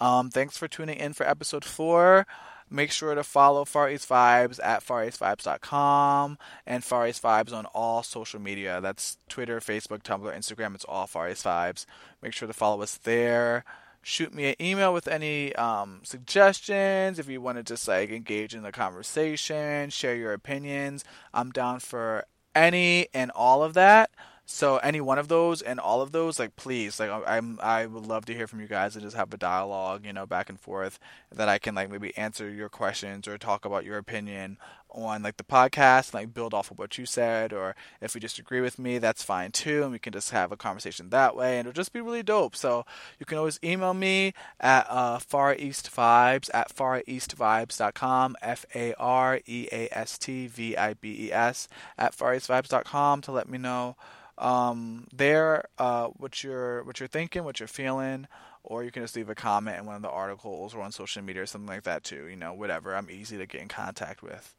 Um, 0.00 0.30
thanks 0.30 0.56
for 0.56 0.68
tuning 0.68 0.98
in 0.98 1.12
for 1.12 1.26
episode 1.26 1.64
four. 1.64 2.26
Make 2.70 2.90
sure 2.90 3.14
to 3.14 3.22
follow 3.22 3.64
Far 3.64 3.90
East 3.90 4.08
Vibes 4.08 4.58
at 4.62 4.84
fareastvibes.com 4.84 6.38
and 6.66 6.82
Far 6.82 7.06
East 7.06 7.22
Vibes 7.22 7.52
on 7.52 7.66
all 7.66 8.02
social 8.02 8.40
media. 8.40 8.80
That's 8.80 9.18
Twitter, 9.28 9.60
Facebook, 9.60 10.02
Tumblr, 10.02 10.34
Instagram. 10.36 10.74
It's 10.74 10.84
all 10.84 11.06
Far 11.06 11.30
East 11.30 11.44
Vibes. 11.44 11.84
Make 12.22 12.32
sure 12.32 12.48
to 12.48 12.54
follow 12.54 12.82
us 12.82 12.96
there. 12.96 13.64
Shoot 14.02 14.34
me 14.34 14.50
an 14.50 14.56
email 14.60 14.92
with 14.92 15.08
any 15.08 15.54
um, 15.56 16.00
suggestions 16.02 17.18
if 17.18 17.28
you 17.28 17.40
want 17.40 17.58
to 17.58 17.62
just 17.62 17.86
like 17.86 18.10
engage 18.10 18.54
in 18.54 18.62
the 18.62 18.72
conversation, 18.72 19.88
share 19.90 20.14
your 20.14 20.32
opinions. 20.32 21.04
I'm 21.32 21.50
down 21.50 21.80
for 21.80 22.26
any 22.54 23.08
and 23.14 23.30
all 23.32 23.62
of 23.62 23.74
that. 23.74 24.10
So 24.46 24.76
any 24.78 25.00
one 25.00 25.18
of 25.18 25.28
those 25.28 25.62
and 25.62 25.80
all 25.80 26.02
of 26.02 26.12
those, 26.12 26.38
like 26.38 26.54
please, 26.56 27.00
like 27.00 27.10
I'm 27.10 27.58
I 27.62 27.86
would 27.86 28.06
love 28.06 28.26
to 28.26 28.34
hear 28.34 28.46
from 28.46 28.60
you 28.60 28.66
guys 28.66 28.94
and 28.94 29.02
just 29.02 29.16
have 29.16 29.32
a 29.32 29.38
dialogue, 29.38 30.04
you 30.04 30.12
know, 30.12 30.26
back 30.26 30.50
and 30.50 30.60
forth 30.60 30.98
that 31.32 31.48
I 31.48 31.58
can 31.58 31.74
like 31.74 31.90
maybe 31.90 32.16
answer 32.16 32.50
your 32.50 32.68
questions 32.68 33.26
or 33.26 33.38
talk 33.38 33.64
about 33.64 33.86
your 33.86 33.96
opinion 33.96 34.58
on 34.94 35.22
like 35.22 35.36
the 35.36 35.44
podcast, 35.44 36.14
like 36.14 36.32
build 36.32 36.54
off 36.54 36.70
of 36.70 36.78
what 36.78 36.96
you 36.98 37.06
said, 37.06 37.52
or 37.52 37.74
if 38.00 38.14
you 38.14 38.20
disagree 38.20 38.60
with 38.60 38.78
me, 38.78 38.98
that's 38.98 39.22
fine 39.22 39.50
too, 39.50 39.82
and 39.82 39.92
we 39.92 39.98
can 39.98 40.12
just 40.12 40.30
have 40.30 40.52
a 40.52 40.56
conversation 40.56 41.10
that 41.10 41.36
way, 41.36 41.58
and 41.58 41.68
it'll 41.68 41.76
just 41.76 41.92
be 41.92 42.00
really 42.00 42.22
dope. 42.22 42.56
So 42.56 42.86
you 43.18 43.26
can 43.26 43.38
always 43.38 43.58
email 43.62 43.94
me 43.94 44.34
at 44.60 44.86
uh, 44.88 45.18
Far 45.18 45.54
East 45.54 45.90
Vibes 45.94 46.50
at 46.54 46.74
fareastvibes.com, 46.74 48.36
F 48.40 48.64
A 48.74 48.94
R 48.94 49.40
E 49.46 49.68
A 49.72 49.88
S 49.92 50.18
T 50.18 50.46
V 50.46 50.76
I 50.76 50.94
B 50.94 51.26
E 51.26 51.32
S 51.32 51.68
at 51.98 52.14
far 52.14 52.34
east 52.34 52.48
fareastvibes.com 52.48 53.20
to 53.22 53.32
let 53.32 53.48
me 53.48 53.58
know 53.58 53.96
um, 54.38 55.06
there 55.12 55.64
uh, 55.78 56.06
what 56.08 56.42
you're 56.42 56.82
what 56.84 57.00
you're 57.00 57.08
thinking, 57.08 57.44
what 57.44 57.60
you're 57.60 57.66
feeling 57.66 58.26
or 58.64 58.82
you 58.82 58.90
can 58.90 59.02
just 59.02 59.14
leave 59.14 59.28
a 59.28 59.34
comment 59.34 59.78
in 59.78 59.84
one 59.84 59.96
of 59.96 60.02
the 60.02 60.10
articles 60.10 60.74
or 60.74 60.80
on 60.80 60.90
social 60.90 61.22
media 61.22 61.42
or 61.42 61.46
something 61.46 61.68
like 61.68 61.82
that 61.84 62.02
too. 62.02 62.26
You 62.26 62.36
know, 62.36 62.54
whatever. 62.54 62.96
I'm 62.96 63.10
easy 63.10 63.36
to 63.36 63.46
get 63.46 63.60
in 63.60 63.68
contact 63.68 64.22
with. 64.22 64.54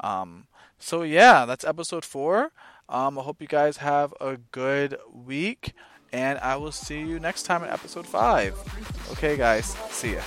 Um, 0.00 0.46
so 0.78 1.02
yeah, 1.02 1.44
that's 1.44 1.64
episode 1.64 2.04
four. 2.04 2.52
Um, 2.88 3.18
I 3.18 3.22
hope 3.22 3.40
you 3.40 3.48
guys 3.48 3.78
have 3.78 4.14
a 4.20 4.38
good 4.50 4.96
week, 5.12 5.74
and 6.12 6.38
I 6.38 6.56
will 6.56 6.72
see 6.72 7.00
you 7.00 7.20
next 7.20 7.42
time 7.42 7.62
in 7.64 7.70
episode 7.70 8.06
five. 8.06 8.54
Okay, 9.12 9.36
guys, 9.36 9.66
see 9.90 10.14
ya. 10.14 10.22